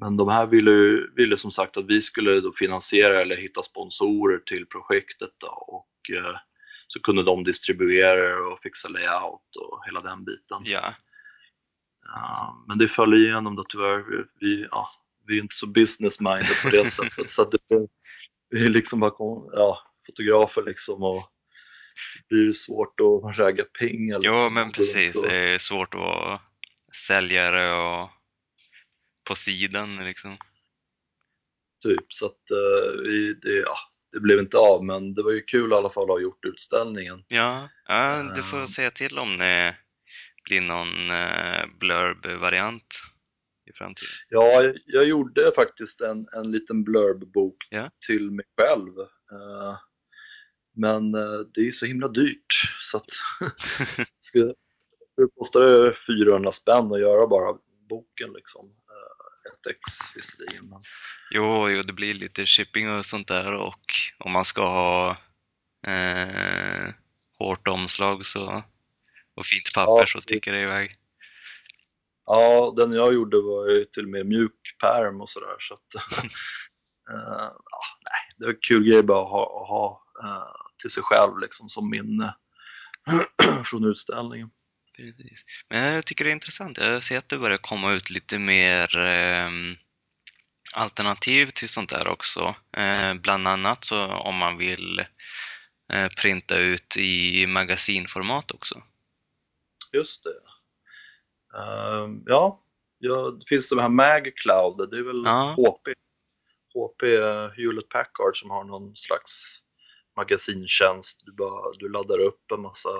men 0.00 0.16
de 0.16 0.28
här 0.28 0.46
ville, 0.46 1.06
ville 1.16 1.36
som 1.36 1.50
sagt 1.50 1.76
att 1.76 1.86
vi 1.86 2.02
skulle 2.02 2.40
då 2.40 2.52
finansiera 2.52 3.20
eller 3.20 3.36
hitta 3.36 3.62
sponsorer 3.62 4.38
till 4.38 4.66
projektet 4.66 5.30
då, 5.38 5.48
och 5.48 6.16
eh, 6.16 6.36
så 6.88 7.00
kunde 7.00 7.22
de 7.22 7.44
distribuera 7.44 8.28
det 8.28 8.34
och 8.34 8.60
fixa 8.62 8.88
layout 8.88 9.56
och 9.56 9.82
hela 9.86 10.00
den 10.00 10.24
biten. 10.24 10.58
Ja, 10.64 10.94
Ja, 12.14 12.64
men 12.68 12.78
det 12.78 12.88
föll 12.88 13.14
igenom 13.14 13.56
då 13.56 13.64
tyvärr. 13.68 14.24
Vi, 14.40 14.66
ja, 14.70 14.88
vi 15.26 15.38
är 15.38 15.42
inte 15.42 15.54
så 15.54 15.66
business-minded 15.66 16.62
på 16.62 16.68
det 16.70 16.84
sättet. 16.90 17.30
Så 17.30 17.42
att 17.42 17.50
det, 18.50 18.58
är 18.64 18.68
liksom 18.68 19.00
bara 19.00 19.12
ja, 19.52 19.78
fotografer 20.06 20.62
liksom 20.62 21.02
och 21.02 21.32
det 22.28 22.34
blir 22.34 22.52
svårt 22.52 23.00
att 23.00 23.38
ragga 23.38 23.64
pengar. 23.64 24.18
liksom, 24.18 24.54
men 24.54 24.54
gå 24.54 24.60
runt 24.60 24.74
precis. 24.76 25.22
Det 25.22 25.36
är 25.36 25.58
svårt 25.58 25.94
att 25.94 26.00
vara 26.00 26.40
säljare 27.06 27.74
och 27.74 28.10
på 29.28 29.34
sidan 29.34 30.04
liksom. 30.04 30.36
Typ, 31.82 32.04
så 32.12 32.26
att 32.26 32.50
eh, 32.50 33.00
vi, 33.02 33.34
det, 33.42 33.56
ja, 33.56 33.76
det 34.12 34.20
blev 34.20 34.38
inte 34.38 34.58
av, 34.58 34.84
men 34.84 35.14
det 35.14 35.22
var 35.22 35.32
ju 35.32 35.40
kul 35.40 35.72
i 35.72 35.74
alla 35.74 35.90
fall 35.90 36.02
att 36.02 36.08
ha 36.08 36.20
gjort 36.20 36.44
utställningen. 36.44 37.24
Ja, 37.28 37.68
ja 37.88 38.32
du 38.36 38.42
får 38.42 38.58
Ehm. 38.58 38.68
säga 38.68 38.90
till 38.90 39.18
om 39.18 39.38
det 39.38 39.76
blir 40.44 40.60
någon 40.60 41.10
eh, 41.10 41.66
blurb-variant 41.80 43.02
i 43.66 43.72
framtiden. 43.72 44.10
Ja, 44.28 44.72
jag, 44.86 45.04
gjorde 45.06 45.52
faktiskt 45.56 46.00
en, 46.00 46.26
en 46.36 46.52
liten 46.52 46.84
blurb-bok 46.84 47.56
Ja. 47.70 47.90
till 48.06 48.30
mig 48.30 48.44
själv. 48.60 48.98
Eh, 49.00 49.78
men 50.76 51.14
eh, 51.14 51.38
det 51.54 51.60
är 51.60 51.64
ju 51.64 51.72
så 51.72 51.86
himla 51.86 52.08
dyrt 52.08 52.52
så 52.80 52.96
att 52.96 53.10
det 54.32 55.28
kostar 55.38 55.96
400 56.06 56.52
spänn 56.52 56.92
att 56.92 57.00
göra 57.00 57.26
bara 57.26 57.58
boken 57.88 58.32
liksom. 58.32 58.64
Eh, 58.66 59.52
ett 59.52 59.66
ex 59.76 60.16
visserligen. 60.16 60.68
Men, 60.68 60.82
Jo, 61.30 61.70
jo, 61.70 61.82
det 61.82 61.92
blir 61.92 62.14
lite 62.14 62.46
shipping 62.46 62.90
och 62.90 63.06
sånt 63.06 63.28
där 63.28 63.60
och 63.60 63.84
om 64.18 64.32
man 64.32 64.44
ska 64.44 64.62
ha 64.62 65.16
eh, 65.86 66.94
hårt 67.38 67.68
omslag 67.68 68.26
så, 68.26 68.62
och 69.34 69.46
fint 69.46 69.74
papper 69.74 70.00
Ja, 70.00 70.06
så 70.06 70.20
sticker 70.20 70.52
det 70.52 70.60
iväg. 70.60 70.94
Ja, 72.26 72.74
den 72.76 72.92
jag 72.92 73.14
gjorde 73.14 73.36
var 73.36 73.68
ju 73.68 73.84
till 73.84 74.04
och 74.04 74.10
med 74.10 74.26
mjuk 74.26 74.52
pärm 74.80 75.20
och 75.20 75.30
sådär. 75.30 75.56
Så 75.58 75.74
att, 75.74 75.94
eh, 77.10 77.50
ja, 77.70 77.82
nej, 78.10 78.34
det 78.36 78.44
var 78.44 78.52
en 78.52 78.58
kul 78.62 78.84
grej 78.84 79.02
bara 79.02 79.22
att 79.22 79.30
ha, 79.30 79.62
att 79.62 79.68
ha 79.68 80.02
eh, 80.24 80.66
till 80.80 80.90
sig 80.90 81.02
själv 81.02 81.38
liksom 81.38 81.68
som 81.68 81.90
minne 81.90 82.36
från 83.64 83.84
utställningen. 83.84 84.50
Precis. 84.96 85.44
Men 85.68 85.94
jag 85.94 86.04
tycker 86.04 86.24
det 86.24 86.30
är 86.30 86.32
intressant. 86.32 86.78
Jag 86.78 87.02
ser 87.02 87.18
att 87.18 87.28
det 87.28 87.38
börjar 87.38 87.58
komma 87.58 87.92
ut 87.92 88.10
lite 88.10 88.38
mer 88.38 88.98
eh, 88.98 89.50
alternativ 90.74 91.50
till 91.50 91.68
sånt 91.68 91.90
där 91.90 92.08
också. 92.08 92.54
Eh, 92.76 93.14
bland 93.14 93.48
annat 93.48 93.84
så 93.84 94.06
om 94.06 94.36
man 94.36 94.56
vill 94.56 94.98
eh, 95.92 96.08
printa 96.08 96.58
ut 96.58 96.96
i 96.96 97.46
magasinformat 97.46 98.50
också. 98.50 98.82
Just 99.92 100.24
det. 100.24 100.55
Ehm, 101.58 102.22
ja, 102.26 102.62
ja, 102.98 103.30
det 103.30 103.46
finns 103.48 103.70
de 103.70 103.78
här 103.78 103.88
MagCloud, 103.88 104.90
det 104.90 104.96
är 104.98 105.02
väl 105.06 105.22
Ja. 105.24 105.54
HP. 105.58 105.88
HP 106.74 107.02
Hewlett 107.56 107.88
Packard 107.88 108.36
som 108.36 108.50
har 108.50 108.64
någon 108.64 108.96
slags 108.96 109.58
magasintjänst. 110.16 111.20
Du, 111.26 111.32
bara, 111.32 111.72
du 111.78 111.88
laddar 111.88 112.18
upp 112.18 112.50
en 112.54 112.60
massa 112.60 112.90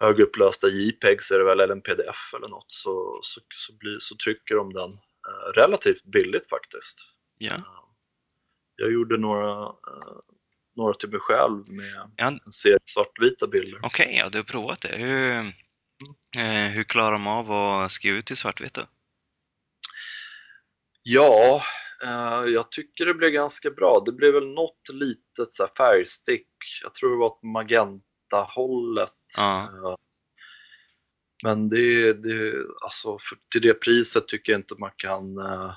högupplösta 0.00 0.68
JPEGs 0.68 1.30
är 1.30 1.38
det 1.38 1.44
väl, 1.44 1.60
eller 1.60 1.74
en 1.74 1.82
PDF 1.82 2.34
eller 2.36 2.48
något, 2.48 2.70
så, 2.70 3.18
så, 3.22 3.40
så, 3.54 3.72
blir, 3.76 3.96
så 4.00 4.16
trycker 4.16 4.54
de 4.54 4.72
den 4.72 4.90
eh, 4.92 5.52
relativt 5.54 6.04
billigt 6.04 6.48
faktiskt. 6.48 6.98
Ja. 7.38 7.54
Ehm, 7.54 7.62
jag 8.76 8.92
gjorde 8.92 9.18
några, 9.18 9.62
eh, 9.64 10.18
några 10.76 10.94
till 10.94 11.10
mig 11.10 11.20
själv 11.20 11.64
med 11.70 12.10
Ja. 12.16 12.26
en 12.26 12.52
serie 12.52 12.78
svartvita 12.84 13.46
bilder. 13.46 13.80
Okej, 13.82 14.16
ja, 14.16 14.28
du 14.28 14.38
har 14.38 14.44
provat 14.44 14.80
det. 14.80 14.96
Hur, 14.96 15.52
eh, 16.36 16.70
hur 16.70 16.84
klarar 16.84 17.12
de 17.12 17.26
av 17.26 17.52
att 17.52 17.92
skriva 17.92 18.16
ut 18.18 18.30
i 18.30 18.36
svartvita? 18.36 18.88
Ja, 21.02 21.62
eh, 22.04 22.44
jag 22.44 22.70
tycker 22.70 23.06
det 23.06 23.14
blev 23.14 23.30
ganska 23.30 23.70
bra. 23.70 24.02
Det 24.06 24.12
blev 24.12 24.34
väl 24.34 24.54
något 24.54 24.88
litet 24.92 25.52
så 25.52 25.62
här 25.62 25.70
färgstick. 25.76 26.48
Jag 26.82 26.94
tror 26.94 27.10
det 27.10 27.16
var 27.16 27.26
åt 27.26 27.42
magenta-hållet. 27.42 29.12
Ja. 29.36 29.62
Eh, 29.62 29.94
Men 31.44 31.68
det, 31.68 32.12
det, 32.12 32.54
alltså 32.84 33.18
för, 33.18 33.38
till 33.52 33.62
det 33.62 33.74
priset 33.74 34.28
tycker 34.28 34.52
jag 34.52 34.58
inte 34.58 34.74
man 34.78 34.92
kan, 34.96 35.38
uh, 35.38 35.74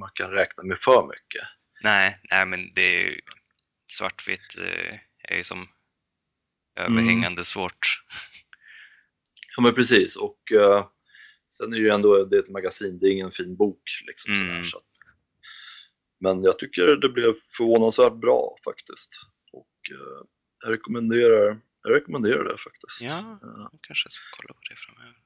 man 0.00 0.10
kan 0.14 0.30
räkna 0.30 0.62
med 0.62 0.78
för 0.78 1.06
mycket. 1.06 1.48
Nej, 1.82 2.20
nej 2.30 2.46
men 2.46 2.74
det 2.74 2.82
är 2.82 3.06
ju 3.06 3.20
svartvitt 3.92 4.58
uh, 4.58 4.98
är 5.28 5.36
ju 5.36 5.44
som 5.44 5.68
överhängande 6.76 7.26
mm. 7.26 7.44
svårt. 7.44 8.02
Ja 9.56 9.62
men 9.62 9.74
precis 9.74 10.16
och 10.16 10.38
uh, 10.54 10.86
sen 11.52 11.72
är 11.72 11.76
det 11.76 11.82
ju 11.82 11.90
ändå 11.90 12.24
det 12.24 12.36
är 12.36 12.40
ett 12.40 12.50
magasin, 12.50 12.98
det 12.98 13.06
är 13.06 13.12
ingen 13.12 13.32
fin 13.32 13.56
bok 13.56 13.82
liksom. 14.06 14.34
Mm. 14.34 14.48
Sådär, 14.48 14.64
så 14.64 14.80
men 16.20 16.42
jag 16.42 16.58
tycker 16.58 16.96
det 16.96 17.08
blev 17.08 17.34
förvånansvärt 17.56 18.14
bra 18.14 18.56
faktiskt. 18.64 19.10
Och 19.52 19.76
jag 19.90 20.72
rekommenderar 20.72 21.60
jag 21.82 21.94
rekommenderar 21.94 22.44
det 22.44 22.58
faktiskt. 22.58 23.02
Ja, 23.02 23.38
jag 23.40 23.80
kanske 23.80 24.10
ska 24.10 24.22
kolla 24.36 24.54
på 24.54 24.60
det 24.70 24.76
framöver. 24.76 25.20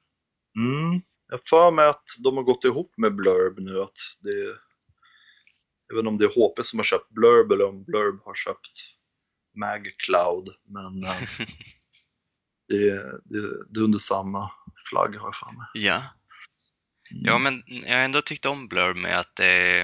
Mm. 0.56 1.02
Jag 1.28 1.40
för 1.44 1.70
mig 1.70 1.88
att 1.88 2.04
de 2.18 2.36
har 2.36 2.44
gått 2.44 2.64
ihop 2.64 2.92
med 2.96 3.14
Blurb 3.14 3.58
nu. 3.58 3.80
Att 3.82 3.98
det 4.20 4.58
jag 5.88 5.96
vet 5.96 6.00
inte 6.00 6.08
om 6.08 6.18
det 6.18 6.24
är 6.24 6.48
HP 6.48 6.64
som 6.64 6.78
har 6.78 6.84
köpt 6.84 7.10
Blurb 7.10 7.52
eller 7.52 7.64
om 7.64 7.84
Blurb 7.84 8.20
har 8.24 8.34
köpt 8.34 8.76
MagCloud. 9.56 10.48
Men 10.64 11.02
det, 12.68 12.88
är, 12.88 13.20
det, 13.24 13.38
är 13.80 13.84
under 13.84 13.98
samma 13.98 14.50
flagg 14.90 15.14
har 15.14 15.26
jag 15.26 15.36
för 15.36 15.52
mig. 15.52 15.66
Ja. 15.74 16.02
Mm. 17.10 17.22
Ja, 17.24 17.38
men 17.38 17.62
jag 17.66 17.96
har 17.96 18.04
ändå 18.04 18.22
tyckt 18.22 18.46
om 18.46 18.68
Blurb 18.68 18.96
med 18.96 19.18
att 19.18 19.36
det 19.36 19.82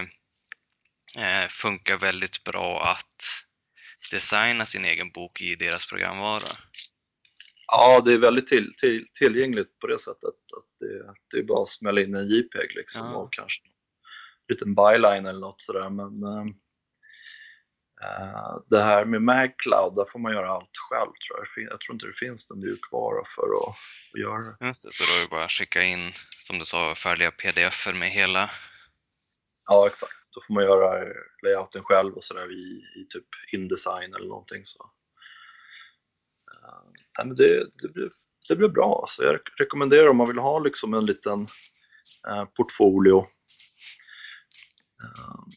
eh, 1.18 1.49
funkar 1.51 1.97
väldigt 1.97 2.45
bra 2.45 2.91
att 2.91 3.45
designa 4.11 4.66
sin 4.66 4.85
egen 4.85 5.11
bok 5.11 5.41
i 5.41 5.55
deras 5.55 5.91
programvara. 5.91 6.43
Ja, 7.66 8.01
det 8.01 8.12
är 8.12 8.18
väldigt 8.18 8.47
till, 8.47 8.72
till, 8.80 9.07
tillgängligt 9.18 9.78
på 9.78 9.87
det 9.87 9.99
sättet 9.99 10.24
att 10.24 10.78
det, 10.78 11.14
det 11.30 11.39
är 11.39 11.43
bara 11.43 11.62
att 11.62 11.68
smälla 11.68 12.01
in 12.01 12.14
en 12.14 12.28
JPEG 12.28 12.74
liksom 12.74 13.07
ja. 13.07 13.16
och 13.16 13.32
kanske 13.32 13.62
en 13.66 14.55
liten 14.55 14.74
byline 14.74 15.26
eller 15.26 15.41
något 15.41 15.61
sådär. 15.61 15.91
Men 15.91 16.22
äh, 16.22 16.55
det 18.71 18.83
här 18.83 19.05
med 19.05 19.23
MagCloud, 19.23 19.95
där 19.95 20.05
får 20.13 20.19
man 20.19 20.33
göra 20.33 20.51
allt 20.51 20.77
själv 20.91 21.13
tror 21.27 21.39
jag. 21.39 21.73
Jag 21.73 21.81
tror 21.81 21.95
inte 21.95 22.07
det 22.07 22.27
finns 22.27 22.51
någon 22.51 22.61
mjukvara 22.61 23.23
för 23.35 23.43
att, 23.43 23.75
att 24.15 24.21
göra 24.21 24.43
det. 24.43 24.67
Just 24.67 24.83
det, 24.83 24.93
så 24.93 25.05
då 25.05 25.19
är 25.19 25.25
det 25.25 25.31
bara 25.31 25.45
att 25.45 25.51
skicka 25.51 25.83
in, 25.83 26.13
som 26.39 26.59
du 26.59 26.65
sa, 26.65 26.95
färdiga 26.95 27.31
pdf-er 27.31 27.93
med 27.93 28.11
hela? 28.11 28.51
Ja, 29.67 29.87
exakt 29.87 30.25
då 30.35 30.41
får 30.41 30.55
man 30.55 30.65
göra 30.65 31.05
layouten 31.43 31.83
själv 31.85 32.15
och 32.15 32.25
sådär 32.25 32.53
i, 32.53 32.83
i 33.01 33.07
typ 33.09 33.27
Indesign 33.53 34.15
eller 34.15 34.29
någonting. 34.29 34.63
Så. 34.65 34.79
Uh, 36.53 36.83
men 37.19 37.37
det, 37.37 37.67
det, 37.83 37.93
blir, 37.95 38.09
det 38.49 38.57
blir 38.57 38.69
bra. 38.69 39.05
Så 39.09 39.23
jag 39.23 39.39
rekommenderar 39.59 40.09
om 40.09 40.17
man 40.17 40.29
vill 40.29 40.39
ha 40.39 40.59
liksom 40.59 40.95
en 40.95 41.07
liten 41.07 41.41
uh, 42.29 42.45
portfolio 42.45 43.27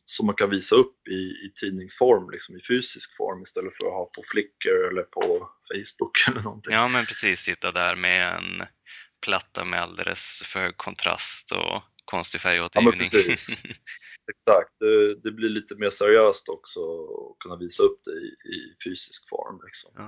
som 0.06 0.26
man 0.26 0.36
kan 0.36 0.50
visa 0.50 0.76
upp 0.76 1.08
i, 1.08 1.22
i 1.46 1.52
tidningsform, 1.62 2.30
liksom 2.30 2.56
i 2.56 2.60
fysisk 2.68 3.18
form 3.18 3.42
istället 3.42 3.78
för 3.78 3.86
att 3.86 3.94
ha 3.94 4.06
på 4.06 4.24
Flickr 4.32 4.90
eller 4.90 5.04
på 5.04 5.50
Facebook 5.74 6.18
eller 6.28 6.44
någonting. 6.44 6.74
Ja, 6.74 6.88
men 6.88 7.06
precis. 7.06 7.40
Sitta 7.40 7.72
där 7.72 7.96
med 7.96 8.36
en 8.36 8.68
platta 9.26 9.66
med 9.66 9.82
alldeles 9.82 10.44
för 10.46 10.60
hög 10.60 10.78
kontrast 10.78 11.52
och 11.52 11.84
konstig 12.06 12.42
färgåtergivning. 12.42 13.10
Ja, 13.12 13.20
Exakt, 14.32 14.80
det, 14.80 15.22
det, 15.24 15.32
blir 15.32 15.50
lite 15.50 15.76
mer 15.76 15.90
seriöst 15.90 16.50
också 16.50 16.80
att 16.80 17.40
kunna 17.40 17.56
visa 17.56 17.84
upp 17.84 18.00
det 18.04 18.12
i, 18.12 18.56
i 18.56 18.76
fysisk 18.84 19.30
form. 19.30 19.62
Liksom. 19.66 19.92
Ja. 19.96 20.04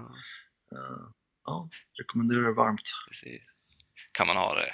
Uh, 0.74 1.12
ja, 1.46 1.70
rekommenderar 2.00 2.42
det 2.42 2.54
varmt. 2.54 2.82
Precis. 3.08 3.42
Kan 4.12 4.28
man 4.28 4.38
ha 4.38 4.56
det 4.56 4.74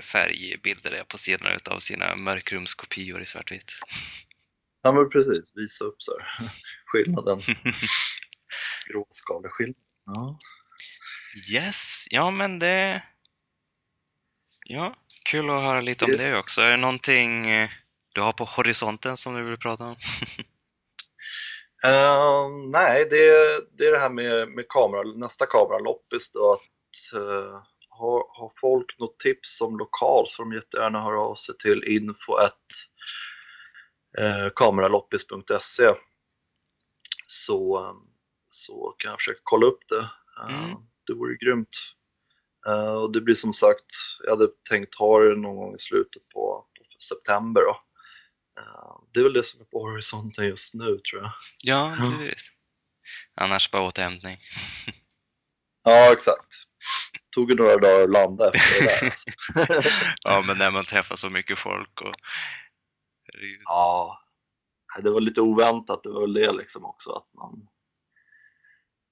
färgbilder 0.00 0.92
är 0.92 1.04
på 1.04 1.18
sidan 1.18 1.58
av 1.70 1.78
sina 1.78 2.16
mörkrumskopior 2.16 3.22
i 3.22 3.26
svartvitt? 3.26 3.72
Ja 4.82 4.92
men 4.92 5.10
precis, 5.10 5.52
visa 5.56 5.84
upp 5.84 6.02
så 6.02 6.18
här. 6.20 6.50
skillnaden. 6.86 7.40
Gråskaleskillnad. 8.86 9.76
Ja. 10.06 10.38
Yes, 11.52 12.04
ja 12.10 12.30
men 12.30 12.58
det... 12.58 13.02
Ja, 14.66 14.96
kul 15.24 15.50
att 15.50 15.62
höra 15.62 15.80
lite 15.80 16.04
om 16.04 16.10
det 16.10 16.38
också. 16.38 16.60
Är 16.60 16.70
det 16.70 16.76
någonting 16.76 17.50
eh, 17.50 17.70
du 18.14 18.20
har 18.20 18.32
på 18.32 18.44
horisonten 18.44 19.16
som 19.16 19.34
du 19.34 19.42
vill 19.42 19.58
prata 19.58 19.84
om? 19.84 19.96
uh, 21.86 22.70
nej, 22.72 23.06
det, 23.10 23.26
det 23.78 23.84
är 23.84 23.92
det 23.92 23.98
här 23.98 24.10
med, 24.10 24.48
med 24.48 24.68
kamera, 24.68 25.02
nästa 25.02 25.46
kameraloppis 25.46 26.32
då. 26.32 26.52
Att, 26.52 27.20
uh, 27.20 27.62
har, 27.98 28.38
har 28.38 28.52
folk 28.60 28.98
något 28.98 29.18
tips 29.18 29.60
om 29.60 29.78
lokal 29.78 30.24
så 30.28 30.42
de 30.42 30.52
jättegärna 30.52 31.02
höra 31.02 31.20
av 31.20 31.34
sig 31.34 31.56
till 31.58 31.84
info 31.84 32.32
uh, 34.20 34.50
kameraloppis.se 34.56 35.90
så, 37.26 37.92
så 38.48 38.94
kan 38.98 39.10
jag 39.10 39.20
försöka 39.20 39.40
kolla 39.42 39.66
upp 39.66 39.88
det. 39.88 40.08
Uh, 40.44 40.64
mm. 40.64 40.76
Det 41.06 41.14
vore 41.14 41.36
grymt. 41.36 41.76
Uh, 42.68 42.94
och 42.94 43.12
det 43.12 43.20
blir 43.20 43.34
som 43.34 43.52
sagt, 43.52 43.86
jag 44.24 44.30
hade 44.30 44.48
tänkt 44.70 44.94
ha 44.94 45.20
det 45.20 45.36
någon 45.36 45.56
gång 45.56 45.74
i 45.74 45.78
slutet 45.78 46.28
på, 46.28 46.66
på 46.78 47.00
september. 47.00 47.60
Då. 47.60 47.80
Det 49.12 49.20
är 49.20 49.24
väl 49.24 49.32
det 49.32 49.44
som 49.44 49.60
är 49.60 49.64
på 49.64 49.82
horisonten 49.82 50.46
just 50.46 50.74
nu 50.74 50.98
tror 50.98 51.22
jag. 51.22 51.32
Ja, 51.64 51.96
precis. 52.18 52.50
Annars 53.34 53.70
bara 53.70 53.82
återhämtning. 53.82 54.36
ja, 55.84 56.12
exakt. 56.12 56.63
Tog 57.34 57.50
ju 57.50 57.56
några 57.56 57.76
dagar 57.76 58.04
att 58.04 58.10
landa 58.10 58.50
efter 58.50 58.80
det 58.80 58.86
där. 58.86 59.04
Alltså. 59.04 59.90
ja, 60.24 60.44
men 60.46 60.58
när 60.58 60.70
man 60.70 60.84
träffar 60.84 61.16
så 61.16 61.30
mycket 61.30 61.58
folk 61.58 62.00
och... 62.00 62.14
Ja, 63.64 64.20
det 65.02 65.10
var 65.10 65.20
lite 65.20 65.40
oväntat, 65.40 66.02
det 66.02 66.10
var 66.10 66.20
väl 66.20 66.32
det 66.32 66.52
liksom 66.52 66.84
också 66.84 67.10
att 67.10 67.34
man... 67.34 67.68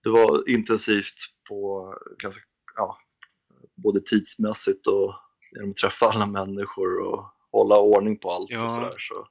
Det 0.03 0.11
var 0.11 0.49
intensivt 0.49 1.15
på 1.49 1.89
ganska, 2.19 2.43
ja, 2.77 2.99
både 3.83 4.01
tidsmässigt 4.01 4.87
och 4.87 5.15
genom 5.53 5.71
att 5.71 5.77
träffa 5.77 6.07
alla 6.07 6.27
människor 6.27 7.01
och 7.01 7.25
hålla 7.53 7.77
ordning 7.79 8.19
på 8.19 8.31
allt 8.31 8.51
ja. 8.51 8.65
och 8.65 8.71
sådär. 8.71 8.95
Så. 8.99 9.29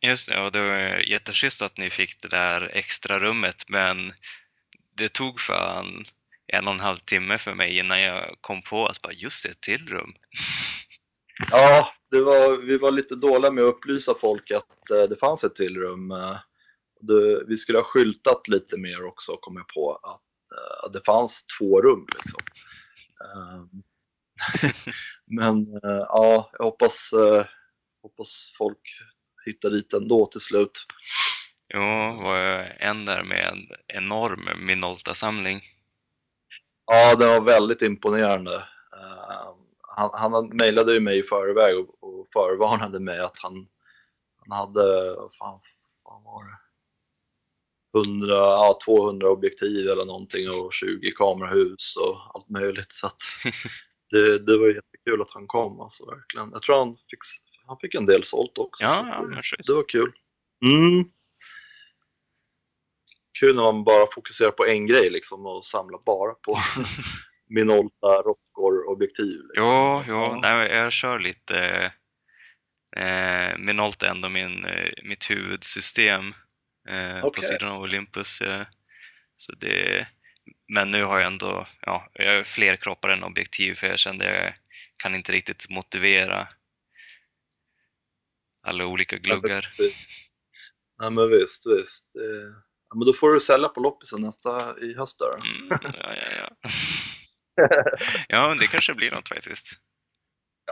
Just 0.00 0.28
det, 0.28 0.40
och 0.44 0.52
det 0.52 0.60
var 0.60 0.98
jätteschysst 0.98 1.62
att 1.62 1.78
ni 1.78 1.90
fick 1.90 2.22
det 2.22 2.28
där 2.28 2.70
extra 2.74 3.20
rummet 3.20 3.64
men 3.68 4.12
det 4.96 5.08
tog 5.08 5.40
fan 5.40 6.06
en 6.48 6.66
och 6.66 6.74
en 6.74 6.80
halv 6.80 6.96
timme 6.96 7.38
för 7.38 7.54
mig 7.54 7.78
innan 7.78 8.00
jag 8.00 8.36
kom 8.40 8.62
på 8.62 8.86
att 8.86 9.02
bara 9.02 9.12
just 9.12 9.42
det, 9.42 9.48
ett 9.48 9.60
till 9.60 9.88
rum. 9.88 10.12
Ja, 11.50 11.92
det 12.10 12.20
var, 12.20 12.66
vi 12.66 12.78
var 12.78 12.90
lite 12.90 13.14
dåliga 13.14 13.50
med 13.50 13.64
att 13.64 13.74
upplysa 13.74 14.14
folk 14.20 14.50
att 14.50 14.90
eh, 14.90 15.02
det 15.10 15.16
fanns 15.16 15.44
ett 15.44 15.54
till 15.54 15.76
rum. 15.76 16.10
Eh, 16.10 16.36
det, 17.00 17.44
vi 17.48 17.56
skulle 17.56 17.78
ha 17.78 17.84
skyltat 17.84 18.48
lite 18.48 18.78
mer 18.78 19.04
också 19.06 19.36
kom 19.40 19.56
jag 19.56 19.68
på 19.68 19.92
att 19.92 20.20
uh, 20.86 20.92
det 20.92 21.04
fanns 21.06 21.46
två 21.58 21.82
rum. 21.82 22.06
Liksom. 22.14 22.40
Men 25.26 25.66
ja, 26.08 26.50
jag 26.58 26.64
hoppas, 26.64 27.14
hoppas 28.02 28.52
folk 28.58 28.80
hitta 29.46 29.70
dit 29.70 29.92
ändå 29.92 30.26
till 30.26 30.40
slut. 30.40 30.86
Jo, 31.74 31.80
var 32.22 32.36
jag 32.36 32.66
en 32.78 33.04
där 33.04 33.22
med 33.22 33.52
en 33.52 33.66
enorm 33.88 34.66
Minolta-samling. 34.66 35.62
Ja, 36.90 37.14
det 37.14 37.26
var 37.26 37.40
väldigt 37.40 37.82
imponerande. 37.82 38.54
Uh, 38.54 39.54
han, 39.80 40.10
han 40.12 40.48
mejlade 40.48 40.94
ju 40.94 41.00
mig 41.00 41.18
i 41.18 41.22
förväg 41.22 41.78
och, 41.78 42.02
och 42.02 42.28
förvarnade 42.32 43.00
mig 43.00 43.20
att 43.20 43.38
han, 43.38 43.66
han 44.36 44.58
hade, 44.58 45.14
vad 45.16 45.34
fan, 45.34 45.60
fan 46.04 46.24
var 46.24 46.44
det? 46.44 46.58
100, 47.98 48.34
ja, 48.34 48.78
200 48.84 49.30
objektiv 49.30 49.88
eller 49.88 50.04
någonting 50.04 50.50
och 50.50 50.72
20 50.72 51.10
kamerahus 51.10 51.96
och 51.96 52.16
allt 52.34 52.48
möjligt. 52.48 52.92
Så 52.92 53.08
det, 54.10 54.38
det 54.38 54.58
var 54.58 54.66
jättekul 54.66 55.22
att 55.22 55.34
han 55.34 55.46
kom 55.46 55.80
alltså, 55.80 56.06
verkligen. 56.06 56.50
Jag 56.52 56.62
tror 56.62 56.76
han 56.76 56.96
fick 57.10 57.20
han 57.68 57.78
fick 57.80 57.94
en 57.94 58.06
del 58.06 58.24
sålt 58.24 58.58
också. 58.58 58.84
Ja, 58.84 59.04
ja 59.06 59.20
det, 59.22 59.56
det, 59.66 59.74
var 59.74 59.88
kul. 59.88 60.12
Mm. 60.64 61.04
Kul 63.40 63.56
när 63.56 63.62
man 63.62 63.84
bara 63.84 64.06
fokuserar 64.14 64.50
på 64.50 64.66
en 64.66 64.86
grej 64.86 65.10
liksom 65.10 65.46
och 65.46 65.64
samlar 65.64 65.98
bara 66.06 66.34
på 66.34 66.58
Minolta 67.48 68.06
Rockor-objektiv. 68.06 69.40
Liksom. 69.42 69.64
Ja, 69.64 70.04
ja. 70.08 70.38
Nej, 70.42 70.70
jag 70.70 70.92
kör 70.92 71.18
lite 71.18 71.92
eh, 72.96 73.58
Minolta 73.58 74.06
är 74.06 74.10
ändå 74.10 74.28
min, 74.28 74.64
eh, 74.64 74.92
mitt 75.02 75.30
huvudsystem 75.30 76.34
eh, 76.88 77.24
okay. 77.24 77.30
på 77.30 77.42
sidan 77.42 77.68
av 77.68 77.82
Olympus. 77.82 78.40
Eh, 78.40 78.66
så 79.36 79.52
det, 79.52 80.06
men 80.68 80.90
nu 80.90 81.04
har 81.04 81.18
jag 81.18 81.26
ändå 81.26 81.66
ja, 81.80 82.10
jag 82.12 82.36
har 82.36 82.42
fler 82.42 82.76
kroppar 82.76 83.08
än 83.08 83.24
objektiv 83.24 83.74
för 83.74 83.86
jag 83.86 83.98
kände 83.98 84.44
jag 84.44 84.54
kan 84.96 85.14
inte 85.14 85.32
riktigt 85.32 85.70
motivera 85.70 86.48
alla 88.66 88.86
olika 88.86 89.18
gluggar. 89.18 89.74
Ja, 89.78 89.84
ja 90.98 91.10
men 91.10 91.30
visst, 91.30 91.66
visst. 91.66 92.06
Ja, 92.14 92.67
men 92.94 93.06
då 93.06 93.12
får 93.12 93.32
du 93.32 93.40
sälja 93.40 93.68
på 93.68 93.80
loppisen 93.80 94.20
nästa 94.20 94.78
i 94.80 94.94
höst 94.94 95.18
då. 95.18 95.34
Mm, 95.34 95.68
ja, 96.02 96.14
ja, 96.14 96.48
ja. 96.62 96.70
ja, 98.28 98.54
det 98.60 98.66
kanske 98.66 98.94
blir 98.94 99.10
något 99.10 99.28
faktiskt. 99.28 99.72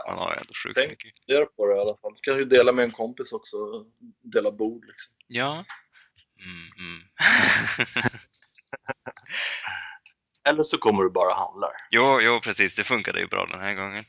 Man 0.07 0.17
har 0.17 0.31
ändå 0.31 0.53
sjukt 0.63 0.75
Tänk. 0.77 0.89
mycket. 0.89 1.11
Gör 1.27 1.45
på 1.45 1.65
det 1.67 1.75
i 1.77 1.79
alla 1.79 1.97
fall. 1.97 2.13
Du 2.15 2.21
kan 2.21 2.37
ju 2.37 2.45
dela 2.45 2.71
med 2.71 2.85
en 2.85 2.91
kompis 2.91 3.31
också. 3.31 3.57
Dela 4.33 4.51
bord 4.51 4.85
liksom. 4.87 5.13
Ja. 5.27 5.65
Mm, 6.43 6.69
mm. 6.77 7.01
Eller 10.49 10.63
så 10.63 10.77
kommer 10.77 11.03
du 11.03 11.09
bara 11.09 11.33
handlar. 11.33 11.71
jo, 11.91 12.19
jo, 12.21 12.39
precis. 12.39 12.75
Det 12.75 12.83
funkade 12.83 13.19
ju 13.19 13.27
bra 13.27 13.45
den 13.45 13.59
här 13.59 13.73
gången. 13.73 14.05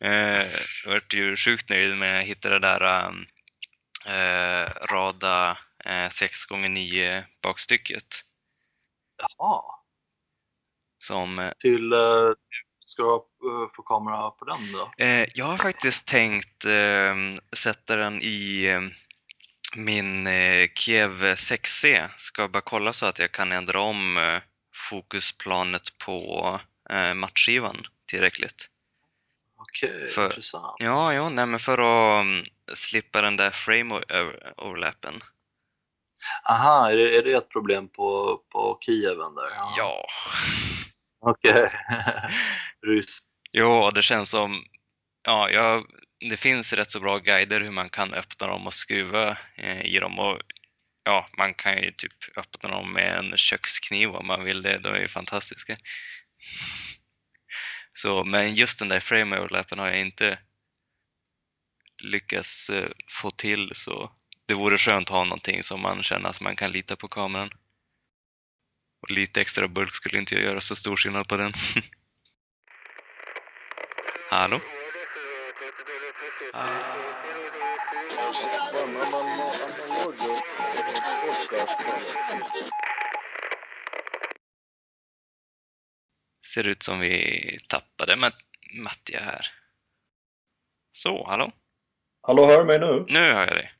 Eh, 0.00 0.46
jag 0.84 0.92
vart 0.92 1.14
ju 1.14 1.36
sjukt 1.36 1.70
nöjd 1.70 1.96
med 1.96 2.20
att 2.20 2.26
hitta 2.26 2.48
det 2.48 2.58
där 2.58 3.08
um, 3.08 3.26
eh, 4.06 4.70
Rada 4.92 5.58
eh, 5.88 6.08
6x9 6.08 7.24
bakstycket. 7.42 8.24
Jaha. 9.38 9.62
Som, 10.98 11.38
eh, 11.38 11.52
Till, 11.58 11.92
eh, 11.92 11.98
ska 12.80 13.02
du 13.02 13.64
eh, 13.64 13.68
få 13.76 13.82
kamera 13.82 14.30
på 14.30 14.44
den 14.44 14.72
då? 14.72 14.92
jag 15.34 15.44
har 15.44 15.58
faktiskt 15.58 16.06
tänkt 16.06 16.64
eh, 16.64 17.14
sätta 17.56 17.96
den 17.96 18.22
i 18.22 18.64
eh, 18.64 18.80
min 19.76 20.28
Kiev 20.74 21.22
6C. 21.34 22.08
Ska 22.16 22.48
bara 22.48 22.60
kolla 22.60 22.92
så 22.92 23.06
att 23.06 23.18
jag 23.18 23.32
kan 23.32 23.52
ändra 23.52 23.80
om 23.80 24.40
fokusplanet 24.90 25.98
på 26.06 26.60
matchskivan 27.14 27.86
tillräckligt. 28.06 28.68
Okej, 29.56 30.08
För- 30.10 30.24
intressant. 30.24 30.76
Ja, 30.78 31.12
jo, 31.14 31.28
nej, 31.28 31.46
men 31.46 31.60
för 31.60 31.78
att 31.78 32.20
um, 32.24 32.44
slippa 32.74 33.22
den 33.22 33.36
där 33.36 33.50
frame 33.50 33.94
o- 33.94 34.02
över- 34.08 34.52
overlappen. 34.56 35.22
Aha, 36.50 36.90
är 36.90 36.96
det, 36.96 37.16
är 37.16 37.22
det 37.22 37.32
ett 37.32 37.50
problem 37.50 37.88
på, 37.88 38.40
på 38.52 38.78
Kieven 38.80 39.34
där? 39.34 39.48
Ja. 39.76 40.06
Okej. 41.20 41.70
Ryss. 42.86 43.24
Jo, 43.52 43.90
det 43.90 44.02
känns 44.02 44.30
som... 44.30 44.64
Ja, 45.26 45.50
jag, 45.50 45.86
det 46.30 46.36
finns 46.36 46.72
rätt 46.72 46.90
så 46.90 47.00
bra 47.00 47.18
guider 47.18 47.60
hur 47.60 47.70
man 47.70 47.90
kan 47.90 48.14
öppna 48.14 48.46
dem 48.46 48.66
och 48.66 48.74
skruva 48.74 49.36
eh, 49.56 49.84
i 49.84 49.98
dem. 49.98 50.18
Och, 50.18 50.40
ja, 51.04 51.28
man 51.38 51.54
kan 51.54 51.82
ju 51.82 51.90
typ 51.90 52.12
öppna 52.36 52.68
dem 52.68 52.92
med 52.92 53.18
en 53.18 53.36
kökskniv 53.36 54.10
om 54.10 54.26
man 54.26 54.44
vill 54.44 54.62
det. 54.62 54.78
De 54.78 54.88
är 54.88 55.00
ju 55.00 55.08
fantastiska. 55.08 55.76
Så, 57.92 58.24
men 58.24 58.54
just 58.54 58.78
den 58.78 58.88
där 58.88 59.00
frame 59.00 59.38
overlappen 59.38 59.78
har 59.78 59.86
jag 59.86 60.00
inte 60.00 60.38
lyckats 62.02 62.70
eh, 62.70 62.88
få 63.08 63.30
till 63.30 63.70
så 63.74 64.12
det 64.48 64.54
vore 64.54 64.78
skönt 64.78 65.10
att 65.10 65.16
ha 65.16 65.24
någonting 65.24 65.62
som 65.62 65.82
man 65.82 66.02
känner 66.02 66.28
att 66.30 66.40
man 66.40 66.56
kan 66.56 66.72
lita 66.72 66.96
på 66.96 67.08
kameran. 67.08 67.50
Och 69.02 69.10
lite 69.10 69.40
extra 69.40 69.68
bulk 69.68 69.94
skulle 69.94 70.18
inte 70.18 70.34
göra 70.34 70.60
så 70.60 70.76
stor 70.76 70.96
skillnad 70.96 71.28
på 71.28 71.36
den. 71.36 71.52
Hallå? 74.30 74.60
Ser 86.46 86.66
ut 86.66 86.82
som 86.82 87.00
vi 87.00 87.58
tappade 87.68 88.16
Mat- 88.16 88.44
Mattia 88.84 89.20
här. 89.20 89.46
Så, 90.92 91.26
hallå? 91.26 91.52
Hallå, 92.22 92.46
hör 92.46 92.64
mig 92.64 92.78
nu? 92.78 93.04
Nu 93.08 93.32
hör 93.32 93.46
jag 93.46 93.56
dig. 93.56 93.72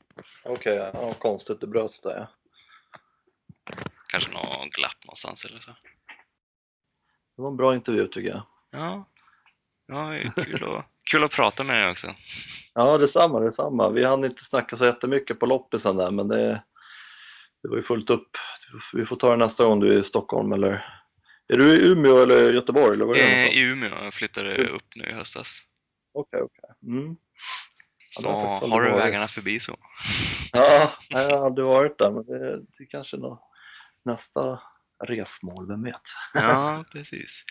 Okej, 0.43 0.91
ja, 0.93 1.13
konstigt, 1.13 1.61
det 1.61 1.67
bröts 1.67 2.01
där 2.01 2.17
ja. 2.17 2.27
Kanske 4.07 4.31
någon 4.31 4.69
glapp 4.69 5.05
någonstans 5.05 5.45
eller 5.45 5.59
så. 5.59 5.71
Det 7.35 7.41
var 7.41 7.49
en 7.49 7.57
bra 7.57 7.75
intervju 7.75 8.07
tycker 8.07 8.29
jag. 8.29 8.41
Ja, 8.71 9.09
ja 9.87 10.31
kul, 10.35 10.63
att, 10.63 10.85
kul 11.11 11.23
att 11.23 11.31
prata 11.31 11.63
med 11.63 11.75
dig 11.75 11.91
också. 11.91 12.15
Ja, 12.73 12.97
detsamma, 12.97 13.39
detsamma. 13.39 13.89
Vi 13.89 14.03
hann 14.03 14.25
inte 14.25 14.43
snacka 14.43 14.75
så 14.75 14.85
jättemycket 14.85 15.39
på 15.39 15.45
loppisen 15.45 15.97
där, 15.97 16.11
men 16.11 16.27
det, 16.27 16.63
det 17.63 17.69
var 17.69 17.75
ju 17.75 17.83
fullt 17.83 18.09
upp. 18.09 18.29
Vi 18.93 19.05
får 19.05 19.15
ta 19.15 19.31
det 19.31 19.37
nästa 19.37 19.65
gång 19.65 19.79
du 19.79 19.93
är 19.93 19.99
i 19.99 20.03
Stockholm, 20.03 20.51
eller? 20.51 20.85
Är 21.47 21.57
du 21.57 21.75
i 21.75 21.91
Umeå 21.91 22.17
eller 22.17 22.53
Göteborg? 22.53 22.93
Eller 22.93 23.05
var 23.05 23.15
är 23.15 23.21
Eh? 23.21 23.57
I 23.57 23.61
Umeå, 23.61 24.03
jag 24.03 24.13
flyttade 24.13 24.67
upp 24.67 24.95
nu 24.95 25.03
i 25.03 25.13
höstas. 25.13 25.61
Okej, 26.13 26.41
okej. 26.41 26.69
Mm. 26.83 27.17
Ja, 28.15 28.53
Så 28.53 28.65
det 28.65 28.71
har 28.71 28.81
du 28.81 28.93
vägarna 28.93 29.27
förbi 29.27 29.59
så. 29.59 29.77
Ja, 30.53 30.91
jag 31.09 31.37
har 31.37 31.45
aldrig 31.45 31.67
varit 31.67 31.97
där, 31.97 32.11
men 32.11 32.25
det, 32.25 32.57
det 32.57 32.83
är 32.83 32.87
kanske 32.89 33.17
nå 33.17 33.49
nästa 34.05 34.61
resmål, 35.03 35.67
vem 35.67 35.83
vet? 35.83 36.01
Ja, 36.33 36.85
precis. 36.91 37.43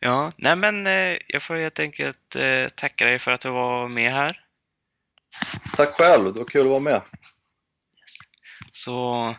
Ja, 0.00 0.32
nej 0.36 0.56
men 0.56 0.86
eh, 0.86 1.18
jag 1.26 1.42
får 1.42 1.56
helt 1.56 1.78
enkelt 1.78 2.36
eh, 2.36 2.68
tacka 2.68 3.04
dig 3.04 3.18
för 3.18 3.30
att 3.30 3.40
du 3.40 3.50
var 3.50 3.88
med 3.88 4.12
här. 4.12 4.44
Tack 5.76 5.94
själv, 5.94 6.32
det 6.32 6.38
var 6.38 6.46
kul 6.46 6.60
att 6.60 6.66
vara 6.66 6.80
med. 6.80 7.02
Så 8.72 9.36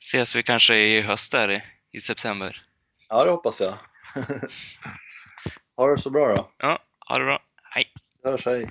ses 0.00 0.36
vi 0.36 0.42
kanske 0.42 0.76
i 0.76 1.00
höst 1.00 1.32
där 1.32 1.50
i, 1.50 1.62
i 1.92 2.00
september. 2.00 2.62
Ja, 3.08 3.24
det 3.24 3.30
hoppas 3.30 3.60
jag. 3.60 3.74
ha 5.76 5.86
det 5.86 5.98
så 5.98 6.10
bra 6.10 6.34
då. 6.34 6.50
Ja, 6.58 6.78
ha 7.08 7.18
det 7.18 7.24
bra. 7.24 7.42
Hej! 7.62 7.92
Vi 8.24 8.30
hörs, 8.30 8.46
hej. 8.46 8.70